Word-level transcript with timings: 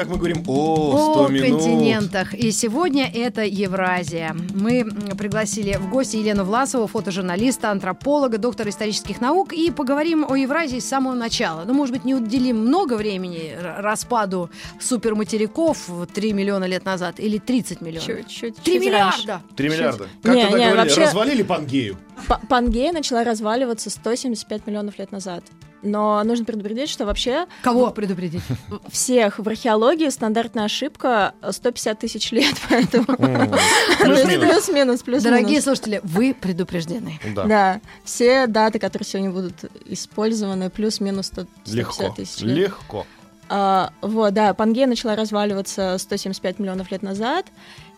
Как 0.00 0.08
мы 0.08 0.16
говорим, 0.16 0.42
о, 0.46 1.12
100 1.14 1.24
о 1.24 1.28
минут. 1.28 1.60
континентах. 1.62 2.34
И 2.34 2.50
сегодня 2.52 3.10
это 3.12 3.42
Евразия. 3.44 4.34
Мы 4.54 4.84
пригласили 5.18 5.76
в 5.76 5.90
гости 5.90 6.16
Елену 6.16 6.44
Власову, 6.44 6.86
фотожурналиста, 6.86 7.70
антрополога, 7.70 8.38
доктора 8.38 8.70
исторических 8.70 9.20
наук, 9.20 9.52
и 9.52 9.70
поговорим 9.70 10.24
о 10.28 10.34
Евразии 10.36 10.78
с 10.78 10.88
самого 10.88 11.14
начала. 11.14 11.64
Ну, 11.66 11.74
может 11.74 11.94
быть, 11.94 12.04
не 12.04 12.14
уделим 12.14 12.58
много 12.66 12.94
времени 12.94 13.54
распаду 13.78 14.50
суперматериков 14.80 15.90
3 16.14 16.32
миллиона 16.32 16.64
лет 16.64 16.84
назад 16.84 17.18
или 17.20 17.38
30 17.38 17.80
миллионов. 17.80 18.06
Чуть-чуть. 18.06 18.56
3 18.56 18.80
чуть 18.80 18.92
раньше. 18.92 19.20
миллиарда! 19.22 19.42
Три 19.56 19.68
миллиарда. 19.68 20.06
Как 20.22 20.34
Не, 20.34 20.42
тогда 20.42 20.58
не, 20.58 20.64
говорили? 20.64 20.88
вообще- 20.88 21.02
Развалили 21.04 21.42
Пангею. 21.42 21.96
Па- 22.28 22.40
Пангея 22.48 22.92
начала 22.92 23.24
разваливаться 23.24 23.90
175 23.90 24.66
миллионов 24.66 24.98
лет 24.98 25.12
назад. 25.12 25.44
Но 25.82 26.22
нужно 26.24 26.44
предупредить, 26.44 26.88
что 26.90 27.06
вообще 27.06 27.46
Кого 27.62 27.90
предупредить? 27.90 28.42
всех 28.90 29.38
в 29.38 29.48
археологии 29.48 30.08
стандартная 30.08 30.64
ошибка 30.64 31.34
150 31.48 31.98
тысяч 31.98 32.32
лет, 32.32 32.54
поэтому 32.68 33.06
Плюс-минус. 33.06 35.02
плюс-минус. 35.02 35.22
Дорогие 35.22 35.60
слушатели, 35.60 36.00
вы 36.04 36.34
предупреждены. 36.34 37.18
Да. 37.34 37.80
Все 38.04 38.46
даты, 38.46 38.78
которые 38.78 39.06
сегодня 39.06 39.30
будут 39.30 39.54
использованы, 39.86 40.70
плюс-минус 40.70 41.26
100 41.26 41.46
Легко. 41.66 41.92
150 41.92 42.16
тысяч 42.16 42.40
лет. 42.42 42.56
Легко. 42.56 43.06
А, 43.48 43.92
вот, 44.00 44.32
да, 44.32 44.54
Пангея 44.54 44.86
начала 44.86 45.16
разваливаться 45.16 45.96
175 45.98 46.58
миллионов 46.60 46.90
лет 46.92 47.02
назад, 47.02 47.46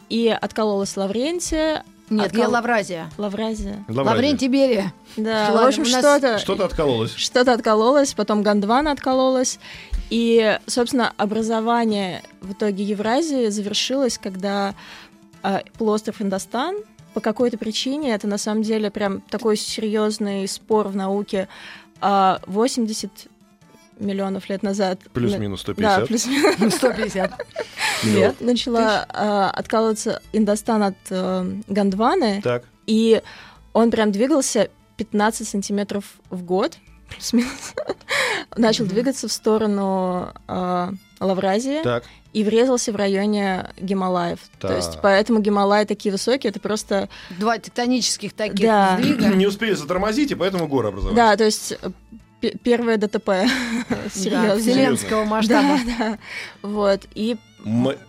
и 0.09 0.29
откололась 0.29 0.97
Лаврентия. 0.97 1.85
Нет, 2.11 2.33
откол- 2.33 2.41
я 2.41 2.49
Лавразия. 2.49 3.11
Лавразия. 3.17 3.85
Лаврентий 3.89 4.49
Берия. 4.49 4.93
Да, 5.17 5.53
в 5.53 5.67
общем, 5.67 5.83
нас 5.83 6.01
что-то... 6.01 6.39
Что-то 6.39 6.65
откололось. 6.65 7.15
Что-то 7.15 7.53
откололось, 7.53 8.15
потом 8.15 8.43
Гондвана 8.43 8.93
откололась. 8.93 9.59
И, 10.11 10.59
собственно, 10.67 11.13
образование 11.17 12.23
в 12.41 12.53
итоге 12.53 12.85
Евразии 12.85 13.49
завершилось, 13.49 14.19
когда 14.19 14.75
а, 15.43 15.63
полуостров 15.79 16.21
Индостан 16.21 16.77
по 17.15 17.21
какой-то 17.21 17.59
причине, 17.59 18.15
это 18.15 18.27
на 18.27 18.39
самом 18.39 18.63
деле 18.63 18.91
прям 18.91 19.21
такой 19.23 19.57
серьезный 19.57 20.47
спор 20.49 20.89
в 20.89 20.97
науке, 20.97 21.49
а, 22.01 22.41
80 22.47 23.11
миллионов 24.03 24.49
лет 24.49 24.63
назад. 24.63 25.01
Плюс-минус 25.13 25.65
Да, 25.65 26.05
150. 26.05 26.07
плюс-минус 26.09 26.75
150. 26.75 27.33
лет 28.05 28.41
начала 28.41 29.07
а, 29.09 29.51
откалываться 29.51 30.21
Индостан 30.33 30.83
от 30.83 30.97
э, 31.11 31.53
Гондваны, 31.69 32.41
Так. 32.43 32.65
и 32.87 33.23
он 33.73 33.91
прям 33.91 34.13
двигался 34.13 34.69
15 34.97 35.49
сантиметров 35.49 36.05
в 36.31 36.43
год, 36.43 36.77
плюс-минус. 37.09 37.75
Начал 38.57 38.85
двигаться 38.85 39.29
в 39.29 39.33
сторону 39.33 40.29
э, 40.49 40.91
Лавразии 41.21 41.81
Так. 41.83 42.05
и 42.33 42.45
врезался 42.45 42.93
в 42.93 42.97
районе 42.97 43.71
Гималаев. 43.79 44.41
То 44.61 44.69
Так. 44.69 44.77
есть 44.77 44.99
поэтому 45.03 45.41
Гималаи 45.41 45.85
такие 45.85 46.13
высокие, 46.13 46.51
это 46.51 46.61
просто... 46.61 47.09
Два 47.39 47.59
тектонических 47.59 48.33
таких 48.35 48.61
Да. 48.67 48.99
сдвига. 48.99 49.27
Не 49.35 49.47
успели 49.47 49.73
затормозить, 49.75 50.31
и 50.33 50.35
поэтому 50.35 50.69
горы 50.69 50.89
образовались. 50.89 51.17
Да, 51.17 51.37
то 51.37 51.45
есть 51.45 51.73
э, 51.81 51.91
первое 52.63 52.97
ДТП. 52.99 53.27
Да, 53.27 53.45
Серьезно. 54.13 54.59
вселенского 54.59 55.25
масштаба. 55.25 55.79
Да, 55.87 55.95
да. 55.99 56.19
Вот. 56.69 57.07
И 57.15 57.37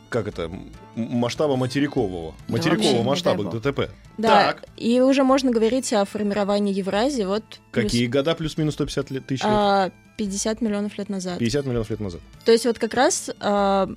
как 0.10 0.28
это? 0.28 0.52
Масштаба 0.96 1.56
материкового. 1.56 2.36
Материкового 2.48 3.04
вообще, 3.04 3.04
масштаба. 3.04 3.44
ДТП. 3.52 3.90
да, 4.18 4.54
Так. 4.54 4.66
и 4.78 5.00
уже 5.02 5.24
можно 5.24 5.52
говорить 5.52 5.92
о 5.94 6.06
формировании 6.06 6.74
Евразии. 6.74 7.24
Вот 7.24 7.44
плюс, 7.72 7.86
Какие 7.86 8.08
года 8.08 8.36
плюс-минус 8.36 8.74
150 8.76 9.12
лет, 9.12 9.26
тысяч 9.26 9.44
лет? 9.44 9.52
а, 9.52 9.92
50 10.18 10.62
миллионов 10.62 10.98
лет 10.98 11.10
назад. 11.10 11.40
50 11.40 11.66
миллионов 11.66 11.90
лет 11.90 12.00
назад. 12.00 12.22
То 12.46 12.52
есть 12.52 12.66
вот 12.66 12.78
как 12.80 12.94
раз 12.94 13.32
а, 13.40 13.90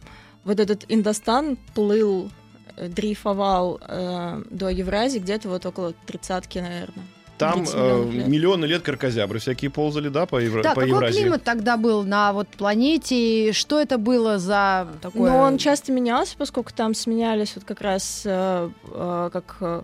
вот 0.44 0.60
этот 0.60 0.84
Индостан 0.88 1.58
плыл, 1.74 2.30
э, 2.76 2.88
дрейфовал 2.88 3.80
э, 3.86 4.42
до 4.50 4.68
Евразии 4.68 5.18
где-то 5.18 5.48
вот 5.48 5.66
около 5.66 5.92
тридцатки, 6.06 6.58
наверное. 6.58 7.05
Там 7.38 7.64
30 7.64 7.74
э, 7.76 8.10
лет. 8.10 8.28
миллионы 8.28 8.64
лет 8.64 8.82
каркозябры 8.82 9.38
всякие 9.38 9.70
ползали, 9.70 10.08
да, 10.08 10.24
по, 10.26 10.40
Евро- 10.40 10.62
Так, 10.62 10.74
по 10.74 10.80
какой 10.80 10.94
Евразии. 10.94 11.20
климат 11.20 11.42
тогда 11.44 11.76
был 11.76 12.02
на 12.02 12.32
вот 12.32 12.48
планете? 12.48 13.48
И 13.48 13.52
Что 13.52 13.78
это 13.80 13.98
было 13.98 14.38
за 14.38 14.88
такое? 15.02 15.30
Но 15.30 15.38
он 15.40 15.58
часто 15.58 15.92
менялся, 15.92 16.34
поскольку 16.38 16.72
там 16.72 16.94
сменялись 16.94 17.52
вот 17.54 17.64
как 17.64 17.80
раз 17.82 18.22
э, 18.24 18.70
э, 18.90 19.30
как 19.32 19.56
э, 19.60 19.82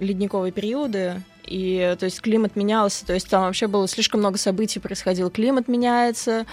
ледниковые 0.00 0.52
периоды, 0.52 1.22
и 1.44 1.96
то 1.98 2.06
есть 2.06 2.20
климат 2.20 2.56
менялся, 2.56 3.06
то 3.06 3.12
есть 3.12 3.28
там 3.28 3.42
вообще 3.42 3.66
было 3.66 3.86
слишком 3.88 4.20
много 4.20 4.38
событий 4.38 4.80
происходило. 4.80 5.30
Климат 5.30 5.68
меняется, 5.68 6.46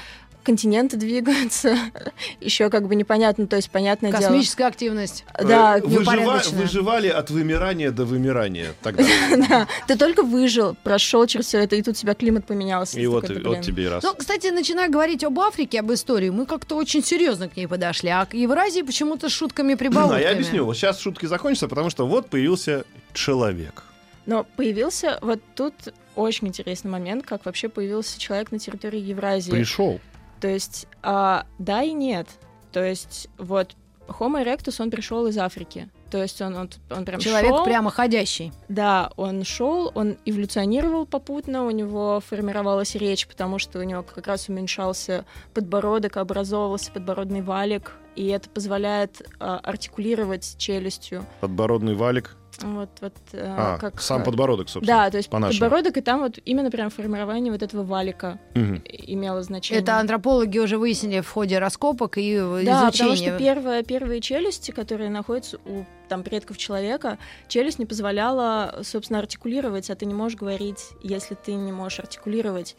континенты 0.44 0.98
двигаются, 0.98 1.78
еще 2.40 2.70
как 2.70 2.88
бы 2.88 2.96
непонятно, 2.96 3.48
то 3.48 3.56
есть 3.56 3.70
понятное 3.70 4.12
дело. 4.12 4.22
Космическая 4.24 4.66
активность. 4.66 5.26
Да, 5.38 5.78
Э, 5.78 5.82
выжива- 5.82 6.00
неупорядоченная. 6.16 6.62
Выживали 6.64 7.08
от 7.08 7.30
вымирания 7.30 7.92
до 7.92 8.06
вымирания 8.06 8.74
тогда. 8.82 9.04
Да, 9.50 9.68
ты 9.88 9.96
только 9.98 10.24
выжил, 10.24 10.76
прошел 10.84 11.26
через 11.28 11.46
все 11.48 11.60
это, 11.60 11.76
и 11.76 11.82
тут 11.82 11.96
у 11.96 11.98
тебя 11.98 12.14
климат 12.14 12.46
поменялся. 12.46 13.00
И 13.00 13.06
вот, 13.08 13.30
вот 13.30 13.62
тебе 13.62 13.86
и 13.86 13.88
раз. 13.88 14.04
Ну, 14.04 14.14
кстати, 14.16 14.48
начиная 14.48 14.90
говорить 14.90 15.24
об 15.24 15.40
Африке, 15.40 15.80
об 15.80 15.92
истории, 15.92 16.30
мы 16.30 16.46
как-то 16.46 16.76
очень 16.76 17.04
серьезно 17.04 17.50
к 17.50 17.56
ней 17.58 17.68
подошли, 17.68 18.10
а 18.10 18.26
к 18.26 18.34
Евразии 18.34 18.82
почему-то 18.82 19.30
с 19.30 19.32
шутками 19.32 19.74
прибавками. 19.76 20.20
А 20.20 20.22
я 20.22 20.32
объясню. 20.32 20.66
Вот 20.66 20.76
сейчас 20.78 21.00
шутки 21.00 21.26
закончатся, 21.26 21.68
потому 21.68 21.90
что 21.90 22.08
вот 22.08 22.30
появился 22.30 22.86
человек. 23.14 23.84
Но 24.26 24.44
появился 24.44 25.18
вот 25.22 25.42
тут 25.56 25.74
очень 26.16 26.50
интересный 26.50 26.92
момент, 26.92 27.26
как 27.26 27.46
вообще 27.46 27.68
появился 27.70 28.20
человек 28.20 28.52
на 28.52 28.60
территории 28.60 29.00
Евразии. 29.00 29.52
Пришел. 29.52 30.00
То 30.40 30.48
есть, 30.48 30.88
а, 31.02 31.46
да 31.58 31.84
и 31.84 31.92
нет. 31.92 32.28
То 32.72 32.84
есть, 32.84 33.30
вот 33.38 33.76
Homo 34.08 34.44
erectus, 34.44 34.82
он 34.82 34.92
пришел 34.92 35.28
из 35.28 35.38
Африки. 35.38 35.90
То 36.10 36.22
есть 36.22 36.42
он, 36.42 36.56
он, 36.56 36.70
он 36.90 37.06
прям 37.06 37.20
Человек 37.20 37.52
шел, 37.52 37.64
прямо 37.64 37.92
ходящий. 37.92 38.52
Да, 38.68 39.12
он 39.16 39.44
шел, 39.44 39.92
он 39.94 40.18
эволюционировал 40.26 41.06
попутно, 41.06 41.66
у 41.66 41.70
него 41.70 42.20
формировалась 42.20 42.96
речь, 42.96 43.28
потому 43.28 43.60
что 43.60 43.80
у 43.80 43.84
него 43.84 44.02
как 44.04 44.26
раз 44.26 44.50
уменьшался 44.50 45.26
подбородок, 45.54 46.18
образовывался 46.18 46.92
подбородный 46.92 47.42
валик, 47.42 47.94
и 48.16 48.28
это 48.28 48.50
позволяет 48.50 49.22
а, 49.40 49.60
артикулировать 49.60 50.56
челюстью. 50.58 51.26
Подбородный 51.42 51.94
валик. 51.94 52.36
Вот, 52.62 52.90
вот 53.02 53.14
э, 53.34 53.56
А, 53.58 53.78
как 53.78 54.02
сам 54.02 54.24
подбородок, 54.24 54.70
собственно. 54.70 55.06
Да, 55.06 55.10
то 55.10 55.18
есть 55.18 55.30
по-нашему. 55.30 55.60
подбородок, 55.60 55.98
и 55.98 56.02
там 56.02 56.20
вот 56.20 56.40
именно 56.46 56.70
прям 56.70 56.90
формирование 56.90 57.52
вот 57.52 57.62
этого 57.64 57.84
валика 57.84 58.40
Мгм. 58.56 58.82
имело 58.86 59.42
значение. 59.44 59.82
Это 59.82 59.98
антропологи 59.98 60.58
уже 60.60 60.78
выяснили 60.78 61.22
в 61.22 61.30
ходе 61.30 61.60
раскопок 61.60 62.18
и 62.18 62.34
э, 62.36 62.64
Да, 62.66 62.90
потому 62.92 63.14
изучения. 63.14 63.30
что 63.30 63.38
первые, 63.40 63.84
первые 63.84 64.22
челюсти, 64.22 64.72
которые 64.72 65.10
находятся 65.10 65.58
у 65.66 65.86
там, 66.10 66.24
предков 66.24 66.58
человека, 66.58 67.18
челюсть 67.48 67.80
не 67.80 67.86
позволяла, 67.86 68.80
собственно, 68.84 69.20
артикулировать, 69.20 69.90
а 69.90 69.96
ты 69.96 70.06
не 70.06 70.14
можешь 70.14 70.38
говорить, 70.38 70.90
если 71.02 71.36
ты 71.36 71.54
не 71.54 71.72
можешь 71.72 72.00
артикулировать. 72.00 72.76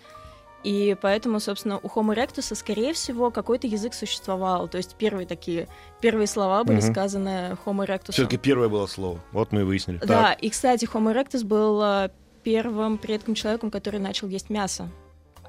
И 0.63 0.95
поэтому, 1.01 1.41
собственно, 1.41 1.79
у 1.79 1.87
Homo 1.89 2.15
erectus, 2.15 2.55
скорее 2.55 2.93
всего, 2.93 3.31
какой-то 3.31 3.67
язык 3.67 3.95
существовал. 3.95 4.69
То 4.69 4.77
есть 4.77 4.95
первые 4.97 5.27
такие, 5.27 5.69
первые 6.01 6.27
слова 6.27 6.65
были 6.65 6.81
Мгм. 6.83 6.93
сказаны 6.93 7.57
Homo 7.65 7.87
erectus. 7.87 8.13
Все-таки 8.13 8.37
первое 8.37 8.69
было 8.69 8.87
слово. 8.87 9.21
Вот 9.33 9.53
мы 9.53 9.61
и 9.61 9.65
выяснили. 9.65 9.99
Да, 9.99 10.07
Так. 10.31 10.43
и, 10.43 10.51
кстати, 10.51 10.85
Homo 10.85 11.15
erectus 11.15 11.45
был 11.45 11.81
э, 11.83 12.11
первым 12.43 12.99
предком 12.99 13.35
человеком, 13.35 13.71
который 13.71 14.01
начал 14.01 14.29
есть 14.29 14.51
мясо. 14.51 14.91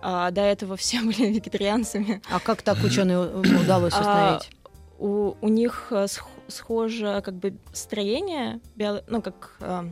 А 0.01 0.31
до 0.31 0.41
этого 0.41 0.77
все 0.77 1.01
были 1.03 1.27
вегетарианцами. 1.33 2.21
А 2.31 2.39
как 2.39 2.61
так 2.61 2.77
ученые 2.83 3.19
удалось 3.19 3.93
А, 3.93 3.99
установить? 3.99 4.49
у, 4.97 5.33
у 5.41 5.47
них 5.49 5.87
э, 5.91 6.07
сх- 6.07 6.25
схоже 6.47 7.21
как 7.23 7.33
бы 7.35 7.55
строение, 7.73 8.61
био- 8.77 9.03
ну 9.07 9.21
как 9.21 9.55
э, 9.59 9.83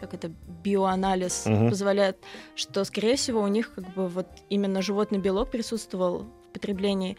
как 0.00 0.14
это 0.14 0.30
биоанализ 0.64 1.44
Мгм. 1.46 1.68
позволяет, 1.70 2.16
что 2.56 2.82
скорее 2.84 3.16
всего 3.16 3.40
у 3.42 3.48
них 3.48 3.72
как 3.74 3.92
бы 3.94 4.08
вот 4.08 4.26
именно 4.48 4.80
животный 4.82 5.18
белок 5.18 5.50
присутствовал 5.50 6.24
в 6.48 6.52
потреблении, 6.54 7.16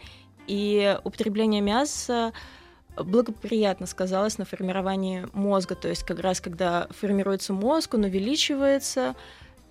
и 0.48 0.98
употребление 1.04 1.60
мяса 1.60 2.32
благоприятно 2.96 3.86
сказалось 3.86 4.36
на 4.38 4.44
формировании 4.44 5.26
мозга, 5.32 5.74
то 5.74 5.88
есть 5.88 6.02
как 6.04 6.18
раз 6.20 6.40
когда 6.40 6.88
формируется 6.90 7.52
мозг, 7.52 7.94
он 7.94 8.04
увеличивается, 8.04 9.14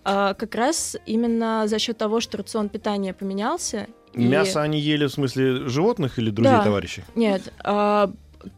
а 0.03 0.33
как 0.33 0.55
раз 0.55 0.97
именно 1.05 1.63
за 1.67 1.77
счет 1.77 1.97
того, 1.97 2.19
что 2.21 2.37
рацион 2.37 2.69
питания 2.69 3.13
поменялся. 3.13 3.87
и- 4.13 4.25
Мясо 4.25 4.61
они 4.61 4.79
ели 4.79 5.05
в 5.05 5.09
смысле 5.11 5.69
животных 5.69 6.17
или 6.19 6.31
друзей 6.31 6.51
Да. 6.55 6.63
товарищей? 6.63 7.03
Нет, 7.15 7.53
а, 7.63 8.11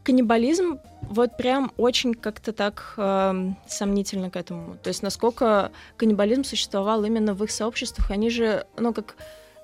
каннибализм 0.03 0.79
вот 1.01 1.37
прям 1.37 1.71
очень 1.77 2.13
как-то 2.13 2.53
так 2.53 2.93
э, 2.97 3.51
сомнительно 3.67 4.29
к 4.29 4.35
этому. 4.35 4.77
То 4.77 4.87
есть 4.89 5.03
насколько 5.03 5.71
каннибализм 5.97 6.43
существовал 6.43 7.03
именно 7.03 7.33
в 7.33 7.43
их 7.43 7.51
сообществах, 7.51 8.09
они 8.11 8.29
же, 8.29 8.65
ну 8.77 8.93
как, 8.93 9.15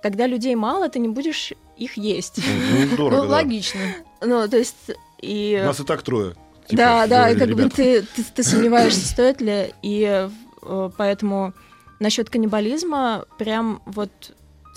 когда 0.04 0.28
людей 0.28 0.56
мало, 0.56 0.90
ты 0.90 1.00
не 1.00 1.08
будешь 1.08 1.54
их 1.78 1.98
есть. 1.98 2.40
Ну, 2.90 2.96
дорого, 2.98 3.22
Ну, 3.24 3.28
да. 3.30 3.36
логично. 3.38 3.80
Ну, 4.22 4.48
то 4.48 4.58
есть 4.58 4.76
и... 5.22 5.62
Нас 5.64 5.80
и 5.80 5.84
так 5.84 6.02
трое. 6.04 6.36
Типа, 6.68 6.78
да, 6.84 7.08
да, 7.08 7.30
и 7.32 7.36
как 7.38 7.50
бы 7.50 7.62
ребята. 7.64 7.76
ты, 7.78 8.02
ты, 8.04 8.24
ты 8.24 8.44
сомневаешься, 8.44 9.08
стоит 9.08 9.42
ли, 9.42 9.74
и 9.82 10.30
э, 10.62 10.90
поэтому 10.98 11.54
насчет 12.00 12.30
каннибализма 12.30 13.26
прям 13.38 13.82
вот 13.86 14.12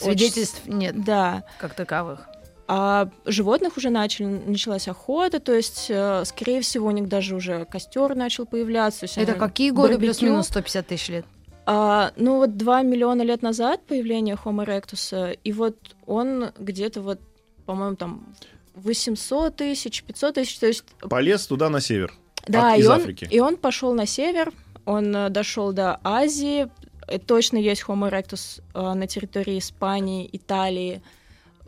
очень- 0.00 0.04
Свидетельств 0.18 0.62
нет 0.66 1.04
Да, 1.04 1.44
как 1.58 1.74
таковых. 1.74 2.26
А 2.74 3.10
животных 3.26 3.76
уже 3.76 3.90
начали, 3.90 4.24
началась 4.24 4.88
охота, 4.88 5.40
то 5.40 5.52
есть, 5.52 5.88
э, 5.90 6.24
скорее 6.24 6.62
всего, 6.62 6.86
у 6.86 6.90
них 6.90 7.06
даже 7.06 7.36
уже 7.36 7.66
костер 7.66 8.14
начал 8.14 8.46
появляться. 8.46 9.04
Это 9.16 9.34
какие 9.34 9.70
годы 9.72 9.94
барбекю. 9.98 10.12
плюс-минус 10.14 10.46
150 10.46 10.86
тысяч 10.86 11.08
лет? 11.10 11.26
А, 11.66 12.12
ну 12.16 12.38
вот 12.38 12.56
2 12.56 12.80
миллиона 12.80 13.20
лет 13.20 13.42
назад 13.42 13.82
появление 13.86 14.38
Homo 14.42 14.64
erectus, 14.64 15.36
и 15.44 15.52
вот 15.52 15.76
он 16.06 16.52
где-то 16.58 17.02
вот, 17.02 17.20
по-моему, 17.66 17.96
там 17.96 18.34
800 18.74 19.54
тысяч, 19.54 20.02
500 20.04 20.34
тысяч, 20.36 20.58
то 20.58 20.66
есть 20.66 20.82
Полез 21.10 21.46
туда 21.46 21.68
на 21.68 21.82
север. 21.82 22.14
Да, 22.48 22.72
От- 22.72 22.78
и 22.78 22.80
из 22.80 22.88
он, 22.88 23.00
Африки. 23.02 23.28
и 23.30 23.38
он 23.38 23.58
пошел 23.58 23.92
на 23.92 24.06
север, 24.06 24.50
он 24.86 25.14
э, 25.14 25.28
дошел 25.28 25.74
до 25.74 26.00
Азии, 26.04 26.70
э, 27.06 27.18
точно 27.18 27.58
есть 27.58 27.84
Homo 27.86 28.10
erectus 28.10 28.62
э, 28.72 28.94
на 28.94 29.06
территории 29.06 29.58
Испании, 29.58 30.26
Италии, 30.32 31.02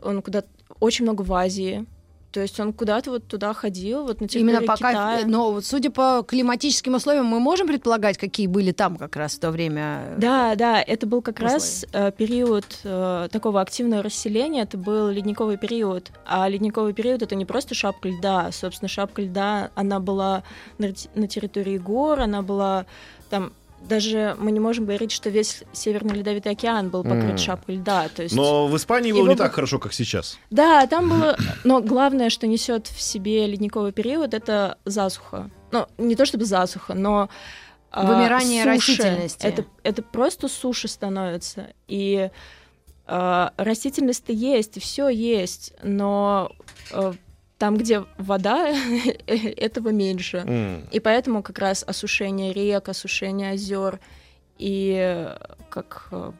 он 0.01 0.23
куда 0.23 0.43
очень 0.79 1.03
много 1.03 1.21
в 1.21 1.33
Азии, 1.33 1.85
то 2.35 2.41
есть 2.41 2.59
он 2.59 2.73
куда-то 2.73 3.11
вот 3.11 3.25
туда 3.27 3.53
ходил, 3.53 4.03
вот 4.03 4.19
на 4.19 4.27
территории 4.27 4.55
Именно 4.55 4.67
пока... 4.67 4.89
Китая. 4.89 5.21
Но 5.25 5.53
вот 5.53 5.65
судя 5.65 5.89
по 5.89 6.21
климатическим 6.27 6.95
условиям, 6.95 7.27
мы 7.27 7.39
можем 7.39 7.65
предполагать, 7.65 8.17
какие 8.17 8.47
были 8.47 8.73
там 8.73 8.97
как 8.97 9.15
раз 9.15 9.35
в 9.35 9.39
то 9.39 9.51
время? 9.51 10.15
Да, 10.17 10.55
да, 10.55 10.81
это 10.81 11.07
был 11.07 11.21
как 11.21 11.35
условия. 11.35 11.53
раз 11.53 11.85
э, 11.93 12.11
период 12.11 12.65
э, 12.83 13.29
такого 13.31 13.61
активного 13.61 14.03
расселения, 14.03 14.63
это 14.63 14.77
был 14.77 15.07
ледниковый 15.11 15.57
период. 15.57 16.11
А 16.25 16.49
ледниковый 16.49 16.91
период 16.91 17.21
это 17.21 17.35
не 17.35 17.45
просто 17.45 17.73
шапка 17.73 18.09
льда, 18.09 18.51
собственно, 18.51 18.89
шапка 18.89 19.21
льда, 19.21 19.71
она 19.73 20.01
была 20.01 20.43
на, 20.77 20.89
на 21.13 21.29
территории 21.29 21.77
гор, 21.77 22.19
она 22.19 22.41
была 22.41 22.85
там 23.29 23.53
даже 23.87 24.35
мы 24.39 24.51
не 24.51 24.59
можем 24.59 24.85
говорить, 24.85 25.11
что 25.11 25.29
весь 25.29 25.63
Северный 25.73 26.15
Ледовитый 26.15 26.51
океан 26.51 26.89
был 26.89 27.03
покрыт 27.03 27.31
М. 27.31 27.37
шапкой 27.37 27.75
льда. 27.75 28.07
То 28.09 28.23
есть, 28.23 28.35
Но 28.35 28.67
в 28.67 28.75
Испании 28.77 29.11
было 29.11 29.19
Его 29.19 29.27
не 29.29 29.35
бы- 29.35 29.37
так 29.43 29.53
хорошо, 29.53 29.79
как 29.79 29.93
сейчас. 29.93 30.37
да, 30.49 30.85
там 30.87 31.09
было. 31.09 31.37
Но 31.63 31.81
главное, 31.81 32.29
что 32.29 32.47
несет 32.47 32.87
в 32.87 32.99
себе 33.01 33.47
ледниковый 33.47 33.91
период, 33.91 34.33
это 34.33 34.77
засуха. 34.85 35.49
Ну, 35.71 35.87
не 35.97 36.15
то 36.15 36.25
чтобы 36.25 36.45
засуха, 36.45 36.93
но 36.93 37.29
а, 37.91 38.05
Вымирание 38.05 38.63
суши. 38.63 38.69
растительности. 39.01 39.45
Это, 39.45 39.65
это 39.83 40.01
просто 40.01 40.47
суше 40.47 40.87
становится. 40.87 41.67
И 41.87 42.29
а, 43.07 43.53
растительность-то 43.57 44.33
есть, 44.33 44.77
и 44.77 44.79
все 44.79 45.09
есть, 45.09 45.73
но 45.83 46.51
а, 46.91 47.13
там, 47.57 47.77
где 47.77 48.03
вода, 48.17 48.67
этого 49.27 49.89
меньше. 49.89 50.37
М. 50.45 50.87
И 50.91 50.99
поэтому 50.99 51.41
как 51.43 51.59
раз 51.59 51.83
осушение 51.87 52.53
рек, 52.53 52.89
осушение 52.89 53.51
озер 53.51 53.99
и 54.57 54.95
э, 54.97 55.37
как 55.69 56.07
э, 56.11 56.31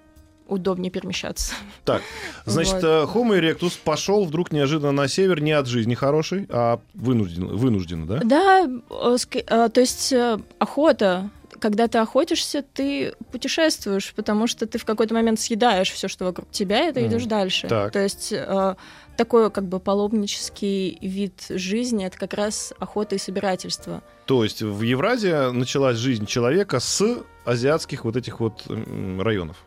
удобнее 0.47 0.91
перемещаться. 0.91 1.53
Так, 1.85 2.01
значит, 2.45 2.73
Вот. 2.73 2.83
э, 2.83 3.03
Homo 3.13 3.39
erectus 3.39 3.77
пошел 3.83 4.25
вдруг 4.25 4.51
неожиданно 4.51 4.91
на 4.91 5.07
север 5.07 5.41
не 5.41 5.51
от 5.53 5.67
жизни 5.67 5.95
хорошей, 5.95 6.47
а 6.49 6.79
вынужденно, 6.93 7.47
вынужденно 7.55 8.05
да? 8.07 8.19
Да, 8.23 9.69
то 9.69 9.79
есть 9.81 10.13
охота. 10.59 11.29
Когда 11.57 11.87
ты 11.87 11.97
охотишься, 11.99 12.63
ты 12.73 13.13
путешествуешь, 13.31 14.13
потому 14.13 14.45
что 14.45 14.67
ты 14.67 14.77
в 14.77 14.83
какой-то 14.83 15.13
момент 15.13 15.39
съедаешь 15.39 15.89
все, 15.89 16.09
что 16.09 16.25
вокруг 16.25 16.51
тебя, 16.51 16.89
и 16.89 16.91
ты 16.91 16.99
Мгм. 16.99 17.09
идешь 17.09 17.25
дальше. 17.25 17.67
Так. 17.69 17.93
То 17.93 17.99
есть 18.03 18.33
э, 18.33 18.75
такой 19.17 19.49
как 19.51 19.65
бы 19.65 19.79
паломнический 19.79 20.97
вид 21.01 21.45
жизни 21.49 22.05
это 22.05 22.17
как 22.17 22.33
раз 22.33 22.73
охота 22.79 23.15
и 23.15 23.17
собирательство. 23.17 24.03
То 24.25 24.43
есть 24.43 24.61
в 24.61 24.81
Евразии 24.81 25.51
началась 25.51 25.97
жизнь 25.97 26.25
человека 26.25 26.79
с 26.79 27.23
азиатских 27.45 28.05
вот 28.05 28.15
этих 28.15 28.39
вот 28.39 28.65
районов. 28.67 29.63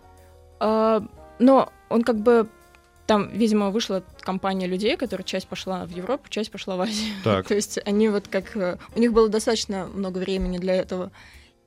А, 0.61 1.03
но 1.39 1.73
он 1.89 2.03
как 2.03 2.17
бы 2.17 2.49
там, 3.07 3.31
видимо, 3.31 3.71
вышла 3.71 4.05
компания 4.21 4.67
людей, 4.67 4.97
которая 4.99 5.25
часть 5.25 5.49
пошла 5.49 5.87
в 5.87 5.91
Европу, 5.91 6.29
часть 6.29 6.51
пошла 6.51 6.77
в 6.77 6.83
Азию. 6.83 7.15
Так. 7.25 7.47
То 7.47 7.55
есть 7.55 7.79
они 7.87 8.09
вот 8.11 8.29
как... 8.29 8.55
э, 8.55 8.77
У 8.95 9.01
них 9.01 9.15
было 9.15 9.31
достаточно 9.31 9.87
много 9.87 10.19
времени 10.19 10.59
для 10.59 10.75
этого. 10.75 11.11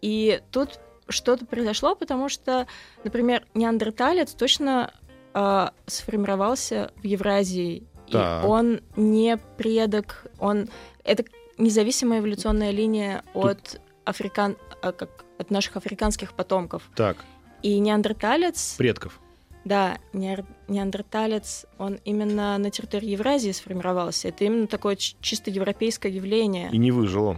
И 0.02 0.40
тут 0.52 0.80
что-то 1.10 1.46
произошло, 1.46 1.96
потому 1.96 2.30
что, 2.30 2.68
например, 3.04 3.44
неандерталец 3.56 4.34
точно 4.34 4.94
э, 5.34 5.70
сформировался 5.88 6.92
в 7.02 7.06
Евразии. 7.06 7.84
Так. 8.12 8.44
И 8.44 8.48
он 8.48 8.82
не 8.96 9.38
предок, 9.58 10.26
он... 10.40 10.68
Это 11.04 11.24
независимая 11.58 12.20
эволюционная 12.20 12.72
линия 12.72 13.24
от 13.34 13.80
африкан... 14.06 14.58
а, 14.82 14.92
как 14.92 15.26
от 15.38 15.50
наших 15.50 15.78
африканских 15.78 16.34
потомков. 16.34 16.90
Так, 16.96 17.18
И 17.64 17.80
неандерталец, 17.80 18.76
предков. 18.78 19.20
да, 19.66 19.98
неандерталец, 20.14 21.66
он 21.78 22.00
именно 22.06 22.58
на 22.58 22.70
территории 22.70 23.10
Евразии 23.10 23.52
сформировался. 23.52 24.28
Это 24.28 24.44
именно 24.44 24.68
такое 24.68 24.96
чисто 24.96 25.50
европейское 25.50 26.12
явление. 26.12 26.70
И 26.72 26.78
не 26.78 26.92
выжил 26.92 27.26
он. 27.28 27.38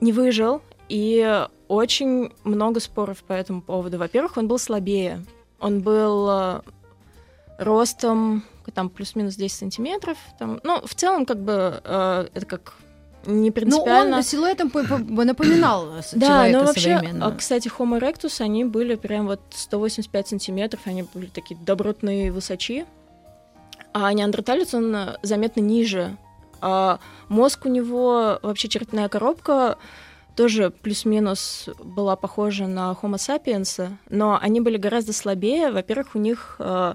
Не 0.00 0.12
выжил, 0.12 0.62
и 0.88 1.46
очень 1.66 2.32
много 2.44 2.80
споров 2.80 3.22
по 3.24 3.32
этому 3.32 3.60
поводу. 3.62 3.98
Во-первых, 3.98 4.36
он 4.36 4.48
был 4.48 4.58
слабее. 4.58 5.24
Он 5.60 5.80
был 5.80 6.28
э, 6.30 6.60
ростом 7.58 8.42
там 8.74 8.88
плюс-минус 8.90 9.34
10 9.36 9.58
сантиметров. 9.58 10.18
Там, 10.38 10.60
ну, 10.62 10.80
в 10.84 10.94
целом, 10.94 11.24
как 11.26 11.38
бы, 11.38 11.80
э, 11.84 12.28
это 12.34 12.46
как 12.46 12.74
не 13.26 13.48
Ну, 13.48 13.52
принципиально. 13.54 14.16
он 14.18 14.22
силуэтом 14.22 14.70
по- 14.70 14.84
по- 14.84 14.98
напоминал 15.24 15.88
с- 16.02 16.12
Да, 16.14 16.46
но 16.48 16.64
вообще, 16.64 17.00
а, 17.20 17.30
кстати, 17.32 17.68
Homo 17.68 17.98
erectus, 18.00 18.40
они 18.40 18.64
были 18.64 18.94
прям 18.94 19.26
вот 19.26 19.40
185 19.50 20.28
сантиметров, 20.28 20.80
они 20.84 21.02
были 21.14 21.26
такие 21.26 21.58
добротные 21.60 22.30
высочи. 22.30 22.86
А 23.92 24.12
неандерталец, 24.12 24.74
он 24.74 24.94
э, 24.94 25.16
заметно 25.22 25.60
ниже. 25.60 26.16
А 26.60 26.98
мозг 27.28 27.66
у 27.66 27.68
него, 27.68 28.38
вообще 28.42 28.68
черепная 28.68 29.08
коробка, 29.08 29.78
тоже 30.36 30.70
плюс-минус 30.70 31.68
была 31.82 32.16
похожа 32.16 32.66
на 32.66 32.96
Homo 33.02 33.14
sapiens, 33.16 33.90
но 34.10 34.38
они 34.40 34.60
были 34.60 34.76
гораздо 34.76 35.12
слабее. 35.12 35.70
Во-первых, 35.72 36.08
у 36.14 36.18
них 36.18 36.56
э, 36.58 36.94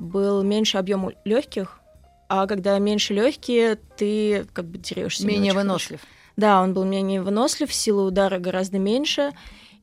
был 0.00 0.42
меньше 0.42 0.78
объем 0.78 1.10
легких, 1.24 1.80
а 2.28 2.46
когда 2.46 2.78
меньше 2.78 3.14
легкие, 3.14 3.76
ты 3.96 4.46
как 4.52 4.64
бы 4.66 4.78
дерешься. 4.78 5.22
не 5.26 5.28
Менее 5.34 5.52
очень 5.52 5.60
хорошо. 5.60 5.68
вынослив. 5.68 6.00
Да, 6.36 6.62
он 6.62 6.72
был 6.74 6.84
менее 6.84 7.20
вынослив, 7.22 7.72
сила 7.72 8.02
удара 8.06 8.38
гораздо 8.38 8.78
меньше. 8.78 9.32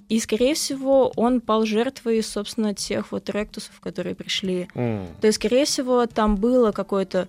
И, 0.08 0.20
скорее 0.20 0.56
всего, 0.56 1.12
он 1.16 1.40
пал 1.42 1.66
жертвой, 1.66 2.24
собственно, 2.24 2.74
тех 2.74 3.12
вот 3.12 3.30
ректусов, 3.30 3.80
которые 3.80 4.16
пришли. 4.16 4.68
М. 4.74 5.06
То 5.22 5.28
есть, 5.28 5.36
скорее 5.38 5.66
всего, 5.66 6.08
там 6.08 6.36
было 6.38 6.72
какое-то 6.72 7.28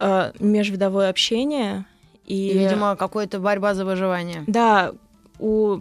э, 0.00 0.32
межвидовое 0.38 1.10
общение. 1.10 1.84
И, 2.24 2.48
И, 2.50 2.58
видимо, 2.58 2.96
какая-то 2.96 3.38
борьба 3.40 3.74
за 3.74 3.84
выживание. 3.84 4.44
да, 4.46 4.92
у 5.38 5.80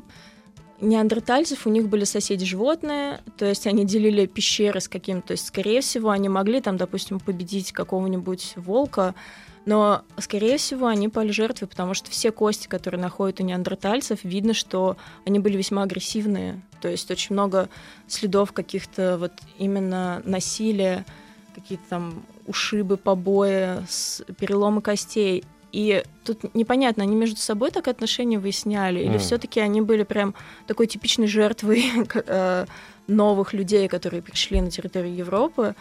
неандертальцев 0.82 1.66
у 1.66 1.70
них 1.70 1.88
были 1.88 2.04
соседи 2.04 2.46
животные, 2.46 3.22
то 3.38 3.46
есть 3.46 3.68
они 3.68 3.86
делили 3.86 4.26
пещеры 4.26 4.80
с 4.80 4.88
каким-то, 4.88 5.28
то 5.28 5.32
есть, 5.32 5.48
скорее 5.48 5.82
всего, 5.82 6.10
они 6.10 6.30
могли 6.30 6.62
там, 6.62 6.78
допустим, 6.78 7.20
победить 7.20 7.72
какого-нибудь 7.72 8.54
волка, 8.56 9.16
но, 9.66 10.04
скорее 10.18 10.58
всего, 10.58 10.88
они 10.88 11.10
пали 11.10 11.32
жертвой, 11.32 11.68
потому 11.68 11.94
что 11.94 12.10
все 12.10 12.32
кости, 12.32 12.68
которые 12.68 13.02
находят 13.02 13.42
у 13.42 13.44
неандертальцев, 13.44 14.24
видно, 14.24 14.54
что 14.54 14.96
они 15.26 15.40
были 15.40 15.58
весьма 15.58 15.84
агрессивные. 15.84 16.62
То 16.80 16.88
есть 16.88 17.12
очень 17.12 17.34
много 17.34 17.68
следов 18.08 18.54
каких-то 18.54 19.18
вот 19.18 19.34
именно 19.58 20.22
насилия, 20.24 21.06
какие-то 21.54 21.84
там 21.90 22.24
ушибы, 22.46 22.96
побои, 22.96 23.84
переломы 24.40 24.82
костей. 24.82 25.44
И 25.72 26.04
тут 26.24 26.56
непонятно, 26.56 27.04
они 27.04 27.16
между 27.16 27.38
собой 27.38 27.72
так 27.72 27.88
отношения 27.88 28.40
выясняли, 28.40 29.00
или 29.00 29.14
М. 29.14 29.20
все-таки 29.20 29.60
они 29.60 29.82
были 29.82 30.04
прям 30.04 30.34
такой 30.66 30.88
типичной 30.88 31.28
жертвой 31.28 31.86
э, 32.26 32.66
новых 33.08 33.54
людей, 33.54 33.88
которые 33.88 34.22
пришли 34.22 34.62
на 34.62 34.72
территорию 34.72 35.16
Европы. 35.16 35.76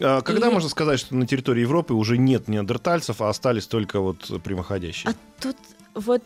А 0.00 0.20
когда 0.20 0.48
И- 0.48 0.52
можно 0.52 0.68
сказать, 0.68 0.98
что 1.00 1.14
на 1.16 1.26
территории 1.26 1.62
Европы 1.62 1.94
уже 1.94 2.18
нет 2.18 2.48
неандертальцев, 2.48 3.20
а 3.22 3.28
остались 3.28 3.66
только 3.66 4.00
вот 4.00 4.18
прямоходящие? 4.42 5.12
А 5.12 5.42
тут 5.42 5.56
вот 5.94 6.22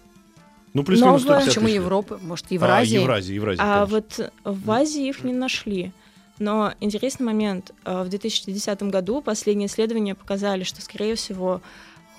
ну, 0.73 0.83
плюс-минус 0.85 1.23
новое- 1.23 1.41
150 1.43 1.49
Почему 1.49 1.65
тысяч. 1.67 1.75
Европы? 1.77 2.19
Может, 2.23 2.47
А, 2.51 2.55
Евразии? 2.55 2.99
Евразия, 3.01 3.35
Евразия. 3.35 3.63
А 3.63 3.87
конечно. 3.87 4.31
вот 4.45 4.57
в 4.57 4.71
Азии 4.71 5.09
их 5.09 5.23
не 5.25 5.33
нашли. 5.33 5.93
Но 6.39 6.73
интересный 6.81 7.27
момент. 7.27 7.73
э, 7.85 8.03
В 8.03 8.09
2010 8.09 8.83
году 8.91 9.21
последние 9.21 9.67
исследования 9.67 10.15
показали, 10.15 10.65
что, 10.65 10.81
скорее 10.81 11.15
всего, 11.15 11.61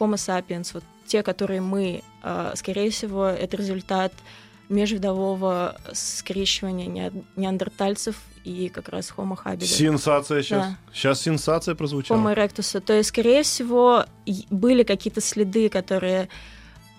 Homo 0.01 0.15
sapiens, 0.15 0.71
вот 0.73 0.83
те, 1.05 1.23
которые 1.23 1.61
мы, 1.61 2.01
э, 2.23 2.53
скорее 2.55 2.89
всего, 2.89 3.25
это 3.27 3.57
результат 3.57 4.13
межвидового 4.69 5.75
скрещивания 5.93 6.87
не- 6.87 7.11
неандертальцев 7.35 8.15
и 8.43 8.69
как 8.69 8.89
раз 8.89 9.13
Homo 9.15 9.37
habilis. 9.43 9.65
Сенсация 9.65 10.41
сейчас. 10.41 10.65
Да. 10.67 10.77
Сейчас 10.93 11.21
сенсация 11.21 11.75
прозвучала. 11.75 12.17
Homo 12.17 12.33
erectus. 12.33 12.79
То 12.79 12.93
есть, 12.93 13.09
скорее 13.09 13.43
всего, 13.43 14.05
были 14.49 14.83
какие-то 14.83 15.21
следы, 15.21 15.69
которые 15.69 16.29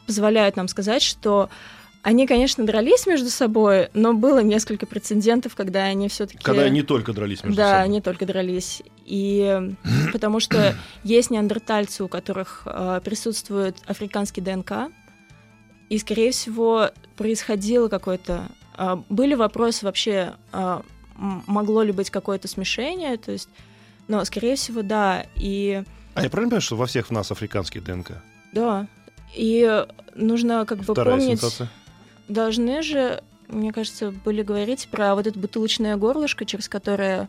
позволяют 0.06 0.56
нам 0.56 0.68
сказать, 0.68 1.02
что 1.02 1.48
они, 2.02 2.26
конечно, 2.26 2.66
дрались 2.66 3.06
между 3.06 3.30
собой, 3.30 3.88
но 3.94 4.12
было 4.12 4.40
несколько 4.40 4.86
прецедентов, 4.86 5.54
когда 5.54 5.84
они 5.84 6.08
все-таки... 6.08 6.42
Когда 6.42 6.68
не 6.68 6.82
только 6.82 7.12
дрались 7.12 7.44
между 7.44 7.56
да, 7.56 7.78
собой. 7.78 7.88
не 7.90 8.00
только 8.00 8.26
дрались. 8.26 8.82
И 9.04 9.74
потому 10.12 10.40
что 10.40 10.74
есть 11.04 11.30
неандертальцы, 11.30 12.02
у 12.02 12.08
которых 12.08 12.62
э, 12.66 13.00
присутствует 13.04 13.76
африканский 13.86 14.40
ДНК, 14.40 14.90
и, 15.88 15.98
скорее 15.98 16.32
всего, 16.32 16.90
происходило 17.16 17.86
какое-то... 17.88 18.48
э, 18.76 18.96
были 19.08 19.34
вопросы 19.34 19.84
вообще, 19.84 20.34
э, 20.52 20.80
могло 21.14 21.82
ли 21.82 21.92
быть 21.92 22.10
какое-то 22.10 22.48
смешение, 22.48 23.16
то 23.16 23.30
есть... 23.30 23.48
Но, 24.08 24.24
скорее 24.24 24.56
всего, 24.56 24.82
да. 24.82 25.24
И 25.36 25.84
А 26.14 26.22
я 26.22 26.28
правильно 26.28 26.50
понимаю, 26.50 26.62
что 26.62 26.76
во 26.76 26.86
всех 26.86 27.06
в 27.06 27.10
нас 27.12 27.30
африканский 27.30 27.78
ДНК? 27.78 28.20
да. 28.52 28.88
И 29.34 29.86
нужно 30.14 30.66
как 30.66 30.78
бы 30.78 30.92
Вторая 30.92 31.16
помнить... 31.16 31.40
сенсация. 31.40 31.70
Должны 32.32 32.82
же, 32.82 33.22
мне 33.48 33.72
кажется, 33.72 34.10
были 34.10 34.42
говорить 34.42 34.88
про 34.90 35.14
вот 35.14 35.26
это 35.26 35.38
бутылочное 35.38 35.96
горлышко, 35.96 36.46
через 36.46 36.66
которое 36.66 37.28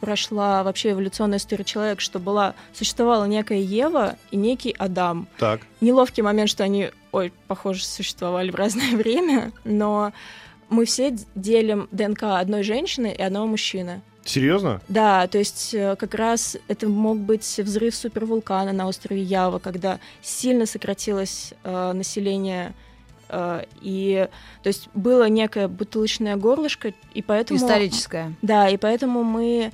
прошла 0.00 0.64
вообще 0.64 0.90
эволюционная 0.90 1.38
история 1.38 1.64
человека, 1.64 2.00
что 2.00 2.18
была, 2.18 2.54
существовала 2.72 3.26
некая 3.26 3.60
Ева 3.60 4.16
и 4.32 4.36
некий 4.36 4.74
Адам. 4.76 5.28
Так. 5.38 5.60
Неловкий 5.80 6.22
момент, 6.22 6.50
что 6.50 6.64
они, 6.64 6.90
ой, 7.12 7.32
похоже, 7.46 7.84
существовали 7.84 8.50
в 8.50 8.56
разное 8.56 8.90
время, 8.96 9.52
но 9.62 10.12
мы 10.68 10.84
все 10.84 11.16
делим 11.36 11.88
ДНК 11.92 12.24
одной 12.24 12.64
женщины 12.64 13.14
и 13.16 13.22
одного 13.22 13.46
мужчины. 13.46 14.02
Серьезно? 14.24 14.80
Да, 14.88 15.28
то 15.28 15.38
есть 15.38 15.74
э, 15.74 15.96
как 15.96 16.14
раз 16.14 16.56
это 16.66 16.88
мог 16.88 17.18
быть 17.18 17.60
взрыв 17.62 17.94
супервулкана 17.94 18.72
на 18.72 18.88
острове 18.88 19.22
Ява, 19.22 19.58
когда 19.60 20.00
сильно 20.22 20.66
сократилось 20.66 21.52
э, 21.62 21.92
население, 21.92 22.74
и 23.80 24.28
то 24.62 24.68
есть 24.68 24.88
было 24.94 25.28
некое 25.28 25.68
бутылочное 25.68 26.36
горлышко, 26.36 26.92
и 27.12 27.22
поэтому 27.22 27.58
Историческая. 27.58 28.34
да, 28.42 28.68
и 28.68 28.76
поэтому 28.76 29.22
мы 29.22 29.72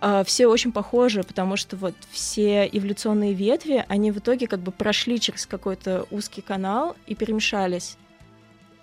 э, 0.00 0.24
все 0.26 0.46
очень 0.46 0.72
похожи, 0.72 1.22
потому 1.22 1.56
что 1.56 1.76
вот 1.76 1.94
все 2.10 2.68
эволюционные 2.70 3.32
ветви, 3.32 3.84
они 3.88 4.10
в 4.10 4.18
итоге 4.18 4.46
как 4.46 4.60
бы 4.60 4.72
прошли 4.72 5.20
через 5.20 5.46
какой-то 5.46 6.06
узкий 6.10 6.42
канал 6.42 6.96
и 7.06 7.14
перемешались, 7.14 7.96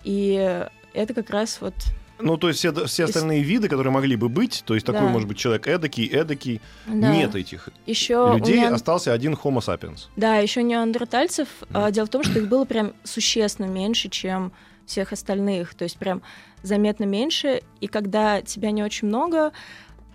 и 0.04 0.66
это 0.92 1.14
как 1.14 1.30
раз 1.30 1.60
вот 1.60 1.74
Ну, 2.22 2.36
то 2.36 2.48
есть 2.48 2.58
все, 2.60 2.72
все 2.86 3.04
остальные 3.04 3.42
виды, 3.42 3.68
которые 3.68 3.92
могли 3.92 4.16
бы 4.16 4.28
быть, 4.28 4.62
то 4.66 4.74
есть 4.74 4.86
такой, 4.86 5.02
Да. 5.02 5.08
может 5.08 5.28
быть, 5.28 5.38
человек 5.38 5.66
эдакий, 5.66 6.06
эдакий, 6.06 6.60
да. 6.86 6.94
нет 7.12 7.34
этих 7.34 7.68
Еще 7.86 8.32
людей, 8.36 8.66
остался 8.66 9.12
один 9.12 9.34
Homo 9.34 9.58
sapiens. 9.58 10.08
Да, 10.16 10.36
еще 10.36 10.62
неандертальцев. 10.62 11.48
а, 11.72 11.90
Дело 11.90 12.06
в 12.06 12.10
том, 12.10 12.22
что 12.22 12.38
их 12.38 12.48
было 12.48 12.64
прям 12.64 12.92
существенно 13.04 13.66
меньше, 13.66 14.08
чем 14.08 14.52
всех 14.86 15.12
остальных. 15.12 15.74
То 15.74 15.84
есть 15.84 15.96
прям 15.98 16.22
заметно 16.62 17.04
меньше. 17.04 17.62
И 17.80 17.86
когда 17.86 18.42
тебя 18.42 18.70
не 18.72 18.82
очень 18.82 19.08
много, 19.08 19.52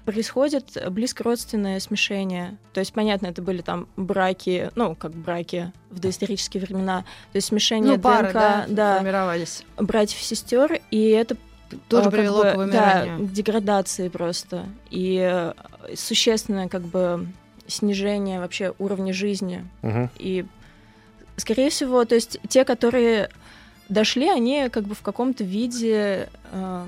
происходит 0.05 0.77
близкородственное 0.91 1.79
смешение. 1.79 2.57
То 2.73 2.79
есть, 2.79 2.93
понятно, 2.93 3.27
это 3.27 3.41
были 3.41 3.61
там 3.61 3.87
браки, 3.97 4.69
ну, 4.75 4.95
как 4.95 5.13
браки 5.15 5.71
в 5.89 5.99
доисторические 5.99 6.61
времена. 6.61 7.01
То 7.31 7.37
есть 7.37 7.47
смешение 7.47 7.95
Ну, 7.95 7.99
пары, 8.01 8.27
ДНК, 8.27 8.33
да, 8.33 8.65
да, 8.69 8.97
формировались. 8.97 9.63
братьев-сестер, 9.77 10.79
и 10.91 11.09
это 11.09 11.37
Тоже 11.87 12.05
как 12.05 12.13
привело 12.13 12.43
бы, 12.43 12.51
к 12.51 12.55
вымиранию. 12.55 13.19
Да, 13.19 13.25
к 13.25 13.31
деградации 13.31 14.09
просто. 14.09 14.65
И 14.89 15.19
э, 15.19 15.53
существенное 15.95 16.67
как 16.67 16.83
бы 16.83 17.27
снижение 17.67 18.39
вообще 18.39 18.73
уровня 18.79 19.13
жизни. 19.13 19.65
Мгм. 19.81 20.09
И, 20.17 20.45
скорее 21.37 21.69
всего, 21.69 22.05
то 22.05 22.15
есть 22.15 22.39
те, 22.47 22.63
которые 22.63 23.29
дошли, 23.89 24.29
они 24.29 24.69
как 24.69 24.83
бы 24.85 24.95
в 24.95 25.01
каком-то 25.01 25.43
виде 25.43 26.29
э, 26.51 26.87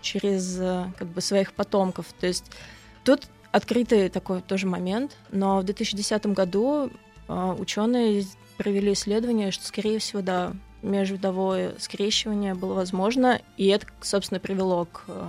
через 0.00 0.58
э, 0.60 0.84
как 0.98 1.08
бы 1.08 1.20
своих 1.20 1.52
потомков. 1.52 2.06
То 2.18 2.26
есть 2.26 2.44
тут 3.04 3.24
открытый 3.52 4.08
такой 4.08 4.40
тоже 4.42 4.66
момент, 4.66 5.16
но 5.30 5.60
в 5.60 5.64
2010 5.64 6.26
году 6.26 6.90
э, 7.28 7.56
ученые 7.58 8.24
провели 8.56 8.92
исследование, 8.92 9.50
что, 9.50 9.64
скорее 9.66 9.98
всего, 9.98 10.20
да, 10.20 10.52
межвидовое 10.82 11.72
скрещивание 11.78 12.54
было 12.54 12.74
возможно, 12.74 13.40
и 13.56 13.66
это, 13.68 13.86
собственно, 14.00 14.40
привело 14.40 14.86
к 14.86 15.04
э, 15.08 15.24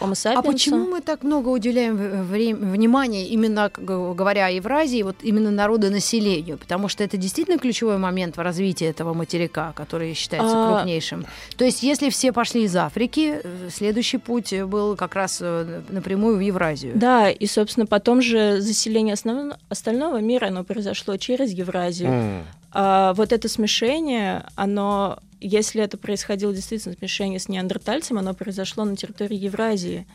Homo 0.00 0.12
sapiens. 0.12 0.34
А 0.36 0.42
почему 0.42 0.86
мы 0.86 1.00
так 1.00 1.24
много 1.24 1.48
уделяем 1.48 1.96
вре- 1.96 2.54
внимания 2.54 3.26
именно, 3.26 3.68
говоря 3.76 4.46
о 4.46 4.50
Евразии, 4.50 5.02
вот 5.02 5.16
именно 5.22 5.50
народонаселению? 5.50 6.56
Потому 6.56 6.86
что 6.88 7.02
это 7.02 7.16
действительно 7.16 7.58
ключевой 7.58 7.98
момент 7.98 8.36
в 8.36 8.40
развитии 8.40 8.86
этого 8.86 9.12
материка, 9.12 9.72
который 9.74 10.14
считается 10.14 10.54
А- 10.54 10.74
крупнейшим. 10.76 11.26
То 11.56 11.64
есть, 11.64 11.82
если 11.82 12.10
все 12.10 12.32
пошли 12.32 12.62
из 12.64 12.76
Африки, 12.76 13.40
э, 13.42 13.68
следующий 13.72 14.18
путь 14.18 14.54
был 14.62 14.94
как 14.94 15.16
раз 15.16 15.38
э, 15.40 15.82
напрямую 15.88 16.36
в 16.36 16.40
Евразию. 16.40 16.92
Да, 16.94 17.28
и, 17.28 17.46
собственно, 17.46 17.86
потом 17.86 18.22
же 18.22 18.60
заселение 18.60 19.14
основ- 19.14 19.56
остального 19.68 20.20
мира, 20.20 20.46
оно 20.46 20.62
произошло 20.62 21.16
через 21.16 21.50
Евразию. 21.50 22.10
М. 22.10 22.44
А 22.72 23.14
вот 23.14 23.32
это 23.32 23.48
смешение, 23.48 24.46
оно, 24.54 25.18
если 25.40 25.82
это 25.82 25.96
происходило 25.96 26.52
действительно 26.52 26.94
смешение 26.94 27.38
с 27.38 27.48
неандертальцем, 27.48 28.18
оно 28.18 28.34
произошло 28.34 28.84
на 28.84 28.96
территории 28.96 29.36
Евразии. 29.36 30.06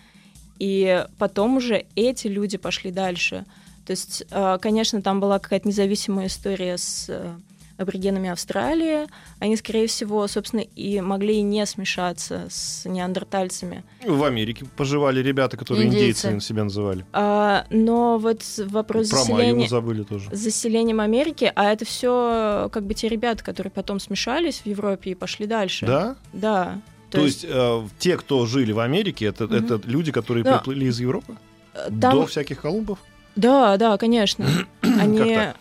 И 0.60 1.06
потом 1.18 1.58
уже 1.58 1.86
эти 1.96 2.28
люди 2.28 2.58
пошли 2.58 2.92
дальше. 2.92 3.46
То 3.86 3.92
есть, 3.92 4.24
а, 4.32 4.60
конечно, 4.60 5.02
там 5.02 5.20
была 5.20 5.40
какая-то 5.40 5.68
независимая 5.68 6.28
история 6.28 6.78
с 6.78 7.08
э, 7.10 7.36
аборигенами 7.78 8.30
Австралии. 8.30 9.08
Они, 9.40 9.56
скорее 9.58 9.88
всего, 9.88 10.28
собственно, 10.28 10.62
и 10.62 11.02
могли 11.02 11.38
и 11.38 11.42
не 11.42 11.66
смешаться 11.66 12.48
с 12.50 12.86
неандертальцами. 12.86 13.84
В 14.06 14.24
Америке 14.24 14.66
поживали 14.78 15.22
ребята, 15.22 15.58
которые 15.58 15.88
Индейцы. 15.88 16.28
индейцы 16.28 16.48
себя 16.48 16.64
называли. 16.66 17.06
А, 17.14 17.66
но 17.70 18.18
вот 18.18 18.42
вопрос 18.58 19.10
Про 19.10 19.18
Майю 19.26 19.26
заселения... 19.28 19.68
забыли 19.68 20.04
тоже. 20.04 20.30
с 20.36 20.40
заселением 20.40 21.00
Америки, 21.00 21.52
а 21.56 21.72
это 21.72 21.86
все 21.86 22.70
как 22.72 22.84
бы 22.84 22.94
те 22.94 23.08
ребята, 23.10 23.44
которые 23.44 23.72
потом 23.72 24.00
смешались 24.00 24.60
в 24.60 24.66
Европе 24.66 25.12
и 25.12 25.16
пошли 25.16 25.48
дальше. 25.48 25.86
Да? 25.86 26.16
Да. 26.32 26.80
То, 27.10 27.22
есть, 27.22 27.46
э, 27.48 27.88
те, 28.00 28.18
кто 28.18 28.46
жили 28.48 28.72
в 28.72 28.80
Америке, 28.80 29.26
это, 29.28 29.46
Мгм. 29.46 29.54
это 29.56 29.82
люди, 29.88 30.12
которые 30.12 30.44
Да. 30.44 30.58
приплыли 30.58 30.86
из 30.86 31.00
Европы? 31.00 31.36
э, 31.76 31.88
До 31.90 32.12
там, 32.12 32.28
всяких 32.28 32.62
Колумбов? 32.62 32.98
да, 33.36 33.78
да, 33.78 33.98
конечно. 33.98 34.46
Они 34.82 35.18
Как 35.20 35.28
так? 35.36 35.56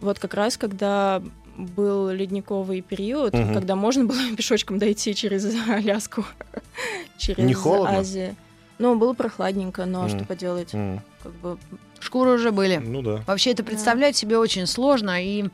вот 0.00 0.18
как 0.18 0.34
раз 0.34 0.56
когда 0.56 1.22
был 1.56 2.10
ледниковый 2.10 2.80
период, 2.82 3.32
Мгм. 3.34 3.54
когда 3.54 3.76
можно 3.76 4.04
было 4.04 4.18
пешочком 4.36 4.78
дойти 4.78 5.14
через 5.14 5.46
Аляску, 5.68 6.24
через 7.18 7.44
Не 7.44 7.54
холодно? 7.54 7.98
Азию. 7.98 8.36
Ну, 8.78 8.94
было 8.96 9.14
прохладненько, 9.14 9.86
но 9.86 10.02
Мгм. 10.02 10.08
что 10.10 10.24
поделать, 10.24 10.74
М, 10.74 11.00
как 11.22 11.32
бы 11.36 11.58
Шкуры 11.98 12.32
уже 12.32 12.50
были. 12.52 12.76
Ну 12.76 13.00
да. 13.02 13.22
Вообще 13.26 13.52
это 13.52 13.64
представлять 13.64 14.16
себе 14.16 14.36
очень 14.36 14.66
сложно. 14.66 15.24
И, 15.24 15.46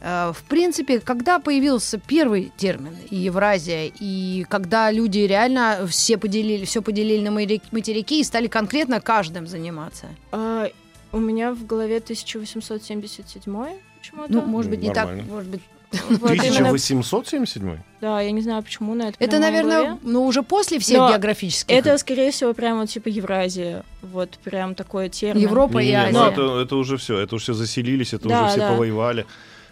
э, 0.00 0.32
в 0.34 0.42
принципе, 0.44 1.00
когда 1.00 1.38
появился 1.38 1.98
первый 1.98 2.50
термин 2.56 2.96
Евразия, 3.10 3.92
и 4.00 4.46
когда 4.48 4.90
люди 4.90 5.18
реально 5.18 5.86
все 5.86 6.16
поделили, 6.16 6.64
все 6.64 6.80
поделили 6.80 7.22
на 7.22 7.30
материк- 7.30 7.62
материки 7.72 8.20
и 8.20 8.24
стали 8.24 8.46
конкретно 8.46 9.00
каждым 9.02 9.46
заниматься. 9.46 10.06
а, 10.32 10.68
у 11.12 11.18
меня 11.18 11.52
в 11.52 11.66
голове 11.66 12.00
1877 12.00 13.78
почему-то. 14.10 14.32
Ну, 14.32 14.42
может 14.42 14.70
быть, 14.70 14.80
не 14.80 14.88
Нормально. 14.88 15.22
так, 15.22 15.32
может 15.32 15.50
быть. 15.50 15.60
Вот 16.10 16.32
именно 16.32 16.68
1877? 16.68 17.78
Да, 18.00 18.20
я 18.20 18.30
не 18.32 18.42
знаю, 18.42 18.62
почему 18.62 18.94
на 18.94 19.08
это. 19.08 19.16
Это, 19.18 19.38
наверное, 19.38 19.82
голове. 19.82 19.98
ну, 20.02 20.26
уже 20.26 20.42
после 20.42 20.78
всех 20.78 20.98
Но 20.98 21.10
географических. 21.10 21.74
Это, 21.74 21.96
скорее 21.98 22.30
всего, 22.32 22.52
прямо 22.54 22.86
типа 22.86 23.08
Евразия. 23.08 23.84
Вот 24.02 24.38
прям 24.42 24.74
такой 24.74 25.08
термин. 25.08 25.42
Европа 25.42 25.78
и 25.78 25.86
Не-не-не, 25.86 26.12
ну 26.12 26.20
Азия. 26.20 26.32
это, 26.32 26.58
это 26.60 26.76
уже 26.76 26.96
все, 26.96 27.18
это 27.18 27.36
уже 27.36 27.44
все 27.44 27.54
заселились, 27.54 28.12
это 28.14 28.28
Да, 28.28 28.42
уже 28.42 28.50
все 28.50 28.60
да. 28.60 28.70
повоевали. 28.72 29.26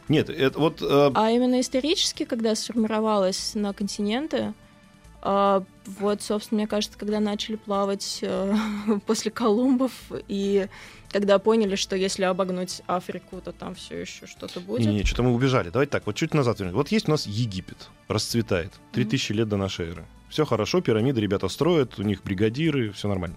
Нет, 0.09 0.31
это 0.31 0.59
вот 0.59 0.83
э, 0.83 1.11
А 1.15 1.31
именно 1.31 1.61
исторически, 1.61 2.25
когда 2.25 2.55
сформировалась 2.55 3.53
на 3.55 3.73
континенты, 3.73 4.53
а, 5.27 5.65
вот, 5.87 6.21
собственно, 6.23 6.59
мне 6.61 6.67
кажется, 6.67 6.99
когда 6.99 7.19
начали 7.19 7.57
плавать 7.57 8.19
э, 8.23 8.55
после 9.07 9.31
Колумбов 9.31 9.93
и 10.29 10.69
когда 11.15 11.39
поняли, 11.39 11.77
что 11.77 11.95
если 11.95 12.25
обогнуть 12.25 12.83
Африку, 12.89 13.41
то 13.41 13.53
там 13.53 13.77
все 13.77 14.01
еще 14.01 14.27
что-то 14.27 14.59
будет. 14.59 14.85
Не, 14.85 14.95
не, 14.95 15.05
что-то 15.05 15.23
мы 15.23 15.33
убежали. 15.33 15.71
Давайте 15.71 15.93
так, 15.93 16.07
вот 16.07 16.17
чуть 16.17 16.35
назад. 16.35 16.59
вернемся. 16.59 16.77
Вот 16.77 16.89
есть 16.89 17.07
у 17.07 17.13
нас 17.13 17.29
Египет, 17.29 17.89
расцветает. 18.09 18.73
3000 18.91 19.31
лет 19.31 19.49
до 19.49 19.57
нашей 19.57 19.91
эры. 19.91 20.05
Все 20.29 20.45
хорошо, 20.45 20.81
пирамиды 20.81 21.21
ребята 21.21 21.47
строят, 21.47 22.01
у 22.01 22.03
них 22.03 22.25
бригадиры, 22.25 22.91
все 22.91 23.07
нормально. 23.07 23.37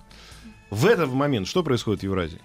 В 0.72 0.88
этот 0.88 1.10
момент 1.10 1.48
что 1.48 1.62
происходит 1.62 2.00
в 2.00 2.04
Евразии? 2.04 2.42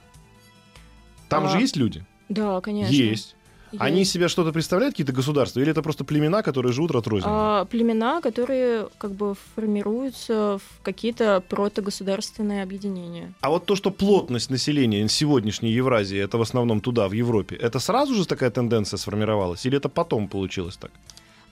Там 1.31 1.47
А, 1.47 1.49
же 1.49 1.61
есть 1.61 1.77
люди? 1.77 2.05
Да, 2.29 2.61
конечно. 2.61 2.93
Есть. 2.93 3.35
Они 3.79 4.01
есть. 4.01 4.13
себя 4.13 4.29
что-то 4.29 4.53
представляют, 4.53 4.95
какие-то 4.95 5.13
государства, 5.13 5.61
или 5.61 5.71
это 5.71 5.83
просто 5.83 6.05
племена, 6.05 6.43
которые 6.43 6.73
живут 6.73 6.91
разрозненно? 6.91 7.61
А, 7.61 7.65
племена, 7.65 8.21
которые 8.21 8.89
как 8.99 9.13
бы 9.13 9.35
формируются 9.55 10.59
в 10.59 10.83
какие-то 10.83 11.43
протогосударственные 11.49 12.63
объединения. 12.63 13.33
А 13.41 13.51
вот 13.51 13.67
то, 13.67 13.77
что 13.77 13.91
плотность 13.91 14.51
населения 14.51 15.09
сегодняшней 15.09 15.71
Евразии, 15.71 16.19
это 16.19 16.39
в 16.39 16.43
основном 16.43 16.81
туда, 16.81 17.09
в 17.09 17.13
Европе, 17.13 17.57
это 17.57 17.79
сразу 17.79 18.15
же 18.15 18.27
такая 18.27 18.51
тенденция 18.51 18.99
сформировалась, 18.99 19.67
или 19.67 19.77
это 19.77 19.89
потом 19.89 20.29
получилось 20.29 20.77
так? 20.77 20.91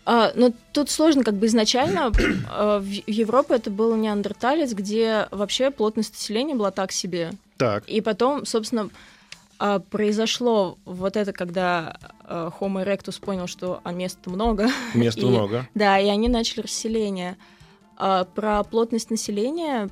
А, 0.06 0.32
но 0.34 0.52
тут 0.72 0.90
сложно, 0.90 1.22
как 1.22 1.34
бы 1.34 1.46
изначально 1.46 2.12
э, 2.18 2.78
в 2.78 3.10
Европе 3.10 3.54
это 3.54 3.70
был 3.70 3.94
неандерталец, 3.96 4.72
где 4.72 5.28
вообще 5.30 5.70
плотность 5.70 6.14
населения 6.14 6.54
была 6.54 6.70
так 6.70 6.92
себе. 6.92 7.32
Так. 7.56 7.84
И 7.88 8.00
потом, 8.00 8.46
собственно, 8.46 8.88
а, 9.62 9.78
произошло 9.78 10.78
вот 10.86 11.16
это, 11.16 11.32
когда 11.34 11.98
э, 12.24 12.50
Homo 12.58 12.82
erectus 12.82 13.20
понял, 13.20 13.46
что 13.46 13.80
а 13.84 13.92
места 13.92 14.30
много. 14.30 14.68
Места 14.94 15.20
И- 15.26 15.26
много. 15.26 15.68
Да, 15.74 15.98
и 15.98 16.08
они 16.08 16.28
начали 16.30 16.62
расселение. 16.62 17.36
А 17.98 18.24
про 18.24 18.64
плотность 18.64 19.10
населения, 19.10 19.90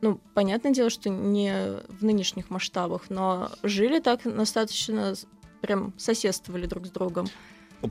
ну, 0.00 0.18
понятное 0.34 0.72
дело, 0.72 0.90
что 0.90 1.08
не 1.10 1.52
в 2.00 2.04
нынешних 2.04 2.50
масштабах, 2.50 3.02
но 3.08 3.50
жили 3.62 4.00
так 4.00 4.22
достаточно, 4.24 5.14
прям 5.60 5.94
соседствовали 5.96 6.66
друг 6.66 6.86
с 6.86 6.90
другом. 6.90 7.28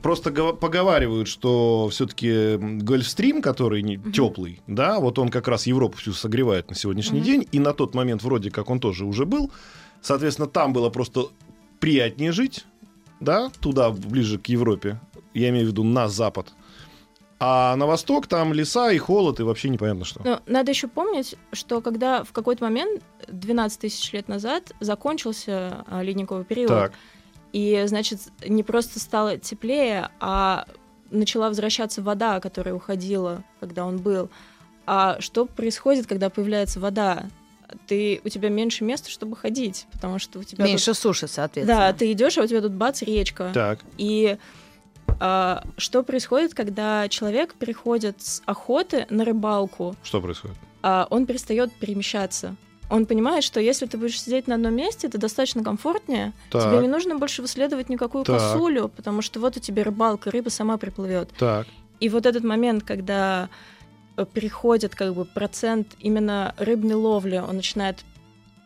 Просто 0.02 0.30
гова- 0.30 0.52
поговаривают, 0.54 1.28
что 1.28 1.88
все-таки 1.90 2.56
Гольфстрим, 2.58 3.40
который 3.40 3.80
не 3.82 3.96
Мгм. 3.96 4.12
теплый, 4.12 4.60
да, 4.66 4.98
вот 5.00 5.18
он 5.18 5.28
как 5.30 5.48
раз 5.48 5.66
Европу 5.66 5.96
всю 5.96 6.12
согревает 6.12 6.68
на 6.68 6.76
сегодняшний 6.76 7.20
Мгм. 7.20 7.26
день, 7.26 7.48
и 7.50 7.58
на 7.60 7.72
тот 7.72 7.94
момент 7.94 8.22
вроде 8.22 8.50
как 8.50 8.68
он 8.70 8.80
тоже 8.80 9.06
уже 9.06 9.24
был. 9.24 9.50
Соответственно, 10.04 10.46
там 10.46 10.74
было 10.74 10.90
просто 10.90 11.28
приятнее 11.80 12.30
жить, 12.30 12.66
да, 13.20 13.50
туда, 13.60 13.90
ближе 13.90 14.38
к 14.38 14.48
Европе. 14.48 15.00
Я 15.32 15.48
имею 15.48 15.64
в 15.64 15.68
виду 15.70 15.82
на 15.82 16.08
запад. 16.08 16.52
А 17.40 17.74
на 17.76 17.86
восток 17.86 18.26
там 18.26 18.52
леса 18.52 18.92
и 18.92 18.98
холод, 18.98 19.40
и 19.40 19.42
вообще 19.42 19.70
непонятно 19.70 20.04
что. 20.04 20.20
Но 20.22 20.42
надо 20.46 20.70
еще 20.72 20.88
помнить, 20.88 21.36
что 21.52 21.80
когда 21.80 22.22
в 22.22 22.32
какой-то 22.32 22.64
момент, 22.64 23.02
12 23.28 23.80
тысяч 23.80 24.12
лет 24.12 24.28
назад, 24.28 24.72
закончился 24.78 25.84
а, 25.86 26.02
ледниковый 26.02 26.44
период, 26.44 26.68
Так, 26.68 26.92
и, 27.54 27.82
значит, 27.86 28.20
не 28.46 28.62
просто 28.62 29.00
стало 29.00 29.38
теплее, 29.38 30.10
а 30.20 30.66
начала 31.10 31.48
возвращаться 31.48 32.02
вода, 32.02 32.40
которая 32.40 32.74
уходила, 32.74 33.42
когда 33.58 33.86
он 33.86 33.96
был. 33.96 34.28
А 34.84 35.18
что 35.20 35.46
происходит, 35.46 36.06
когда 36.06 36.28
появляется 36.28 36.78
вода? 36.78 37.24
Ты, 37.86 38.20
у 38.24 38.28
тебя 38.28 38.48
меньше 38.48 38.84
места, 38.84 39.10
чтобы 39.10 39.36
ходить, 39.36 39.86
потому 39.92 40.18
что 40.18 40.38
у 40.38 40.42
тебя... 40.42 40.64
Меньше 40.64 40.94
суши, 40.94 41.22
тут- 41.22 41.30
соответственно. 41.30 41.80
Да, 41.80 41.92
ты 41.92 42.10
идешь, 42.12 42.38
а 42.38 42.42
у 42.42 42.46
тебя 42.46 42.60
тут 42.60 42.72
бац, 42.72 43.02
речка. 43.02 43.50
так. 43.54 43.80
И 43.98 44.36
а, 45.20 45.62
что 45.76 46.02
происходит, 46.02 46.54
когда 46.54 47.08
человек 47.08 47.54
переходит 47.54 48.20
с 48.22 48.42
охоты 48.46 49.06
на 49.10 49.24
рыбалку? 49.24 49.96
Что 50.02 50.20
происходит? 50.20 50.56
а, 50.82 51.06
он 51.10 51.26
перестает 51.26 51.72
перемещаться. 51.72 52.56
Он 52.90 53.06
понимает, 53.06 53.42
что 53.44 53.60
если 53.60 53.86
ты 53.86 53.96
будешь 53.96 54.20
сидеть 54.20 54.46
на 54.46 54.56
одном 54.56 54.74
месте, 54.74 55.06
это 55.06 55.16
достаточно 55.16 55.64
комфортнее. 55.64 56.32
Так. 56.50 56.64
Тебе 56.64 56.82
не 56.82 56.88
нужно 56.88 57.16
больше 57.16 57.40
выследовать 57.40 57.88
никакую 57.88 58.24
Так. 58.24 58.38
косулю, 58.38 58.88
потому 58.88 59.22
что 59.22 59.40
вот 59.40 59.56
у 59.56 59.60
тебя 59.60 59.84
рыбалка, 59.84 60.30
рыба 60.30 60.50
сама 60.50 60.76
приплывет. 60.76 61.30
Так. 61.38 61.66
И 62.00 62.10
вот 62.10 62.26
этот 62.26 62.44
момент, 62.44 62.82
когда 62.84 63.48
переходит 64.32 64.94
как 64.94 65.14
бы 65.14 65.24
процент 65.24 65.94
именно 65.98 66.54
рыбной 66.58 66.94
ловли, 66.94 67.38
он 67.38 67.56
начинает 67.56 68.04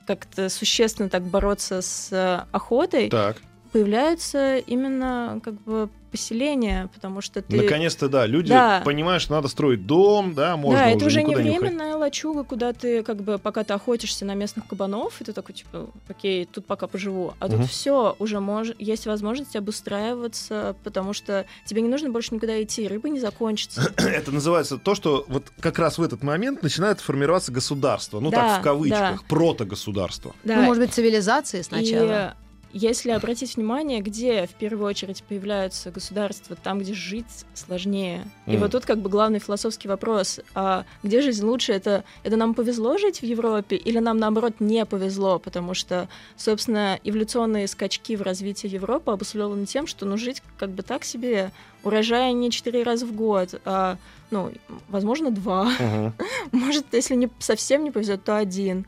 как-то 0.07 0.49
существенно 0.49 1.09
так 1.09 1.23
бороться 1.23 1.83
с 1.83 2.09
э, 2.13 2.45
охотой, 2.53 3.11
Так. 3.11 3.37
появляются 3.73 4.57
именно 4.57 5.41
как 5.43 5.55
бы 5.63 5.91
поселения, 6.11 6.89
потому 6.95 7.21
что 7.21 7.43
ты... 7.43 7.57
Наконец-то, 7.57 8.09
да, 8.09 8.27
люди 8.27 8.49
Да. 8.51 8.83
понимают, 8.85 9.23
что 9.23 9.33
надо 9.35 9.49
строить 9.49 9.87
дом, 9.87 10.35
да, 10.35 10.57
можно 10.57 10.81
да, 10.81 10.91
это 10.91 11.05
уже 11.07 11.23
не 11.23 11.31
никуда 11.31 11.43
не 11.43 11.59
временная 11.59 11.97
лачуга, 11.97 12.45
куда 12.45 12.73
ты 12.73 13.03
как 13.03 13.23
бы 13.23 13.39
пока 13.39 13.65
ты 13.65 13.73
охотишься 13.75 14.25
на 14.25 14.35
местных 14.35 14.67
кабанов, 14.67 15.21
и 15.21 15.25
ты 15.25 15.33
такой 15.33 15.55
типа, 15.55 15.89
окей, 16.09 16.45
тут 16.47 16.67
пока 16.67 16.87
поживу. 16.87 17.35
А 17.39 17.47
Мгм. 17.49 17.59
тут 17.63 17.71
все 17.71 18.17
уже 18.19 18.41
мож... 18.41 18.69
есть 18.79 19.07
возможность 19.07 19.57
обустраиваться, 19.57 20.77
потому 20.85 21.13
что 21.13 21.47
тебе 21.65 21.83
не 21.83 21.89
нужно 21.89 22.11
больше 22.11 22.35
никуда 22.35 22.63
идти, 22.63 22.87
рыба 22.89 23.09
не 23.09 23.21
закончится. 23.21 23.93
Это 23.97 24.33
называется 24.33 24.79
то, 24.79 24.95
что 24.95 25.25
вот 25.29 25.45
как 25.61 25.79
раз 25.79 25.99
в 25.99 26.03
этот 26.03 26.23
момент 26.23 26.63
начинает 26.63 27.01
формироваться 27.01 27.53
государство. 27.53 28.21
Ну 28.21 28.31
Да, 28.31 28.37
так, 28.37 28.61
в 28.61 28.65
кавычках, 28.65 29.21
да. 29.21 29.27
протогосударство. 29.29 30.35
Ну, 30.45 30.55
Да, 30.55 30.63
может 30.63 30.83
быть, 30.83 30.93
цивилизации 30.95 31.63
сначала. 31.63 32.35
И 32.35 32.48
если 32.73 33.11
обратить 33.11 33.57
внимание, 33.57 34.01
где 34.01 34.47
в 34.47 34.51
первую 34.55 34.87
очередь 34.87 35.23
появляются 35.23 35.91
государства, 35.91 36.57
там, 36.57 36.81
где 36.81 36.93
жить 36.95 37.45
сложнее. 37.55 38.25
И 38.47 38.53
Мгм. 38.53 38.61
вот 38.61 38.73
тут 38.73 38.85
как 38.85 38.99
бы 38.99 39.09
главный 39.09 39.39
философский 39.39 39.89
вопрос, 39.89 40.41
а 40.55 40.85
где 41.03 41.21
жизнь 41.23 41.45
лучше? 41.45 41.73
Это, 41.73 42.05
это 42.25 42.37
нам 42.37 42.55
повезло 42.55 42.99
жить 42.99 43.21
в 43.21 43.25
Европе 43.25 43.77
или 43.77 43.99
нам, 43.99 44.19
наоборот, 44.19 44.55
не 44.61 44.85
повезло? 44.85 45.39
Потому 45.39 45.75
что, 45.75 46.09
собственно, 46.37 46.99
эволюционные 47.05 47.67
скачки 47.69 48.17
в 48.17 48.23
развитии 48.23 48.69
Европы 48.69 49.13
обусловлены 49.13 49.67
тем, 49.67 49.87
что 49.87 50.05
ну, 50.07 50.17
жить 50.19 50.43
как 50.59 50.71
бы 50.71 50.83
так 50.83 51.05
себе, 51.05 51.53
урожая 51.85 52.33
не 52.33 52.51
четыре 52.51 52.83
раза 52.83 53.07
в 53.07 53.13
год, 53.15 53.61
а, 53.65 53.97
ну, 54.31 54.53
возможно, 54.89 55.31
два. 55.31 55.71
Мгм. 55.79 56.13
Может, 56.53 56.87
если 56.93 57.15
не, 57.15 57.31
совсем 57.39 57.83
не 57.85 57.91
повезет, 57.91 58.25
то 58.25 58.37
один. 58.37 58.85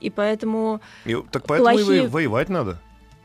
И 0.00 0.10
поэтому 0.10 0.80
И 1.04 1.16
так 1.30 1.44
поэтому 1.46 1.78
и 1.78 1.82
Плохие- 1.82 2.02
во- 2.02 2.08
воевать 2.08 2.48
надо. 2.48 2.78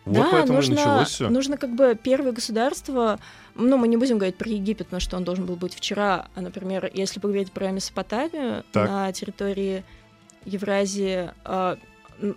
Вот 0.05 0.15
да, 0.15 0.27
поэтому 0.31 0.53
нужно, 0.55 0.73
и 0.73 0.75
началось 0.77 1.09
все. 1.09 1.29
нужно 1.29 1.57
как 1.57 1.75
бы 1.75 1.97
первое 2.01 2.31
государство, 2.31 3.19
ну, 3.55 3.77
мы 3.77 3.87
не 3.87 3.97
будем 3.97 4.17
говорить 4.17 4.37
про 4.37 4.49
Египет, 4.49 4.87
потому 4.87 5.01
что 5.01 5.17
он 5.17 5.23
должен 5.23 5.45
был 5.45 5.55
быть 5.55 5.75
вчера, 5.75 6.27
а, 6.35 6.41
например, 6.41 6.89
если 6.93 7.19
поговорить 7.19 7.51
про 7.51 7.71
Месопотамию 7.71 8.63
Так. 8.71 8.87
на 8.89 9.11
территории 9.11 9.83
Евразии, 10.45 11.31
а, 11.43 11.77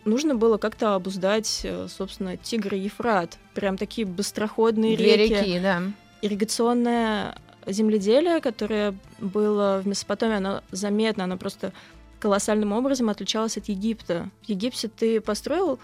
нужно 0.04 0.34
было 0.34 0.58
как-то 0.58 0.94
обуздать, 0.94 1.62
э, 1.64 1.86
собственно, 1.88 2.36
Тигр 2.36 2.74
и 2.74 2.80
Ефрат. 2.80 3.38
Прям 3.54 3.76
такие 3.76 4.06
быстроходные 4.06 4.96
Две 4.96 5.16
реки. 5.16 5.34
реки, 5.34 5.60
да. 5.60 5.82
Ирригационное 6.20 7.36
земледелие, 7.66 8.40
которое 8.40 8.94
было 9.18 9.80
в 9.82 9.86
Месопотамии, 9.86 10.36
оно 10.36 10.62
заметно, 10.70 11.24
оно 11.24 11.36
просто 11.36 11.72
колоссальным 12.20 12.72
образом 12.72 13.08
отличалось 13.08 13.56
от 13.56 13.68
Египта. 13.68 14.28
В 14.42 14.48
Египте 14.48 14.88
ты 14.88 15.20
построил 15.20 15.80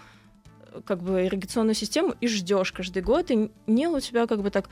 как 0.85 1.01
бы 1.01 1.25
ирригационную 1.25 1.75
систему 1.75 2.15
и 2.21 2.27
ждешь 2.27 2.71
каждый 2.71 3.01
год, 3.01 3.31
и 3.31 3.51
Нил 3.67 3.95
у 3.95 3.99
тебя 3.99 4.27
как 4.27 4.41
бы 4.41 4.49
так 4.49 4.69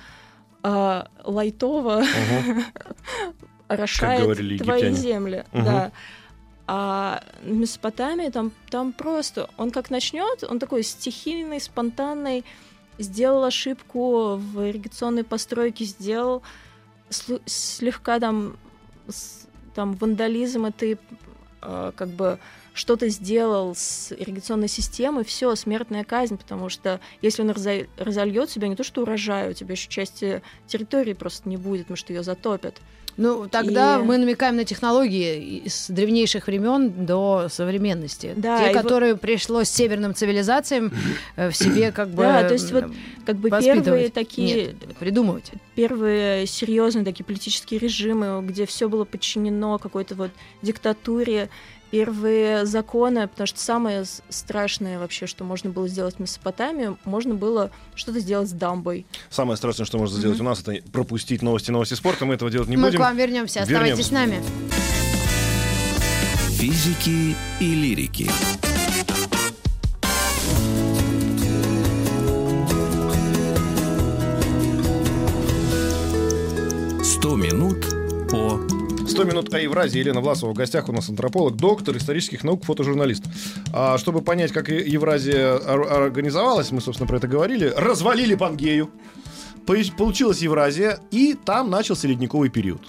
а, 0.63 1.07
лайтово 1.23 2.01
Мгм. 2.01 2.63
орошает 3.67 4.25
твои 4.25 4.55
египтяне. 4.55 4.95
земли. 4.95 5.45
Мгм. 5.51 5.65
Да. 5.65 5.91
А 6.69 7.23
в 7.43 7.49
Месопотамии 7.49 8.29
там, 8.29 8.51
там 8.69 8.91
просто, 8.91 9.49
он 9.57 9.71
как 9.71 9.89
начнет, 9.89 10.43
он 10.43 10.59
такой 10.59 10.83
стихийный, 10.83 11.61
спонтанный, 11.61 12.43
сделал 12.99 13.45
ошибку 13.45 14.35
в 14.35 14.67
ирригационной 14.67 15.23
постройке, 15.23 15.85
сделал 15.85 16.43
слегка 17.45 18.19
там, 18.19 18.57
там 19.73 19.93
вандализм, 19.93 20.67
и 20.67 20.71
ты 20.71 20.99
э, 21.61 21.91
как 21.95 22.09
бы 22.09 22.37
что-то 22.77 23.09
сделал 23.09 23.73
с 23.75 24.11
ирригационной 24.17 24.67
системой, 24.67 25.23
все, 25.25 25.55
смертная 25.55 26.03
казнь, 26.03 26.37
потому 26.37 26.69
что 26.69 26.99
если 27.21 27.41
он 27.41 27.49
разо- 27.49 27.87
разольет 27.97 28.49
себя, 28.49 28.67
не 28.67 28.75
то 28.75 28.83
что 28.83 29.01
урожай, 29.01 29.49
у 29.49 29.53
тебя 29.53 29.73
еще 29.73 29.89
части 29.89 30.41
территории 30.67 31.13
просто 31.13 31.49
не 31.49 31.57
будет, 31.57 31.81
потому 31.83 31.97
что 31.97 32.13
ее 32.13 32.23
затопят. 32.23 32.75
Ну, 33.19 33.47
тогда 33.49 33.97
И- 33.99 34.03
мы 34.03 34.19
намекаем 34.19 34.57
на 34.57 34.63
технологии 34.63 35.63
с 35.67 35.89
древнейших 35.89 36.45
времен 36.45 37.03
до 37.07 37.47
современности. 37.49 38.33
Да, 38.37 38.59
Те, 38.59 38.65
и 38.71 38.73
вот- 38.75 38.83
которые 38.83 39.15
пришлось 39.17 39.69
северным 39.69 40.13
цивилизациям 40.13 40.91
э, 41.35 41.49
в 41.49 41.55
себе 41.55 41.91
как 41.91 42.09
бы 42.09 42.21
Да, 42.21 42.43
то 42.47 42.53
есть 42.53 42.71
вот 42.71 42.83
м, 42.83 42.95
Как 43.25 43.37
бы 43.37 43.49
первые 43.49 44.09
такие 44.09 44.67
Нет, 44.67 44.75
придумывать. 44.99 45.51
первые 45.73 46.45
серьезные 46.45 47.03
такие 47.03 47.25
политические 47.25 47.79
режимы, 47.79 48.39
где 48.45 48.67
все 48.67 48.87
было 48.87 49.03
подчинено 49.03 49.79
какой-то 49.79 50.13
вот 50.13 50.29
диктатуре, 50.61 51.49
первые 51.91 52.65
законы, 52.65 53.27
потому 53.27 53.47
что 53.47 53.59
самое 53.59 54.03
страшное 54.29 54.99
вообще, 54.99 55.27
что 55.27 55.43
можно 55.43 55.69
было 55.69 55.87
сделать 55.87 56.15
в 56.15 56.19
Месопотамии, 56.19 56.97
можно 57.05 57.35
было 57.35 57.71
что-то 57.95 58.19
сделать 58.19 58.49
с 58.49 58.53
дамбой. 58.53 59.05
Самое 59.29 59.57
страшное, 59.57 59.85
что 59.85 59.97
можно 59.97 60.17
сделать 60.17 60.39
у 60.39 60.43
нас, 60.43 60.61
это 60.61 60.77
пропустить 60.91 61.41
новости 61.41 61.71
новости 61.71 61.93
спорта. 61.93 62.25
Мы 62.25 62.33
этого 62.35 62.51
делать 62.51 62.69
не 62.69 62.77
мы 62.77 62.87
будем. 62.87 62.99
к 62.99 63.01
вам 63.01 63.15
вернемся. 63.17 63.61
Оставайтесь 63.61 64.09
Вернемся. 64.09 64.09
с 64.09 64.11
нами. 64.11 64.41
Физики 66.57 67.35
и 67.59 67.75
лирики. 67.75 68.29
Сто 77.03 77.35
минут 77.35 77.85
по 78.29 78.59
100 79.07 79.23
минут 79.23 79.53
о 79.53 79.59
Евразии. 79.59 79.99
Елена 79.99 80.19
Власова 80.21 80.51
в 80.51 80.53
гостях 80.53 80.89
у 80.89 80.91
нас 80.91 81.09
антрополог, 81.09 81.55
доктор 81.55 81.95
исторических 81.97 82.43
наук, 82.43 82.65
фотожурналист. 82.65 83.23
А 83.73 83.97
чтобы 83.97 84.21
понять, 84.21 84.51
как 84.51 84.69
Евразия 84.69 85.55
ор- 85.55 85.91
организовалась, 85.91 86.71
мы, 86.71 86.81
собственно, 86.81 87.07
про 87.07 87.17
это 87.17 87.27
говорили, 87.27 87.73
развалили 87.75 88.35
Пангею. 88.35 88.89
Получилась 89.65 90.39
Евразия, 90.39 90.99
и 91.11 91.33
там 91.33 91.69
начался 91.69 92.07
ледниковый 92.07 92.49
период. 92.49 92.81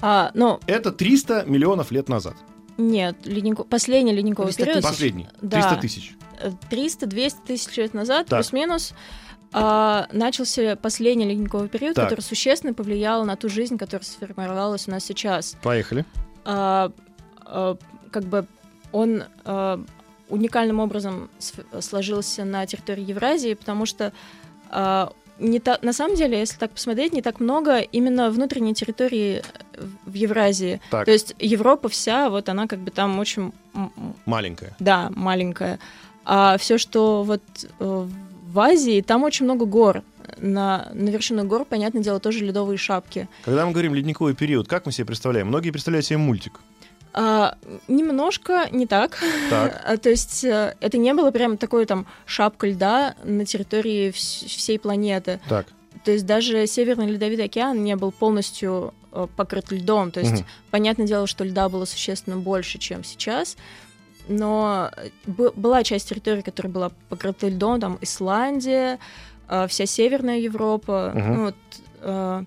А, 0.00 0.30
ну, 0.34 0.60
Это 0.66 0.92
300 0.92 1.44
миллионов 1.46 1.90
лет 1.90 2.08
назад. 2.08 2.34
нет, 2.76 3.16
леднико... 3.24 3.64
последний 3.64 4.12
ледниковый 4.12 4.52
300 4.52 4.64
период... 4.64 4.76
тысяч. 4.84 4.90
Последний. 4.92 5.28
Да. 5.40 5.62
300 5.62 5.76
тысяч. 5.80 6.14
300-200 6.70 7.32
тысяч 7.46 7.76
лет 7.78 7.94
назад, 7.94 8.26
Так. 8.26 8.40
плюс-минус, 8.40 8.92
а, 9.52 10.06
начался 10.12 10.76
последний 10.76 11.24
ледниковый 11.26 11.68
период, 11.68 11.94
Так. 11.94 12.04
который 12.08 12.20
существенно 12.22 12.74
повлиял 12.74 13.24
на 13.24 13.36
ту 13.36 13.48
жизнь, 13.48 13.78
которая 13.78 14.04
сформировалась 14.04 14.86
у 14.88 14.90
нас 14.90 15.04
сейчас. 15.04 15.56
Поехали. 15.62 16.04
А, 16.44 16.90
а, 17.44 17.76
как 18.10 18.24
бы 18.24 18.46
он 18.92 19.24
а, 19.44 19.82
уникальным 20.28 20.80
образом 20.80 21.30
сложился 21.80 22.44
на 22.44 22.66
территории 22.66 23.04
Евразии, 23.08 23.54
потому 23.54 23.86
что 23.86 24.12
а, 24.70 25.12
не 25.38 25.60
та- 25.60 25.78
на 25.82 25.92
самом 25.92 26.16
деле, 26.16 26.38
если 26.38 26.56
так 26.58 26.70
посмотреть, 26.70 27.12
не 27.12 27.20
так 27.22 27.40
много 27.40 27.78
именно 27.80 28.30
внутренней 28.30 28.74
территории 28.74 29.42
в 30.06 30.14
Евразии. 30.14 30.80
Так, 30.90 31.04
То 31.04 31.10
есть 31.12 31.34
Европа 31.38 31.88
вся, 31.88 32.30
вот 32.30 32.48
она 32.48 32.66
как 32.66 32.78
бы 32.80 32.90
там 32.90 33.18
очень 33.18 33.52
маленькая. 34.24 34.74
да, 34.78 35.10
маленькая. 35.14 35.78
А 36.24 36.56
все, 36.58 36.78
что 36.78 37.22
вот 37.22 37.42
э, 37.78 38.08
в 38.56 38.60
Азии, 38.60 39.02
там 39.02 39.22
очень 39.22 39.44
много 39.44 39.66
гор. 39.66 40.02
На, 40.38 40.90
на 40.94 41.10
вершинах 41.10 41.44
гор, 41.46 41.64
понятное 41.64 42.02
дело, 42.02 42.18
тоже 42.18 42.44
ледовые 42.44 42.78
шапки. 42.78 43.28
Когда 43.44 43.64
мы 43.66 43.72
говорим 43.72 43.94
ледниковый 43.94 44.34
период, 44.34 44.66
как 44.66 44.86
мы 44.86 44.92
себе 44.92 45.04
представляем? 45.04 45.46
Многие 45.48 45.70
представляют 45.70 46.06
себе 46.06 46.16
мультик. 46.18 46.60
А, 47.12 47.56
немножко 47.88 48.68
не 48.72 48.86
так. 48.86 49.18
Так. 49.50 49.82
А, 49.86 49.96
То 49.96 50.10
есть 50.10 50.44
э, 50.44 50.74
это 50.80 50.98
не 50.98 51.14
было 51.14 51.30
прям 51.30 51.56
такой 51.56 51.86
там 51.86 52.06
шапка 52.26 52.66
льда 52.66 53.14
на 53.24 53.44
территории 53.44 54.10
вс- 54.10 54.46
всей 54.48 54.78
планеты. 54.78 55.40
Так. 55.48 55.66
То 56.04 56.12
есть 56.12 56.26
даже 56.26 56.66
Северный 56.66 57.06
Ледовитый 57.06 57.46
океан 57.46 57.82
не 57.82 57.96
был 57.96 58.10
полностью 58.12 58.92
э, 59.12 59.26
покрыт 59.36 59.70
льдом. 59.72 60.10
То 60.10 60.20
есть 60.20 60.32
Мгм. 60.32 60.44
понятное 60.70 61.06
дело, 61.06 61.26
что 61.26 61.44
льда 61.44 61.68
было 61.68 61.84
существенно 61.84 62.36
больше, 62.36 62.78
чем 62.78 63.02
сейчас. 63.04 63.56
Но 64.28 64.90
э, 64.96 65.08
была 65.54 65.82
часть 65.84 66.08
территории, 66.08 66.42
которая 66.42 66.72
была 66.72 66.90
покрыта 67.08 67.48
льдом, 67.48 67.80
там 67.80 67.98
Исландия, 68.00 68.98
э, 69.48 69.66
вся 69.68 69.86
Северная 69.86 70.38
Европа. 70.38 71.12
Мгм. 71.14 71.34
Ну, 71.34 71.44
вот, 71.44 71.54
э, 72.00 72.44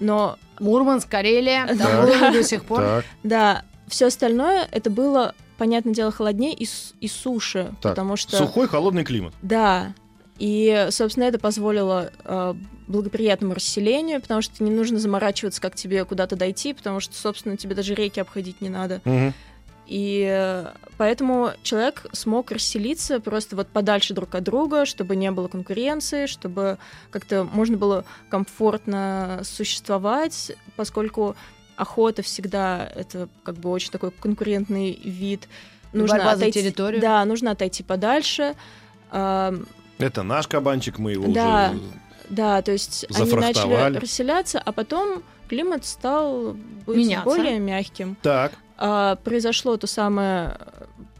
но 0.00 0.36
Мурманск, 0.60 1.08
Карелия, 1.08 1.66
там 1.66 1.76
Да. 1.78 2.02
было 2.06 2.30
до 2.32 2.42
сих 2.42 2.64
пор. 2.64 2.80
Так. 2.80 3.04
да, 3.22 3.64
все 3.88 4.06
остальное 4.06 4.68
это 4.72 4.90
было, 4.90 5.34
понятное 5.58 5.94
дело, 5.94 6.10
холоднее 6.10 6.52
и, 6.54 6.66
с- 6.66 6.92
и 7.00 7.08
суше, 7.08 7.74
Так. 7.80 7.92
потому 7.92 8.16
что 8.16 8.36
Сухой, 8.36 8.68
холодный 8.68 9.04
климат. 9.04 9.32
Да. 9.42 9.94
И, 10.38 10.88
собственно, 10.90 11.24
это 11.24 11.38
позволило 11.38 12.10
э, 12.24 12.54
благоприятному 12.88 13.54
расселению, 13.54 14.20
потому 14.20 14.42
что 14.42 14.62
не 14.62 14.70
нужно 14.70 14.98
заморачиваться, 14.98 15.62
как 15.62 15.74
тебе 15.76 16.04
куда-то 16.04 16.36
дойти, 16.36 16.74
потому 16.74 17.00
что, 17.00 17.14
собственно, 17.16 17.56
тебе 17.56 17.74
даже 17.74 17.94
реки 17.94 18.20
обходить 18.20 18.60
не 18.60 18.68
надо. 18.68 19.00
Мгм. 19.06 19.32
И 19.86 20.64
поэтому 20.98 21.52
человек 21.62 22.06
смог 22.12 22.50
расселиться 22.50 23.20
просто 23.20 23.54
вот 23.56 23.68
подальше 23.68 24.14
друг 24.14 24.34
от 24.34 24.42
друга, 24.42 24.84
чтобы 24.84 25.14
не 25.16 25.30
было 25.30 25.48
конкуренции, 25.48 26.26
чтобы 26.26 26.78
как-то 27.10 27.44
можно 27.44 27.76
было 27.76 28.04
комфортно 28.28 29.40
существовать, 29.44 30.52
поскольку 30.74 31.36
охота 31.76 32.22
всегда 32.22 32.90
это 32.94 33.28
как 33.44 33.56
бы 33.56 33.70
очень 33.70 33.90
такой 33.92 34.10
конкурентный 34.10 34.98
вид. 35.04 35.48
борьба 35.92 36.36
за 36.36 36.50
территорию. 36.50 37.00
Да, 37.00 37.24
нужно 37.24 37.52
отойти 37.52 37.82
подальше. 37.82 38.54
Это 39.10 40.22
наш 40.22 40.46
кабанчик, 40.48 40.98
мы 40.98 41.12
его 41.12 41.32
Да. 41.32 41.72
уже... 41.74 41.82
да, 42.28 42.60
то 42.62 42.72
есть 42.72 43.06
они 43.14 43.32
начали 43.32 43.96
расселяться, 43.98 44.58
а 44.58 44.72
потом 44.72 45.22
климат 45.48 45.86
стал 45.86 46.54
быть 46.86 46.96
Меняться. 46.96 47.24
более 47.24 47.58
мягким. 47.58 48.16
Так. 48.22 48.52
А, 48.78 49.16
произошло 49.16 49.76
то 49.76 49.86
самое, 49.86 50.56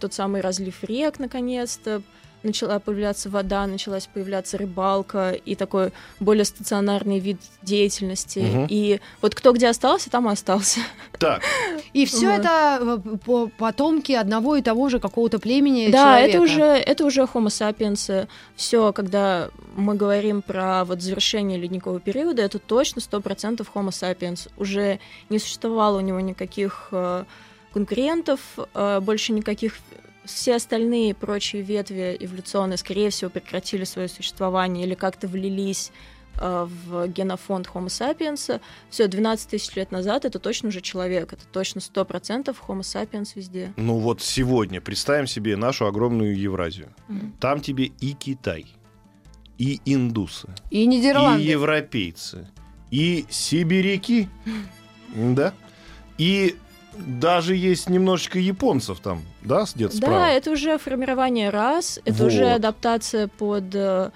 тот 0.01 0.13
самый 0.15 0.41
разлив 0.41 0.83
рек, 0.85 1.19
наконец-то. 1.19 2.03
Начала 2.43 2.79
появляться 2.79 3.29
вода, 3.29 3.67
началась 3.67 4.07
появляться 4.07 4.57
рыбалка 4.57 5.33
и 5.33 5.57
такой 5.57 5.91
более 6.21 6.45
стационарный 6.45 7.19
вид 7.19 7.39
деятельности. 7.63 8.39
Мгм. 8.39 8.67
И 8.71 9.01
вот 9.21 9.35
кто 9.35 9.53
где 9.53 9.67
остался, 9.69 10.11
там 10.11 10.29
и 10.29 10.33
остался. 10.33 10.79
Так. 11.19 11.43
И 11.93 12.05
все 12.07 12.29
Вот. 12.31 12.41
это 12.41 12.79
э, 13.05 13.17
по- 13.25 13.49
потомки 13.49 14.13
одного 14.13 14.55
и 14.57 14.63
того 14.63 14.89
же 14.91 15.01
какого-то 15.01 15.41
племени 15.41 15.91
Да, 15.91 16.19
человека. 16.19 16.29
это 16.37 16.41
уже, 16.43 16.63
это 16.63 17.05
уже 17.07 17.23
Homo 17.23 17.47
sapiens. 17.47 18.29
Все, 18.55 18.93
когда 18.93 19.49
мы 19.75 19.95
говорим 19.97 20.43
про 20.43 20.85
вот 20.85 21.01
завершение 21.01 21.59
ледникового 21.59 21.99
периода, 22.01 22.43
это 22.43 22.61
точно 22.61 23.01
100% 23.01 23.67
Homo 23.75 23.89
sapiens. 23.89 24.49
Уже 24.57 25.01
не 25.31 25.39
существовало 25.41 25.97
у 25.97 26.01
него 26.01 26.21
никаких 26.21 26.89
э, 26.93 27.25
конкурентов, 27.77 28.41
э, 28.75 29.01
больше 29.01 29.33
никаких... 29.33 29.75
Все 30.25 30.57
остальные 30.57 31.15
прочие 31.15 31.63
ветви 31.63 32.17
эволюционные, 32.19 32.79
скорее 32.79 33.11
всего, 33.11 33.31
прекратили 33.31 33.85
свое 33.85 34.09
существование 34.09 34.85
или 34.85 34.95
как-то 34.95 35.29
влились 35.29 35.93
э, 36.41 36.67
в 36.69 37.07
генофонд 37.07 37.69
Homo 37.75 37.87
sapiens. 37.87 38.61
Все, 38.91 39.07
12 39.07 39.49
тысяч 39.51 39.77
лет 39.77 39.93
назад 39.93 40.25
это 40.25 40.39
точно 40.41 40.71
уже 40.71 40.81
человек, 40.81 41.33
это 41.33 41.45
точно 41.53 41.79
100% 41.81 42.57
Homo 42.67 42.81
sapiens 42.81 43.29
везде. 43.37 43.73
Ну 43.77 43.99
вот 43.99 44.21
сегодня 44.21 44.81
представим 44.81 45.29
себе 45.29 45.57
нашу 45.57 45.87
огромную 45.87 46.37
Евразию. 46.37 46.89
Мгм. 47.09 47.35
Там 47.39 47.61
тебе 47.61 47.85
и 47.85 48.13
Китай, 48.15 48.67
и 49.59 49.81
индусы, 49.85 50.49
И 50.71 50.83
и 50.83 50.87
Нидерланды. 50.87 51.45
европейцы, 51.45 52.49
и 52.91 53.27
сибиряки, 53.31 54.29
да, 55.15 55.55
и 56.19 56.57
даже 56.99 57.55
есть 57.57 57.89
немножечко 57.89 58.39
японцев 58.39 59.01
там, 59.01 59.23
да, 59.43 59.65
где-то 59.75 59.93
Да, 60.01 60.07
справа. 60.07 60.27
это 60.31 60.51
уже 60.51 60.79
формирование 60.79 61.51
рас, 61.51 62.01
это 62.05 62.25
Вот. 62.25 62.33
уже 62.33 62.51
адаптация 62.51 63.29
под 63.29 63.75
э, 63.75 64.11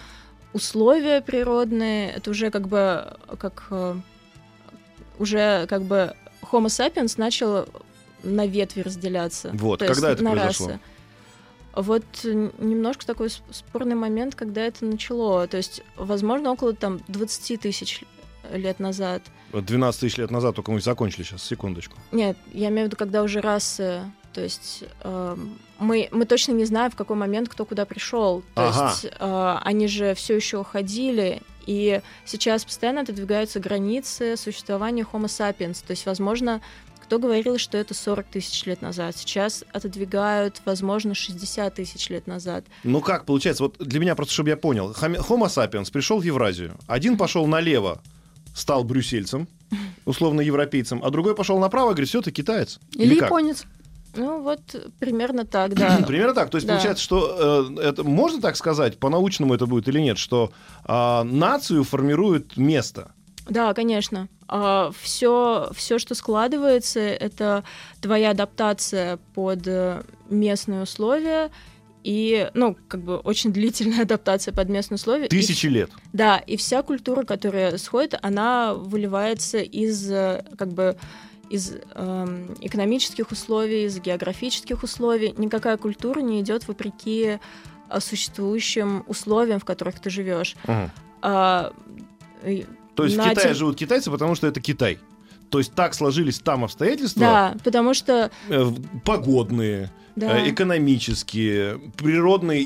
условия 0.53 1.21
природные, 1.21 2.11
это 2.13 2.31
уже 2.31 2.51
как 2.51 2.69
бы 2.69 3.17
как 3.39 3.67
э, 3.71 3.95
уже 5.19 5.67
как 5.69 5.83
бы 5.83 6.15
Homo 6.51 6.67
sapiens 6.67 7.15
начал 7.17 7.67
на 8.23 8.47
ветви 8.47 8.83
разделяться. 8.83 9.51
Вот, 9.55 9.81
когда 9.81 10.11
это 10.13 10.23
на 10.25 10.33
произошло? 10.33 10.67
расы. 10.69 10.81
Вот 11.75 12.05
немножко 12.25 13.07
такой 13.07 13.31
с- 13.31 13.43
спорный 13.53 13.95
момент, 13.95 14.35
когда 14.35 14.63
это 14.63 14.85
начало. 14.85 15.47
То 15.47 15.57
есть, 15.57 15.83
возможно, 15.97 16.51
около 16.53 16.73
там 16.75 17.01
20 17.09 17.61
тысяч 17.61 18.03
лет 18.53 18.81
назад. 18.81 19.23
Вот 19.53 19.65
12 19.65 20.01
тысяч 20.01 20.17
лет 20.19 20.31
назад 20.31 20.55
только 20.57 20.71
мы 20.73 20.81
закончили 20.81 21.23
сейчас, 21.23 21.43
секундочку. 21.43 21.97
Нет, 22.13 22.37
я 22.53 22.69
имею 22.69 22.83
в 22.83 22.87
виду, 22.87 22.97
когда 22.97 23.23
уже 23.23 23.41
расы, 23.41 24.03
то 24.33 24.41
есть 24.41 24.85
эм, 25.03 25.59
мы, 25.79 26.09
мы 26.13 26.25
точно 26.25 26.53
не 26.53 26.65
знаем, 26.65 26.91
в 26.91 26.97
какой 26.97 27.17
момент 27.17 27.49
кто 27.49 27.65
куда 27.65 27.85
пришел. 27.85 28.43
То 28.55 28.69
Ага. 28.69 28.91
есть 28.91 29.07
э, 29.19 29.57
они 29.65 29.89
же 29.89 30.15
все 30.15 30.37
еще 30.37 30.59
уходили, 30.59 31.43
и 31.67 32.01
сейчас 32.25 32.65
постоянно 32.65 33.01
отодвигаются 33.03 33.61
границы 33.61 34.37
существования 34.37 35.07
Homo 35.11 35.27
sapiens. 35.27 35.85
То 35.85 35.93
есть, 35.93 36.07
возможно, 36.07 36.61
кто 37.11 37.19
говорил, 37.19 37.59
что 37.59 37.77
это 37.77 37.93
40 37.93 38.27
тысяч 38.27 38.65
лет 38.67 38.83
назад, 38.83 39.17
сейчас 39.17 39.65
отодвигают, 39.73 40.63
возможно, 40.65 41.15
60 41.15 41.75
тысяч 41.75 42.09
лет 42.09 42.29
назад. 42.29 42.65
Ну 42.85 43.01
как 43.01 43.25
получается, 43.25 43.65
вот 43.65 43.77
для 43.79 43.99
меня 43.99 44.15
просто, 44.15 44.33
чтобы 44.33 44.51
я 44.51 44.57
понял, 44.57 44.93
Homo 44.93 45.47
sapiens 45.49 45.91
пришел 45.91 46.21
в 46.21 46.23
Евразию, 46.23 46.77
один 46.87 47.17
пошел 47.19 47.47
налево, 47.49 48.01
стал 48.55 48.85
брюссельцем, 48.85 49.49
условно 50.05 50.41
европейцем, 50.41 51.03
а 51.05 51.11
другой 51.11 51.35
пошел 51.35 51.59
направо, 51.59 51.91
говорит, 51.91 52.09
все, 52.09 52.21
ты 52.23 52.31
китаец. 52.31 52.79
Или 52.95 53.15
как? 53.15 53.29
японец. 53.29 53.65
Ну, 54.17 54.43
вот 54.43 54.61
примерно 54.99 55.45
так, 55.47 55.75
да. 55.75 55.99
Примерно 56.07 56.35
так. 56.35 56.51
То 56.51 56.57
есть 56.57 56.67
Да. 56.67 56.75
получается, 56.75 57.05
что 57.05 57.71
э, 57.79 57.81
это 57.81 58.03
можно 58.03 58.41
так 58.41 58.57
сказать, 58.57 58.99
по-научному 58.99 59.55
это 59.55 59.67
будет 59.67 59.87
или 59.87 60.01
нет, 60.01 60.19
что 60.19 60.51
а, 60.85 61.23
нацию 61.23 61.85
формирует 61.85 62.57
место. 62.57 63.13
Да, 63.49 63.73
конечно. 63.73 64.29
Все, 65.01 65.71
все, 65.75 65.99
что 66.01 66.15
складывается, 66.17 66.99
это 66.99 67.63
твоя 68.01 68.31
адаптация 68.31 69.19
под 69.35 69.67
э, 69.67 70.03
местные 70.29 70.83
условия 70.83 71.51
и, 72.05 72.51
ну, 72.55 72.77
как 72.89 73.03
бы 73.03 73.17
очень 73.19 73.53
длительная 73.53 74.03
адаптация 74.03 74.53
под 74.55 74.69
местные 74.69 74.97
условия. 74.97 75.27
И 75.27 75.29
Тысячи 75.29 75.67
лет. 75.67 75.91
Да, 76.13 76.39
и 76.39 76.57
вся 76.57 76.83
культура, 76.83 77.25
которая 77.25 77.77
сходит, 77.79 78.15
она 78.23 78.75
выливается 78.75 79.59
из 79.59 80.11
э, 80.11 80.45
как 80.59 80.69
бы 80.69 80.97
из 81.51 81.73
эм, 81.95 82.55
экономических 82.61 83.31
условий, 83.33 83.85
из 83.87 83.99
географических 84.01 84.83
условий. 84.85 85.35
Никакая 85.37 85.77
культура 85.77 86.21
не 86.21 86.41
идет 86.41 86.69
вопреки 86.69 87.39
э, 87.89 88.01
существующим 88.01 89.05
условиям, 89.09 89.59
в 89.59 89.65
которых 89.65 89.99
ты 90.01 90.11
живешь. 90.11 90.55
Мгм. 90.67 90.91
А, 91.23 91.73
и- 92.45 92.67
То 92.95 93.05
есть 93.05 93.17
в 93.17 93.21
Китае 93.21 93.49
тем- 93.49 93.55
живут 93.55 93.77
китайцы, 93.77 94.11
потому 94.11 94.35
что 94.37 94.47
это 94.47 94.61
Китай. 94.61 94.99
То 95.51 95.59
есть 95.59 95.75
так 95.75 95.95
сложились 95.95 96.39
там 96.39 96.63
обстоятельства 96.65 97.21
Да, 97.21 97.55
потому 97.65 97.93
что 97.95 98.31
э, 98.49 98.67
погодные, 99.05 99.91
да, 100.21 100.39
э, 100.39 100.51
экономические, 100.51 101.79
природная 101.97 102.57
е- 102.59 102.65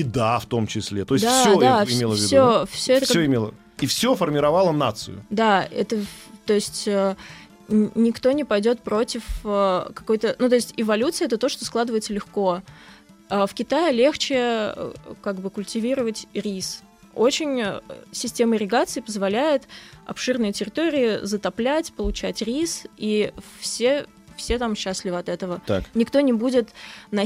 еда 0.00 0.38
в 0.38 0.46
том 0.46 0.66
числе. 0.66 1.04
То 1.04 1.14
есть 1.14 1.24
да, 1.24 1.40
все 1.40 1.58
да, 1.60 1.84
имело 1.84 2.12
в 2.14 2.16
виду. 2.16 2.26
все, 2.26 2.66
все 2.70 2.92
это 2.94 3.04
Все 3.06 3.14
как- 3.14 3.26
имело. 3.26 3.54
и 3.80 3.86
все 3.86 4.14
формировало 4.14 4.72
нацию. 4.72 5.24
Да, 5.30 5.64
это, 5.70 5.98
то 6.44 6.52
есть 6.52 6.86
э, 6.86 7.16
никто 7.68 8.32
не 8.32 8.44
пойдет 8.44 8.82
против 8.82 9.22
э, 9.44 9.88
какой-то, 9.94 10.36
ну 10.38 10.48
то 10.48 10.54
есть 10.54 10.74
эволюция 10.76 11.26
это 11.26 11.38
то, 11.38 11.48
что 11.48 11.64
складывается 11.64 12.12
легко. 12.12 12.62
А 13.28 13.46
в 13.46 13.54
Китае 13.54 13.92
легче 13.92 14.74
как 15.22 15.36
бы 15.40 15.50
культивировать 15.50 16.26
рис. 16.32 16.82
Очень 17.14 17.64
система 18.12 18.56
ирригации 18.56 19.00
позволяет 19.00 19.62
обширные 20.04 20.52
территории 20.52 21.24
затоплять, 21.24 21.92
получать 21.94 22.42
рис, 22.42 22.84
и 22.98 23.32
все 23.58 24.06
все 24.36 24.58
там 24.58 24.74
счастливы 24.76 25.18
от 25.18 25.28
этого. 25.28 25.60
Так. 25.66 25.84
Никто 25.94 26.20
не 26.20 26.32
будет 26.32 26.68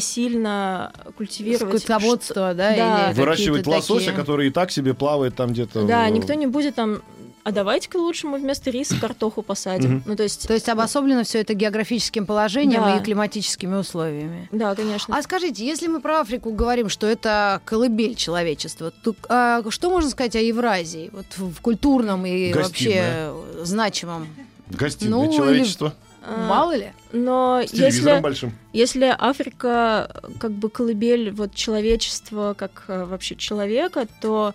насильно 0.04 0.92
культивировать. 1.16 1.82
Скотоводство, 1.82 2.54
да? 2.54 2.74
Да. 2.76 3.10
или 3.10 3.14
Выращивать 3.18 3.66
лосося, 3.66 4.06
такие- 4.06 4.16
который 4.16 4.46
и 4.48 4.50
так 4.50 4.70
себе 4.70 4.94
плавает 4.94 5.34
там 5.36 5.50
где-то. 5.52 5.82
Да, 5.86 6.06
в- 6.06 6.10
никто 6.12 6.34
не 6.34 6.46
будет 6.46 6.74
там. 6.74 7.02
А 7.42 7.52
давайте-ка 7.52 7.96
лучше 7.96 8.26
мы 8.26 8.38
вместо 8.38 8.68
риса 8.70 8.96
картоху 9.00 9.40
посадим. 9.42 9.90
Мгм. 9.92 10.02
Ну, 10.04 10.16
то 10.16 10.22
есть, 10.24 10.46
То 10.46 10.52
есть 10.52 10.68
обособлено 10.68 11.24
все 11.24 11.40
это 11.40 11.54
географическим 11.54 12.26
положением 12.26 12.82
Да. 12.82 12.96
и 12.98 13.02
климатическими 13.02 13.76
условиями. 13.76 14.46
да, 14.52 14.74
конечно. 14.74 15.16
А 15.16 15.22
скажите, 15.22 15.64
если 15.64 15.86
мы 15.86 16.00
про 16.02 16.20
Африку 16.20 16.52
говорим, 16.52 16.90
что 16.90 17.06
это 17.06 17.62
колыбель 17.64 18.14
человечества, 18.14 18.90
то 19.02 19.14
а, 19.30 19.62
что 19.70 19.88
можно 19.88 20.10
сказать 20.10 20.36
о 20.36 20.40
Евразии? 20.40 21.08
Вот 21.14 21.24
в 21.38 21.60
культурном 21.62 22.26
и 22.26 22.52
Гостиная. 22.52 23.32
вообще 23.32 23.64
значимом. 23.64 24.28
Гостиная 24.68 25.10
Ну, 25.20 25.24
или- 25.30 25.36
человечество. 25.36 25.94
А, 25.96 26.09
Мало 26.26 26.76
ли? 26.76 26.92
Но 27.12 27.62
если, 27.72 28.20
большим. 28.20 28.52
если 28.72 29.14
Африка 29.18 30.22
как 30.38 30.52
бы 30.52 30.68
колыбель 30.68 31.30
вот 31.30 31.54
человечества 31.54 32.54
как 32.56 32.84
э, 32.88 33.04
вообще 33.04 33.36
человека, 33.36 34.06
то 34.20 34.54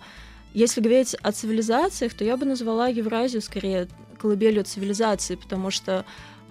если 0.54 0.80
говорить 0.80 1.14
о 1.22 1.32
цивилизациях, 1.32 2.14
то 2.14 2.24
я 2.24 2.36
бы 2.36 2.46
назвала 2.46 2.88
Евразию 2.88 3.42
скорее 3.42 3.88
колыбелью 4.18 4.64
цивилизации, 4.64 5.34
потому 5.34 5.70
что 5.70 6.04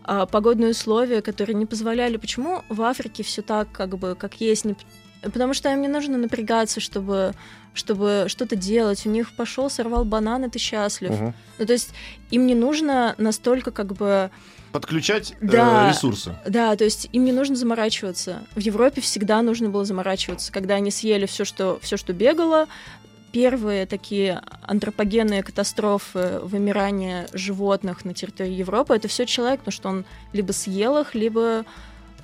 а, 0.03 0.27
погодные 0.27 0.71
условия, 0.71 1.21
которые 1.21 1.55
не 1.55 1.65
позволяли... 1.65 2.17
Почему 2.17 2.61
в 2.69 2.81
Африке 2.83 3.23
все 3.23 3.41
так, 3.41 3.71
как 3.71 3.97
бы, 3.97 4.15
как 4.15 4.35
есть? 4.35 4.65
Не... 4.65 4.75
Потому 5.21 5.55
что 5.55 5.73
им 5.73 5.81
не 5.81 5.87
нужно 5.87 6.17
напрягаться, 6.17 6.79
чтобы, 6.79 7.33
чтобы 7.73 8.25
что-то 8.27 8.55
делать. 8.55 9.05
У 9.07 9.09
них 9.09 9.35
пошел, 9.35 9.69
сорвал 9.69 10.05
банан, 10.05 10.45
и 10.45 10.49
ты 10.49 10.59
счастлив. 10.59 11.09
Мгм. 11.09 11.33
Ну, 11.57 11.65
то 11.65 11.73
есть 11.73 11.89
им 12.29 12.45
не 12.45 12.55
нужно 12.55 13.15
настолько 13.17 13.71
как 13.71 13.93
бы... 13.93 14.29
Подключать 14.75 15.31
э, 15.39 15.45
Да. 15.47 15.89
ресурсы. 15.89 16.35
Да, 16.45 16.75
то 16.75 16.83
есть 16.83 17.07
им 17.13 17.23
не 17.23 17.31
нужно 17.31 17.55
заморачиваться. 17.55 18.43
В 18.55 18.59
Европе 18.59 18.99
всегда 18.99 19.41
нужно 19.41 19.69
было 19.69 19.85
заморачиваться, 19.85 20.51
когда 20.51 20.75
они 20.75 20.91
съели 20.91 21.25
все, 21.27 21.45
что, 21.45 21.79
все, 21.81 21.95
что 21.95 22.11
бегало. 22.11 22.67
Первые 23.31 23.85
такие 23.85 24.41
антропогенные 24.63 25.43
катастрофы 25.43 26.39
вымирания 26.43 27.27
животных 27.31 28.03
на 28.03 28.13
территории 28.13 28.51
Европы 28.53 28.93
это 28.95 29.07
все 29.07 29.25
человек, 29.25 29.59
потому 29.59 29.71
что 29.73 29.89
он 29.89 30.05
либо 30.33 30.51
съел 30.51 30.97
их, 30.97 31.15
либо 31.15 31.63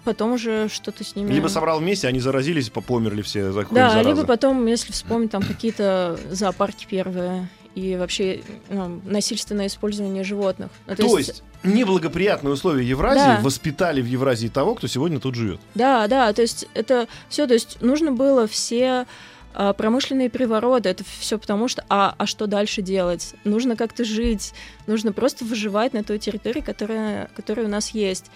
потом 0.04 0.34
уже 0.34 0.68
что-то 0.70 1.04
с 1.06 1.16
ними. 1.16 1.32
Либо 1.32 1.48
собрал 1.48 1.80
вместе, 1.80 2.08
они 2.10 2.20
заразились, 2.20 2.70
по- 2.70 2.82
померли 2.82 3.22
все 3.22 3.52
за 3.54 3.64
Да, 3.72 3.92
заразы. 3.92 4.10
либо 4.10 4.26
потом, 4.26 4.66
если 4.68 4.92
вспомнить 4.92 5.32
там 5.32 5.42
какие-то 5.44 6.20
зоопарки 6.32 6.86
первые 6.90 7.48
и 7.76 7.96
вообще 7.96 8.42
ну, 8.70 9.02
насильственное 9.06 9.68
использование 9.68 10.24
животных. 10.24 10.70
Ну, 10.88 10.96
То 10.96 11.18
есть 11.18 11.44
неблагоприятные 11.64 12.54
условия 12.54 12.86
Евразии 12.86 13.38
Да. 13.38 13.40
воспитали 13.42 14.02
в 14.02 14.06
Евразии 14.06 14.48
того, 14.48 14.76
кто 14.76 14.88
сегодня 14.88 15.20
тут 15.20 15.36
живет. 15.36 15.60
Да, 15.76 16.08
да, 16.08 16.34
то 16.34 16.42
есть 16.42 16.68
это 16.74 17.08
все, 17.30 17.48
то 17.48 17.54
есть 17.54 17.82
нужно 17.82 18.12
было 18.12 18.48
все 18.48 19.06
а, 19.54 19.74
промышленные 19.74 20.30
перевороты, 20.30 20.90
это 20.90 21.04
все 21.20 21.38
потому 21.38 21.68
что, 21.68 21.84
а, 21.90 22.16
а 22.18 22.26
что 22.26 22.48
дальше 22.48 22.82
делать? 22.82 23.36
Нужно 23.44 23.76
как-то 23.76 24.06
жить, 24.06 24.54
нужно 24.88 25.12
просто 25.12 25.44
выживать 25.44 25.94
на 25.94 26.04
той 26.04 26.20
территории, 26.20 26.62
которая, 26.62 27.30
которая 27.36 27.66
у 27.66 27.70
нас 27.70 27.90
есть. 27.90 28.32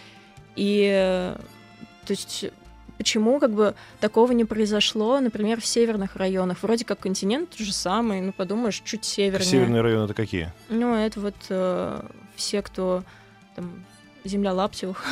И, 0.55 0.89
э, 0.93 1.37
то 2.05 2.11
есть, 2.11 2.45
почему 2.97 3.39
как 3.39 3.51
бы 3.53 3.75
такого 3.99 4.31
не 4.31 4.45
произошло, 4.45 5.19
например, 5.19 5.61
в 5.61 5.65
северных 5.65 6.15
районах? 6.15 6.57
Вроде 6.61 6.85
как 6.85 6.99
континент 6.99 7.49
тот 7.51 7.59
же 7.59 7.73
самый, 7.73 8.21
ну, 8.21 8.31
подумаешь, 8.33 8.81
чуть 8.85 9.05
севернее. 9.05 9.49
Северные 9.49 9.81
районы 9.81 10.05
это 10.05 10.13
какие? 10.13 10.51
Ну, 10.69 10.95
это 10.95 11.19
вот 11.19 11.35
э, 11.49 12.01
все, 12.35 12.61
кто 12.61 13.03
там, 13.55 13.71
земля 14.23 14.53
Лаптевых, 14.53 15.03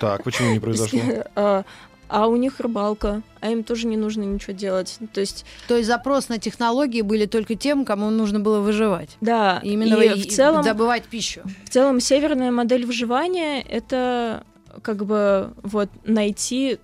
Так, 0.00 0.24
почему 0.24 0.52
не 0.52 0.60
произошло? 0.60 1.00
а, 1.34 1.64
а 2.08 2.26
у 2.26 2.36
них 2.36 2.60
рыбалка, 2.60 3.22
а 3.40 3.50
им 3.50 3.64
тоже 3.64 3.86
не 3.86 3.96
нужно 3.96 4.22
ничего 4.22 4.52
делать. 4.52 4.98
То 5.14 5.20
есть, 5.20 5.46
То 5.68 5.76
есть 5.76 5.86
запрос 5.88 6.28
на 6.28 6.38
технологии 6.38 7.00
были 7.02 7.24
только 7.26 7.54
тем, 7.54 7.84
кому 7.84 8.10
нужно 8.10 8.38
было 8.40 8.60
выживать. 8.60 9.16
да, 9.20 9.60
Именно 9.62 9.94
и 9.94 10.20
и 10.20 10.28
в 10.28 10.32
целом, 10.32 10.62
добывать 10.64 11.04
пищу. 11.04 11.40
в 11.64 11.70
целом 11.70 12.00
северная 12.00 12.50
модель 12.50 12.84
выживания 12.86 13.62
это 13.62 14.44
как 14.82 15.04
бы 15.04 15.52
вот 15.62 15.88
найти 16.04 16.78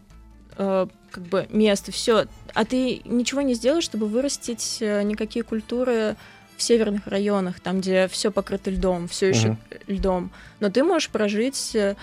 э, 0.58 0.86
как 1.10 1.24
бы 1.24 1.46
место, 1.48 1.90
все. 1.92 2.26
А 2.54 2.64
ты 2.64 3.00
ничего 3.04 3.40
не 3.40 3.54
сделаешь, 3.54 3.84
чтобы 3.84 4.06
вырастить 4.06 4.78
э, 4.80 5.02
никакие 5.02 5.42
культуры 5.44 6.16
в 6.56 6.62
северных 6.62 7.06
районах, 7.06 7.60
там, 7.60 7.80
где 7.80 8.08
все 8.08 8.30
покрыто 8.30 8.70
льдом, 8.70 9.08
все 9.08 9.28
еще 9.28 9.48
Мгм. 9.48 9.58
льдом. 9.86 10.30
Но 10.60 10.68
ты 10.70 10.82
можешь 10.84 11.08
прожить 11.08 11.74
э, 11.76 11.94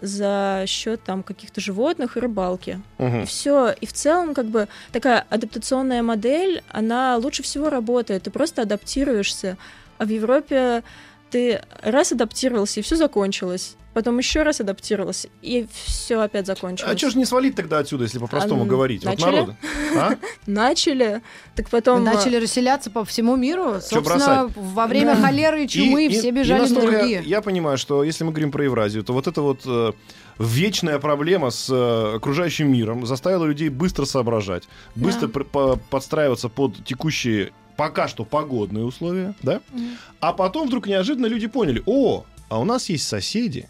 за 0.00 0.64
счет 0.66 1.02
там 1.04 1.22
каких-то 1.22 1.60
животных 1.60 2.16
и 2.16 2.20
рыбалки. 2.20 2.80
И 2.98 3.24
все. 3.26 3.74
И 3.80 3.86
в 3.86 3.92
целом, 3.92 4.34
как 4.34 4.46
бы, 4.46 4.68
такая 4.92 5.24
адаптационная 5.30 6.02
модель, 6.02 6.62
она 6.70 7.16
лучше 7.16 7.42
всего 7.42 7.70
работает. 7.70 8.24
Ты 8.24 8.30
просто 8.30 8.62
адаптируешься. 8.62 9.56
А 9.98 10.04
в 10.04 10.08
Европе 10.08 10.82
ты 11.30 11.60
раз 11.82 12.12
адаптировался, 12.12 12.80
и 12.80 12.82
все 12.82 12.96
закончилось. 12.96 13.76
Потом 13.94 14.18
еще 14.18 14.42
раз 14.42 14.60
адаптировался, 14.60 15.30
и 15.40 15.66
все 15.72 16.20
опять 16.20 16.46
закончилось. 16.46 16.92
А 16.94 16.98
что 16.98 17.08
ж 17.08 17.14
не 17.14 17.24
свалить 17.24 17.54
тогда 17.56 17.78
отсюда, 17.78 18.04
если 18.04 18.18
по-простому 18.18 18.64
А, 18.64 18.66
говорить? 18.66 19.02
Вот 19.06 19.12
начали? 19.18 19.24
народы. 19.30 19.56
А? 19.96 20.10
Начали, 20.46 21.22
так 21.54 21.70
потом... 21.70 22.06
А, 22.06 22.12
начали 22.12 22.36
расселяться 22.36 22.90
по 22.90 23.06
всему 23.06 23.36
миру. 23.36 23.80
Собственно, 23.80 24.02
бросать? 24.48 24.52
во 24.54 24.86
время 24.86 25.14
Да. 25.14 25.22
холеры 25.22 25.64
и 25.64 25.68
чумы 25.68 26.04
И- 26.04 26.08
и- 26.08 26.18
все 26.18 26.28
и 26.28 26.30
бежали 26.30 26.58
на 26.60 26.68
насколько 26.68 26.90
другие. 26.98 27.22
Я 27.24 27.40
понимаю, 27.40 27.78
что 27.78 28.04
если 28.04 28.22
мы 28.24 28.32
говорим 28.32 28.50
про 28.52 28.64
Евразию, 28.64 29.02
то 29.02 29.14
вот 29.14 29.28
эта 29.28 29.40
вот 29.40 29.62
э, 29.64 29.92
вечная 30.38 30.98
проблема 30.98 31.48
с 31.50 31.70
э, 31.70 32.16
окружающим 32.16 32.70
миром 32.70 33.06
заставила 33.06 33.46
людей 33.46 33.70
быстро 33.70 34.04
соображать, 34.04 34.64
быстро 34.94 35.28
Да. 35.28 35.76
подстраиваться 35.88 36.50
под 36.50 36.84
текущие 36.84 37.52
пока 37.76 38.08
что 38.08 38.24
погодные 38.24 38.84
условия, 38.84 39.34
да? 39.42 39.60
Мгм. 39.72 39.96
А 40.20 40.32
потом 40.32 40.68
вдруг 40.68 40.86
неожиданно 40.86 41.26
люди 41.26 41.46
поняли, 41.46 41.82
о, 41.86 42.24
а 42.48 42.60
у 42.60 42.64
нас 42.64 42.88
есть 42.88 43.06
соседи, 43.06 43.68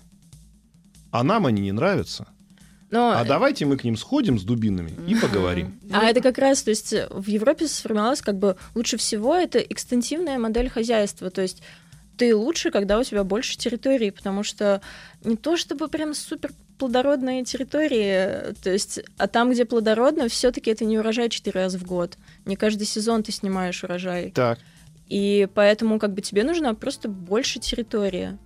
а 1.10 1.22
нам 1.22 1.46
они 1.46 1.62
не 1.62 1.72
нравятся. 1.72 2.26
но 2.90 3.10
А 3.10 3.24
давайте 3.24 3.64
мы 3.66 3.76
к 3.76 3.84
ним 3.84 3.96
сходим 3.96 4.38
с 4.38 4.44
дубинами 4.44 4.92
и 5.08 5.14
поговорим. 5.14 5.78
А 5.92 6.04
это 6.04 6.20
как 6.20 6.38
раз, 6.38 6.62
то 6.62 6.70
есть 6.70 6.94
в 7.10 7.26
Европе 7.28 7.68
сформировалась 7.68 8.20
как 8.20 8.38
бы 8.38 8.56
лучше 8.74 8.96
всего 8.96 9.34
это 9.34 9.58
экстенсивная 9.58 10.38
модель 10.38 10.68
хозяйства, 10.68 11.30
то 11.30 11.42
есть 11.42 11.62
ты 12.16 12.34
лучше, 12.34 12.70
когда 12.70 12.98
у 12.98 13.04
тебя 13.04 13.24
больше 13.24 13.58
территории, 13.58 14.10
потому 14.10 14.42
что 14.42 14.80
не 15.22 15.36
то 15.36 15.56
чтобы 15.56 15.88
прям 15.88 16.14
супер 16.14 16.52
плодородные 16.78 17.44
территории, 17.44 18.52
то 18.62 18.70
есть, 18.70 19.00
а 19.18 19.26
там, 19.28 19.50
где 19.50 19.64
плодородно, 19.64 20.28
все-таки 20.28 20.70
это 20.70 20.84
не 20.84 20.98
урожай 20.98 21.28
четыре 21.28 21.60
раза 21.62 21.78
в 21.78 21.84
год. 21.84 22.16
Не 22.44 22.56
каждый 22.56 22.86
сезон 22.86 23.22
ты 23.22 23.32
снимаешь 23.32 23.82
урожай. 23.84 24.30
Так, 24.32 24.58
И 25.08 25.48
поэтому 25.54 25.98
как 25.98 26.12
бы 26.12 26.20
тебе 26.20 26.44
нужна 26.44 26.74
просто 26.74 27.08
больше 27.08 27.58
территории. 27.60 28.38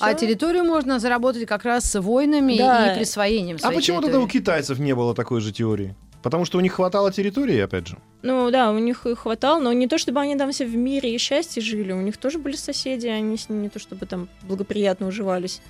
А 0.00 0.14
территорию 0.14 0.64
можно 0.64 0.98
заработать 0.98 1.46
как 1.46 1.64
раз 1.64 1.84
с 1.84 2.00
войнами 2.00 2.56
Да. 2.56 2.92
и 2.92 2.96
присвоением 2.98 3.58
а 3.62 3.70
почему 3.72 4.00
тогда 4.00 4.18
у 4.18 4.22
территории. 4.22 4.42
китайцев 4.42 4.78
не 4.78 4.94
было 4.94 5.14
такой 5.14 5.40
же 5.42 5.52
теории? 5.52 5.94
Потому 6.22 6.44
что 6.44 6.58
у 6.58 6.60
них 6.60 6.72
хватало 6.72 7.12
территории, 7.12 7.58
опять 7.60 7.86
же. 7.86 7.98
Ну 8.22 8.50
да, 8.50 8.72
у 8.72 8.78
них 8.78 9.06
и 9.06 9.14
хватало, 9.14 9.60
но 9.60 9.72
не 9.72 9.86
то 9.86 9.98
чтобы 9.98 10.20
они 10.20 10.34
там 10.34 10.50
все 10.50 10.64
в 10.64 10.74
мире 10.74 11.14
и 11.14 11.18
счастье 11.18 11.62
жили, 11.62 11.92
у 11.92 12.00
них 12.00 12.16
тоже 12.16 12.38
были 12.38 12.56
соседи, 12.56 13.06
они 13.06 13.36
с 13.36 13.48
ними 13.48 13.64
не 13.64 13.68
то 13.68 13.78
чтобы 13.78 14.06
там 14.06 14.28
благоприятно 14.42 15.06
уживались. 15.08 15.60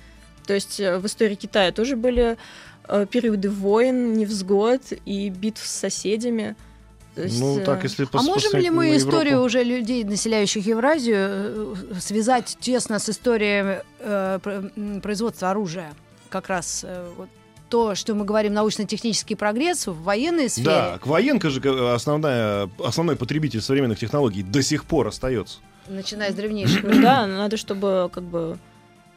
То 0.47 0.53
есть 0.53 0.79
э, 0.79 0.97
в 0.97 1.05
истории 1.05 1.35
Китая 1.35 1.71
тоже 1.71 1.95
были 1.95 2.37
э, 2.87 3.05
периоды 3.11 3.49
войн, 3.49 4.13
невзгод 4.13 4.81
и 5.05 5.29
битв 5.29 5.65
с 5.65 5.69
соседями. 5.69 6.55
То 7.15 7.23
есть, 7.23 7.39
ну, 7.39 7.59
э, 7.59 7.65
так, 7.65 7.83
если 7.83 8.07
А 8.11 8.21
можем 8.21 8.59
ли 8.59 8.69
мы 8.69 8.87
Европу- 8.87 8.97
историю 8.97 9.41
уже 9.41 9.63
людей, 9.63 10.03
населяющих 10.03 10.65
Евразию, 10.65 11.75
связать 11.99 12.57
тесно 12.59 12.99
с 12.99 13.09
историей 13.09 13.81
э, 13.99 14.39
производства 15.03 15.51
оружия? 15.51 15.93
Как 16.29 16.47
раз 16.47 16.83
э, 16.87 17.09
вот 17.17 17.29
то, 17.69 17.95
что 17.95 18.15
мы 18.15 18.23
говорим 18.23 18.53
научно-технический 18.53 19.35
прогресс 19.35 19.87
в 19.87 20.01
военной 20.03 20.49
сфере. 20.49 20.65
Да, 20.65 20.99
Квоенко 21.01 21.49
же 21.49 21.59
э, 21.61 21.93
основная, 21.93 22.69
основной 22.79 23.15
потребитель 23.15 23.61
современных 23.61 23.99
технологий 23.99 24.43
до 24.43 24.61
сих 24.61 24.85
пор 24.85 25.07
остается. 25.07 25.59
Начиная 25.87 26.31
с 26.31 26.35
древнейших 26.35 26.83
да, 27.01 27.25
надо, 27.27 27.57
чтобы 27.57 28.09
как 28.13 28.23
бы 28.23 28.57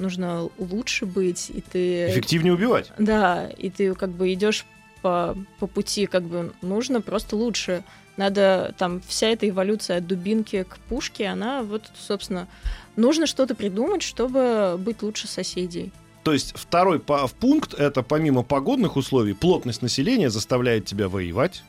нужно 0.00 0.48
лучше 0.58 1.06
быть, 1.06 1.50
и 1.50 1.60
ты... 1.60 2.10
Эффективнее 2.10 2.54
убивать. 2.54 2.90
Да, 2.98 3.48
и 3.56 3.70
ты 3.70 3.94
как 3.94 4.10
бы 4.10 4.32
идешь 4.32 4.66
по, 5.02 5.36
по 5.58 5.66
пути, 5.66 6.06
как 6.06 6.24
бы 6.24 6.52
нужно 6.62 7.00
просто 7.00 7.36
лучше. 7.36 7.84
Надо 8.16 8.74
там 8.76 9.00
вся 9.06 9.28
эта 9.28 9.48
эволюция 9.48 9.98
от 9.98 10.06
дубинки 10.06 10.64
к 10.64 10.78
пушке, 10.88 11.26
она 11.26 11.62
вот, 11.62 11.90
собственно, 11.98 12.48
нужно 12.96 13.26
что-то 13.26 13.54
придумать, 13.54 14.02
чтобы 14.02 14.76
быть 14.78 15.02
лучше 15.02 15.26
соседей. 15.26 15.92
То 16.22 16.32
есть 16.32 16.52
второй 16.54 16.98
по- 16.98 17.28
пункт 17.28 17.72
это 17.72 18.02
помимо 18.02 18.42
погодных 18.42 18.96
условий 18.96 19.32
плотность 19.32 19.80
населения 19.80 20.28
заставляет 20.28 20.84
тебя 20.84 21.08
воевать, 21.08 21.62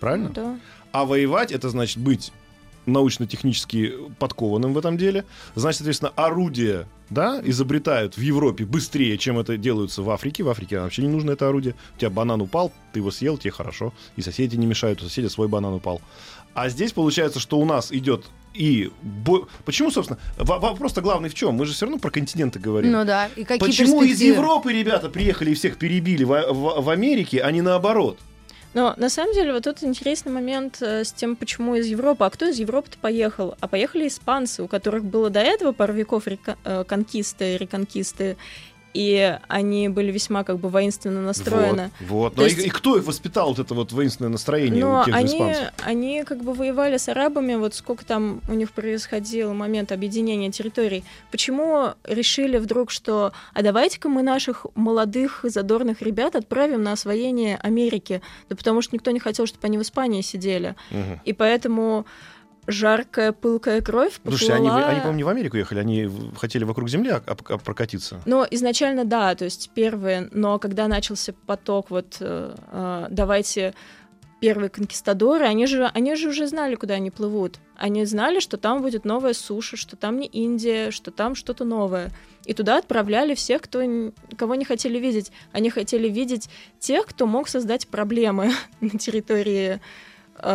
правильно? 0.00 0.28
Ну 0.28 0.34
да. 0.34 0.58
А 0.92 1.04
воевать 1.04 1.52
это 1.52 1.68
значит 1.68 1.98
быть 1.98 2.32
научно-технически 2.88 3.94
подкованным 4.18 4.72
в 4.74 4.78
этом 4.78 4.96
деле. 4.96 5.24
Значит, 5.54 5.78
соответственно, 5.78 6.12
орудия 6.16 6.86
да, 7.10 7.40
изобретают 7.44 8.16
в 8.16 8.20
Европе 8.20 8.64
быстрее, 8.64 9.16
чем 9.18 9.38
это 9.38 9.56
делаются 9.56 10.02
в 10.02 10.10
Африке. 10.10 10.42
В 10.42 10.48
Африке 10.48 10.78
вообще 10.80 11.02
не 11.02 11.08
нужно 11.08 11.32
это 11.32 11.48
орудие. 11.48 11.74
У 11.96 11.98
тебя 12.00 12.10
банан 12.10 12.40
упал, 12.40 12.72
ты 12.92 13.00
его 13.00 13.10
съел, 13.10 13.38
тебе 13.38 13.50
хорошо. 13.50 13.92
И 14.16 14.22
соседи 14.22 14.56
не 14.56 14.66
мешают, 14.66 15.00
у 15.02 15.04
соседа 15.04 15.28
свой 15.28 15.48
банан 15.48 15.72
упал. 15.74 16.00
А 16.54 16.68
здесь 16.68 16.92
получается, 16.92 17.38
что 17.40 17.58
у 17.58 17.64
нас 17.64 17.92
идет 17.92 18.24
и... 18.54 18.90
бо- 19.02 19.46
Почему, 19.64 19.90
собственно, 19.90 20.18
во- 20.36 20.58
вопрос-то 20.58 21.00
главный 21.00 21.28
в 21.28 21.34
чем? 21.34 21.54
Мы 21.54 21.66
же 21.66 21.72
все 21.72 21.86
равно 21.86 21.98
про 21.98 22.10
континенты 22.10 22.58
говорим. 22.58 22.90
Ну 22.90 23.04
да. 23.04 23.28
И 23.36 23.44
какие 23.44 23.58
Почему 23.68 24.02
из? 24.02 24.20
Европы 24.20 24.72
ребята 24.72 25.08
приехали 25.08 25.50
и 25.52 25.54
всех 25.54 25.76
перебили 25.78 26.24
в, 26.24 26.30
в- 26.52 26.80
в 26.82 26.90
Америке, 26.90 27.40
а 27.42 27.50
не 27.52 27.62
наоборот? 27.62 28.18
Но 28.78 28.94
на 28.96 29.08
самом 29.08 29.34
деле 29.34 29.52
вот 29.52 29.64
тут 29.64 29.82
интересный 29.82 30.30
момент 30.30 30.78
э, 30.82 31.02
с 31.02 31.12
тем, 31.12 31.34
почему 31.34 31.74
из 31.74 31.86
Европы. 31.86 32.24
А 32.24 32.30
кто 32.30 32.46
из 32.46 32.60
Европы-то 32.60 32.96
поехал? 32.98 33.56
А 33.58 33.66
поехали 33.66 34.06
испанцы, 34.06 34.62
у 34.62 34.68
которых 34.68 35.04
было 35.04 35.30
до 35.30 35.40
этого 35.40 35.72
пару 35.72 35.94
веков 35.94 36.28
река- 36.28 36.56
э, 36.62 36.84
конкисты, 36.84 37.56
реконкисты, 37.56 38.36
и 38.94 39.38
они 39.48 39.88
были 39.88 40.10
весьма 40.10 40.44
как 40.44 40.58
бы 40.58 40.68
воинственно 40.68 41.20
настроены. 41.22 41.90
Вот. 42.00 42.08
вот. 42.08 42.34
То 42.34 42.40
Ну, 42.42 42.46
и- 42.46 42.50
есть- 42.50 42.66
и, 42.66 42.70
кто 42.70 42.96
их 42.96 43.04
воспитал, 43.04 43.48
вот 43.50 43.58
это 43.58 43.74
вот 43.74 43.92
воинственное 43.92 44.30
настроение 44.30 44.84
Но 44.84 45.02
у 45.02 45.04
тех 45.04 45.14
же 45.14 45.20
они, 45.20 45.34
испанцев? 45.34 45.68
они 45.84 46.24
как 46.24 46.42
бы 46.42 46.52
воевали 46.54 46.96
с 46.96 47.08
арабами, 47.08 47.54
вот 47.56 47.74
сколько 47.74 48.04
там 48.04 48.40
у 48.48 48.54
них 48.54 48.72
происходил 48.72 49.52
момент 49.54 49.92
объединения 49.92 50.50
территорий. 50.50 51.04
Почему 51.30 51.90
решили 52.04 52.58
вдруг, 52.58 52.90
что 52.90 53.32
а 53.54 53.62
давайте-ка 53.62 54.08
мы 54.08 54.22
наших 54.22 54.66
молодых 54.74 55.40
задорных 55.44 56.02
ребят 56.02 56.34
отправим 56.34 56.82
на 56.82 56.92
освоение 56.92 57.56
Америки? 57.58 58.22
Да 58.48 58.56
потому 58.56 58.82
что 58.82 58.96
никто 58.96 59.10
не 59.10 59.20
хотел, 59.20 59.46
чтобы 59.46 59.64
они 59.66 59.78
в 59.78 59.82
Испании 59.82 60.22
сидели. 60.22 60.74
Мгм. 60.90 61.20
И 61.24 61.32
поэтому 61.32 62.06
жаркая, 62.68 63.32
пылкая 63.32 63.80
кровь 63.80 64.20
Слушайте, 64.22 64.52
они, 64.52 64.68
поплыла... 64.68 64.88
они, 64.88 65.00
по-моему, 65.00 65.16
не 65.16 65.24
в 65.24 65.28
Америку 65.28 65.56
ехали, 65.56 65.80
они 65.80 66.10
хотели 66.36 66.64
вокруг 66.64 66.88
Земли 66.88 67.14
прокатиться. 67.64 68.20
Но 68.26 68.46
изначально 68.50 69.04
да, 69.04 69.34
то 69.34 69.44
есть 69.44 69.70
первые, 69.74 70.28
но 70.32 70.58
когда 70.58 70.86
начался 70.86 71.32
поток, 71.46 71.90
вот 71.90 72.18
э, 72.20 72.54
э, 72.70 73.06
давайте 73.10 73.74
первые 74.40 74.68
конкистадоры, 74.68 75.46
они 75.46 75.66
же, 75.66 75.90
они 75.94 76.14
же 76.14 76.28
уже 76.28 76.46
знали, 76.46 76.74
куда 76.74 76.94
они 76.94 77.10
плывут. 77.10 77.58
Они 77.76 78.04
знали, 78.04 78.38
что 78.38 78.56
там 78.56 78.82
будет 78.82 79.04
новая 79.04 79.32
суша, 79.32 79.76
что 79.76 79.96
там 79.96 80.18
не 80.18 80.26
Индия, 80.26 80.90
что 80.90 81.10
там 81.10 81.34
что-то 81.34 81.64
новое. 81.64 82.10
И 82.44 82.54
туда 82.54 82.78
отправляли 82.78 83.34
всех, 83.34 83.62
кто, 83.62 83.82
кого 84.36 84.54
не 84.54 84.64
хотели 84.64 84.98
видеть. 84.98 85.32
Они 85.52 85.70
хотели 85.70 86.08
видеть 86.08 86.48
тех, 86.78 87.06
кто 87.06 87.26
мог 87.26 87.48
создать 87.48 87.88
проблемы 87.88 88.52
на 88.80 88.90
территории 88.90 89.80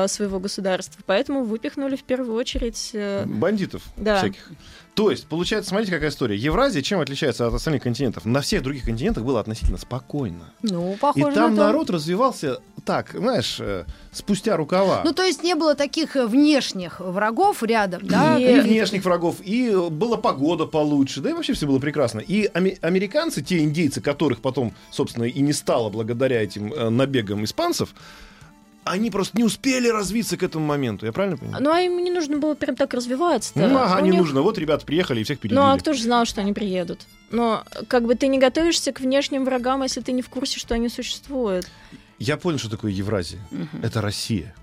своего 0.08 0.40
государства. 0.40 1.02
Поэтому 1.06 1.44
выпихнули 1.44 1.96
в 1.96 2.04
первую 2.04 2.36
очередь... 2.36 2.92
э, 2.94 3.26
Бандитов 3.26 3.84
да. 3.98 4.18
всяких. 4.18 4.52
То 4.96 5.10
есть, 5.10 5.26
получается, 5.26 5.70
смотрите, 5.70 5.92
какая 5.92 6.12
история. 6.12 6.36
Евразия 6.36 6.84
чем 6.84 7.00
отличается 7.00 7.48
от 7.48 7.54
остальных 7.56 7.82
континентов? 7.82 8.26
На 8.26 8.42
всех 8.42 8.62
других 8.62 8.84
континентах 8.86 9.24
было 9.24 9.40
относительно 9.40 9.80
спокойно. 9.80 10.54
Ну, 10.62 10.94
И 10.94 10.98
похоже 10.98 11.34
там 11.34 11.56
на 11.56 11.62
то. 11.62 11.68
народ 11.68 11.90
развивался 11.90 12.60
так, 12.86 13.10
знаешь, 13.14 13.58
э, 13.60 13.86
спустя 14.12 14.56
рукава. 14.56 15.02
Ну, 15.04 15.12
то 15.14 15.24
есть 15.24 15.42
не 15.42 15.56
было 15.56 15.74
таких 15.74 16.16
э, 16.16 16.28
внешних 16.28 17.00
врагов 17.00 17.64
рядом, 17.64 18.06
да? 18.06 18.38
И 18.38 18.44
и 18.58 18.60
внешних 18.60 19.04
врагов, 19.04 19.38
и 19.44 19.70
э, 19.70 19.90
была 19.90 20.18
погода 20.18 20.68
получше, 20.68 21.22
да 21.22 21.32
и 21.32 21.34
вообще 21.34 21.54
все 21.54 21.66
было 21.66 21.80
прекрасно. 21.80 22.20
И 22.20 22.48
ами- 22.54 22.78
американцы, 22.82 23.42
те 23.42 23.60
индейцы, 23.64 24.00
которых 24.00 24.42
потом, 24.42 24.74
собственно, 24.92 25.24
и 25.24 25.40
не 25.42 25.54
стало 25.54 25.90
благодаря 25.90 26.44
этим 26.44 26.72
э, 26.72 26.90
набегам 26.90 27.44
испанцев, 27.46 27.96
они 28.86 29.10
просто 29.12 29.38
не 29.38 29.44
успели 29.44 29.88
развиться 29.88 30.38
к 30.38 30.44
этому 30.44 30.66
моменту. 30.66 31.06
Я 31.06 31.12
правильно 31.12 31.38
понимаю? 31.38 31.64
Ну, 31.64 31.72
а 31.72 31.80
им 31.82 32.04
не 32.04 32.12
нужно 32.12 32.38
было 32.38 32.54
прям 32.56 32.76
так 32.76 32.94
развиваться. 32.94 33.52
Ну, 33.56 33.78
ага, 33.78 34.02
У 34.02 34.04
не 34.06 34.12
них- 34.12 34.20
нужно. 34.20 34.42
Вот 34.42 34.58
ребята 34.58 34.86
приехали 34.86 35.22
и 35.22 35.24
всех 35.24 35.40
перебили. 35.40 35.60
Ну, 35.60 35.66
а 35.72 35.78
кто 35.78 35.94
же 35.94 36.04
знал, 36.04 36.26
что 36.26 36.42
они 36.42 36.54
приедут? 36.54 37.02
Но 37.32 37.64
как 37.88 38.06
бы 38.06 38.16
ты 38.16 38.28
не 38.28 38.40
готовишься 38.40 38.92
к 38.92 39.00
внешним 39.00 39.46
врагам, 39.46 39.84
если 39.84 40.02
ты 40.02 40.12
не 40.12 40.22
в 40.22 40.30
курсе, 40.30 40.60
что 40.60 40.76
они 40.76 40.90
существуют. 40.90 41.68
Я 42.20 42.38
понял, 42.38 42.60
что 42.60 42.70
такое 42.70 42.92
Евразия. 42.92 43.40
Это 43.82 44.02
Россия. 44.02 44.54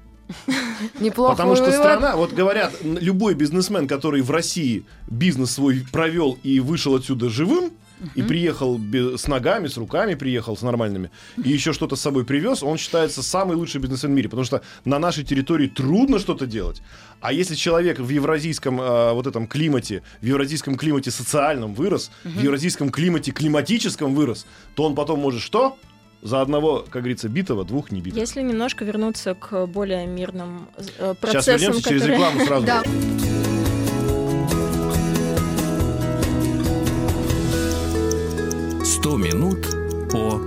Неплохо. 1.01 1.33
Потому 1.33 1.57
что 1.57 1.73
страна, 1.73 2.17
вот 2.17 2.33
говорят, 2.33 2.73
любой 2.83 3.35
бизнесмен, 3.35 3.89
который 3.89 4.23
в 4.23 4.31
России 4.31 4.85
бизнес 5.09 5.53
свой 5.53 5.85
провел 5.91 6.39
и 6.43 6.61
вышел 6.61 6.95
отсюда 6.95 7.29
живым, 7.29 7.73
и 8.15 8.23
приехал 8.23 8.79
бе- 8.79 9.17
с 9.19 9.27
ногами, 9.29 9.69
с 9.69 9.77
руками 9.77 10.15
приехал, 10.15 10.57
с 10.57 10.63
нормальными, 10.63 11.11
и 11.45 11.51
еще 11.51 11.73
что-то 11.73 11.97
с 11.97 12.01
собой 12.01 12.25
привез, 12.25 12.63
он 12.63 12.79
считается 12.79 13.23
самый 13.23 13.57
лучший 13.57 13.81
бизнесмен 13.81 14.13
в 14.13 14.15
мире, 14.15 14.29
потому 14.29 14.45
что 14.45 14.63
на 14.85 14.99
нашей 14.99 15.25
территории 15.25 15.67
трудно 15.69 16.19
что-то 16.19 16.47
делать. 16.47 16.83
А 17.21 17.33
если 17.33 17.55
человек 17.55 17.99
в 17.99 18.09
евразийском 18.09 18.81
э, 18.81 19.13
вот 19.13 19.27
этом 19.27 19.47
климате, 19.47 20.03
в 20.23 20.25
евразийском 20.27 20.77
климате 20.77 21.11
социальном 21.11 21.75
вырос, 21.75 22.11
в 22.25 22.43
евразийском 22.43 22.91
климате 22.91 23.33
климатическом 23.33 24.15
вырос, 24.15 24.47
то 24.75 24.85
он 24.85 24.95
потом 24.95 25.21
может 25.21 25.43
что? 25.43 25.77
За 26.23 26.43
одного, 26.43 26.81
как 26.91 27.03
говорится, 27.03 27.29
битого, 27.31 27.65
двух 27.65 27.91
не 27.93 28.03
битых. 28.03 28.19
Если 28.21 28.43
немножко 28.43 28.85
вернуться 28.85 29.35
к 29.35 29.67
более 29.67 30.07
мирным 30.07 30.69
э, 30.77 30.83
Сейчас 30.83 31.17
процессам, 31.17 31.55
вернемся 31.57 31.83
через 31.89 32.03
которые- 32.03 32.19
рекламу 32.19 32.47
сразу. 32.47 32.67
Да. 32.67 32.83
«100 39.11 39.19
минут 39.19 39.67
по...» 40.13 40.41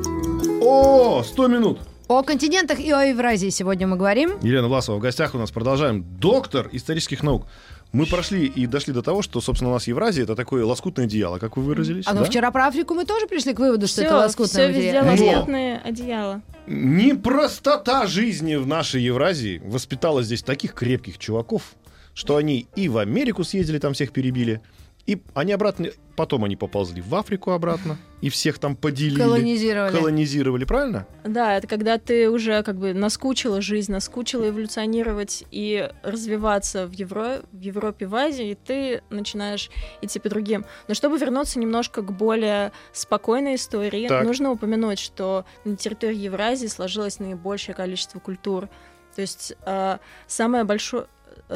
О, 0.62 1.22
100 1.22 1.48
минут. 1.48 1.80
О 2.08 2.24
континентах 2.24 2.80
и 2.80 2.92
о 2.92 3.02
Евразии 3.02 3.50
сегодня 3.50 3.88
мы 3.88 3.98
говорим. 3.98 4.40
Елена 4.42 4.70
Власова 4.70 4.96
в 4.96 5.00
гостях 5.00 5.36
у 5.36 5.38
нас. 5.38 5.52
Продолжаем. 5.52 6.06
Доктор 6.18 6.70
исторических 6.72 7.24
наук. 7.24 7.46
Мы 7.92 8.06
прошли 8.06 8.46
и 8.46 8.66
дошли 8.66 8.94
до 8.94 9.02
того, 9.02 9.22
что, 9.22 9.42
собственно, 9.42 9.72
у 9.72 9.74
нас 9.74 9.86
Евразия 9.88 10.24
это 10.24 10.38
такое 10.38 10.64
лоскутное 10.64 11.08
одеяло, 11.08 11.40
как 11.40 11.58
вы 11.58 11.64
выразились. 11.64 12.08
А 12.08 12.14
ну 12.14 12.22
да? 12.22 12.26
вчера 12.26 12.52
про 12.52 12.68
Африку 12.68 12.94
мы 12.94 13.04
тоже 13.04 13.28
пришли 13.28 13.54
к 13.54 13.60
выводу, 13.60 13.86
что 13.86 13.98
Всё, 13.98 14.06
это 14.06 14.16
лоскутное 14.16 14.72
всё 14.72 14.80
везде 14.80 15.02
материал. 15.02 15.26
Но- 15.26 15.32
лоскутные 15.40 15.78
одеяла. 15.80 16.42
Непростота 16.66 18.08
жизни 18.08 18.56
в 18.56 18.66
нашей 18.66 19.02
Евразии 19.02 19.62
воспитала 19.66 20.24
здесь 20.24 20.42
таких 20.42 20.74
крепких 20.74 21.18
чуваков, 21.18 21.74
что 22.14 22.38
они 22.38 22.68
и 22.78 22.88
в 22.88 22.98
Америку 22.98 23.44
съездили, 23.44 23.80
там 23.80 23.92
всех 23.94 24.14
перебили, 24.14 24.62
и 25.06 25.22
они 25.34 25.52
обратно, 25.52 25.90
потом 26.16 26.46
они 26.46 26.56
поползли 26.56 27.02
в 27.02 27.14
Африку 27.16 27.52
обратно, 27.52 27.98
и 28.22 28.30
всех 28.30 28.58
там 28.58 28.78
поделили. 28.78 29.20
Колонизировали. 29.20 29.92
Колонизировали, 29.92 30.64
правильно? 30.64 31.06
Да, 31.26 31.58
это 31.58 31.68
когда 31.68 31.98
ты 31.98 32.30
уже 32.30 32.64
как 32.64 32.78
бы 32.78 32.94
наскучила 32.94 33.60
жизнь, 33.62 33.92
наскучила 33.92 34.48
эволюционировать 34.48 35.44
и 35.52 35.90
развиваться 36.04 36.88
в, 36.88 36.94
Евро... 36.94 37.42
в 37.52 37.60
Европе, 37.60 38.08
в 38.08 38.16
Азии, 38.16 38.52
и 38.52 38.56
ты 38.56 39.04
начинаешь 39.10 39.70
идти 40.02 40.20
по 40.20 40.30
другим. 40.30 40.66
Но 40.88 40.94
чтобы 40.94 41.18
вернуться 41.18 41.60
немножко 41.60 42.02
к 42.02 42.14
более 42.14 42.72
спокойной 42.94 43.56
истории, 43.56 44.08
Так. 44.08 44.24
нужно 44.24 44.52
упомянуть, 44.52 45.00
что 45.00 45.46
на 45.66 45.76
территории 45.76 46.16
Евразии 46.16 46.68
сложилось 46.68 47.20
наибольшее 47.20 47.76
количество 47.76 48.20
культур. 48.20 48.70
То 49.16 49.22
есть 49.22 49.54
э, 49.66 49.98
самое 50.28 50.64
большое 50.64 51.08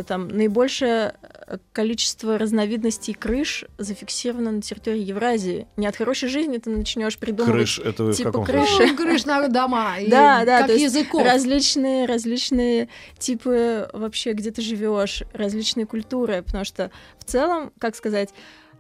там 0.03 0.27
наибольшее 0.27 1.15
э, 1.21 1.57
количество 1.73 2.38
разновидностей 2.38 3.13
крыш 3.13 3.65
зафиксировано 3.77 4.51
на 4.51 4.62
территории 4.62 5.01
Евразии. 5.01 5.67
Не 5.77 5.88
от 5.88 5.95
хорошей 5.95 6.29
жизни 6.29 6.57
ты 6.57 6.69
начнешь 6.69 7.17
придумывать 7.17 7.57
Крыш, 7.57 7.79
это 7.79 8.03
вы 8.03 8.13
типа 8.13 8.29
в 8.29 8.31
каком 8.31 8.45
крыш. 8.45 8.67
смысле? 8.69 8.88
Ну, 8.88 8.97
крыш 8.97 9.25
на 9.25 9.47
дома. 9.47 9.95
Да, 10.07 10.45
да, 10.45 10.60
Как 10.60 10.67
то 10.67 10.73
есть 10.73 10.83
языков. 10.83 11.23
различные, 11.23 12.05
различные 12.05 12.89
типы 13.17 13.89
вообще, 13.93 14.33
где 14.33 14.51
ты 14.51 14.62
живешь, 14.62 15.23
различные 15.33 15.86
культуры, 15.86 16.43
потому 16.43 16.65
что 16.65 16.91
в 17.19 17.23
целом, 17.23 17.71
как 17.79 17.95
сказать, 17.95 18.29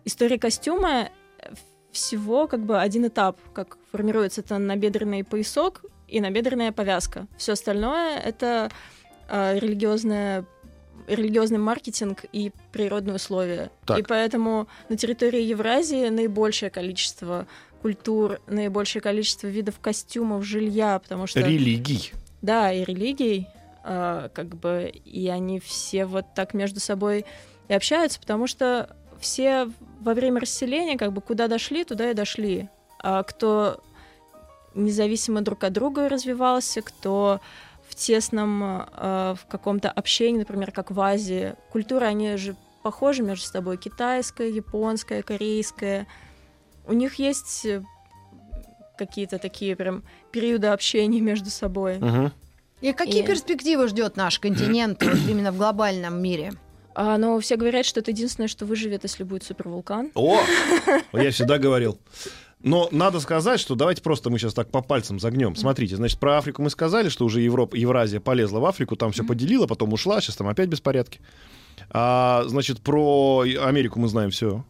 история 0.05 0.37
костюма 0.39 1.09
э, 1.39 1.53
всего 1.91 2.47
как 2.47 2.61
бы 2.61 2.79
один 2.79 3.07
этап, 3.07 3.37
как 3.53 3.77
формируется 3.91 4.41
это 4.41 4.57
набедренный 4.57 5.23
поясок 5.23 5.83
и 6.07 6.19
набедренная 6.21 6.71
повязка. 6.71 7.27
Все 7.37 7.53
остальное 7.53 8.17
это 8.17 8.69
э, 9.29 9.59
религиозная 9.59 10.45
религиозный 11.07 11.57
маркетинг 11.57 12.25
и 12.31 12.51
природные 12.71 13.15
условия. 13.15 13.71
Так. 13.85 13.99
И 13.99 14.03
поэтому 14.03 14.67
на 14.89 14.97
территории 14.97 15.41
Евразии 15.41 16.09
наибольшее 16.09 16.69
количество 16.69 17.47
культур, 17.81 18.39
наибольшее 18.47 19.01
количество 19.01 19.47
видов 19.47 19.79
костюмов, 19.79 20.43
жилья, 20.43 20.99
потому 20.99 21.27
что... 21.27 21.39
Религий. 21.39 22.11
Да, 22.41 22.71
и 22.71 22.83
религий, 22.83 23.47
а, 23.83 24.29
как 24.29 24.55
бы, 24.55 24.91
и 25.05 25.27
они 25.27 25.59
все 25.59 26.05
вот 26.05 26.25
так 26.35 26.53
между 26.53 26.79
собой 26.79 27.25
и 27.67 27.73
общаются, 27.73 28.19
потому 28.19 28.47
что 28.47 28.95
все 29.19 29.71
во 30.01 30.13
время 30.13 30.41
расселения, 30.41 30.97
как 30.97 31.13
бы, 31.13 31.21
куда 31.21 31.47
дошли, 31.47 31.83
туда 31.83 32.11
и 32.11 32.13
дошли. 32.13 32.69
А 32.99 33.23
кто 33.23 33.81
независимо 34.75 35.41
друг 35.41 35.63
от 35.63 35.73
друга 35.73 36.09
развивался, 36.09 36.81
кто 36.81 37.39
тесном, 37.97 38.63
э, 38.63 39.35
в 39.37 39.45
каком-то 39.47 39.89
общении, 39.91 40.39
например, 40.39 40.71
как 40.71 40.91
в 40.91 40.99
Азии. 41.01 41.55
Культуры, 41.71 42.05
они 42.05 42.37
же 42.37 42.55
похожи 42.83 43.23
между 43.23 43.45
собой. 43.45 43.77
Китайская, 43.77 44.49
японская, 44.49 45.21
корейская. 45.23 46.07
У 46.85 46.93
них 46.93 47.15
есть 47.15 47.65
э, 47.65 47.83
какие-то 48.97 49.39
такие 49.39 49.75
прям 49.75 50.03
периоды 50.31 50.67
общения 50.67 51.21
между 51.21 51.49
собой. 51.49 51.99
И 52.81 52.93
какие 52.93 53.23
И- 53.23 53.25
перспективы 53.25 53.87
ждет 53.87 54.15
наш 54.17 54.39
континент 54.39 55.01
вот 55.03 55.17
именно 55.27 55.51
в 55.51 55.57
глобальном 55.57 56.21
мире? 56.21 56.53
А, 56.99 57.17
но 57.17 57.39
все 57.39 57.57
говорят, 57.57 57.85
что 57.85 57.99
это 57.99 58.09
единственное, 58.11 58.47
что 58.47 58.65
выживет, 58.65 59.03
если 59.03 59.23
будет 59.23 59.43
супервулкан. 59.43 60.11
О, 60.15 60.39
я 61.13 61.29
всегда 61.31 61.57
говорил. 61.59 61.99
Но 62.63 62.89
надо 62.91 63.19
сказать, 63.19 63.59
что 63.59 63.75
давайте 63.75 64.01
просто 64.01 64.29
мы 64.29 64.39
сейчас 64.39 64.53
так 64.53 64.69
по 64.71 64.81
пальцам 64.81 65.19
загнем. 65.19 65.55
Смотрите, 65.55 65.95
значит, 65.95 66.19
про 66.19 66.37
Африку 66.39 66.61
мы 66.63 66.69
сказали, 66.71 67.09
что 67.09 67.23
уже 67.25 67.41
Европа, 67.41 67.75
Евразия 67.75 68.19
полезла 68.19 68.59
в 68.59 68.65
Африку, 68.65 68.95
там 68.95 69.11
все 69.11 69.23
поделила, 69.23 69.67
потом 69.67 69.93
ушла, 69.93 70.21
сейчас 70.21 70.35
там 70.37 70.47
опять 70.47 70.67
беспорядки. 70.67 71.19
А, 71.91 72.43
значит, 72.47 72.81
про 72.81 73.41
Америку 73.41 73.99
мы 73.99 74.07
знаем 74.07 74.31
все. 74.31 74.65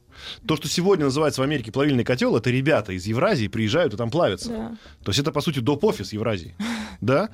То, 0.45 0.55
что 0.57 0.67
сегодня 0.67 1.05
называется 1.05 1.41
в 1.41 1.43
Америке 1.45 1.71
плавильный 1.71 2.03
котел, 2.03 2.35
это 2.35 2.49
ребята 2.49 2.91
из 2.91 3.05
Евразии 3.05 3.47
приезжают 3.47 3.93
и 3.93 3.97
там 3.97 4.09
плавятся. 4.09 4.49
Да. 4.49 4.77
То 5.03 5.09
есть 5.09 5.19
это, 5.19 5.31
по 5.31 5.41
сути, 5.41 5.59
доп-офис 5.59 6.11
Евразии. 6.11 6.55
Да? 7.01 7.29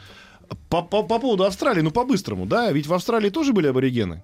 По, 0.70 0.82
по- 0.84 1.01
по 1.04 1.18
поводу 1.20 1.45
Австралии, 1.45 1.82
ну, 1.82 1.89
по-быстрому, 1.91 2.45
да? 2.45 2.72
Ведь 2.72 2.86
в 2.86 2.93
Австралии 2.93 3.30
тоже 3.30 3.54
были 3.54 3.68
аборигены. 3.68 4.24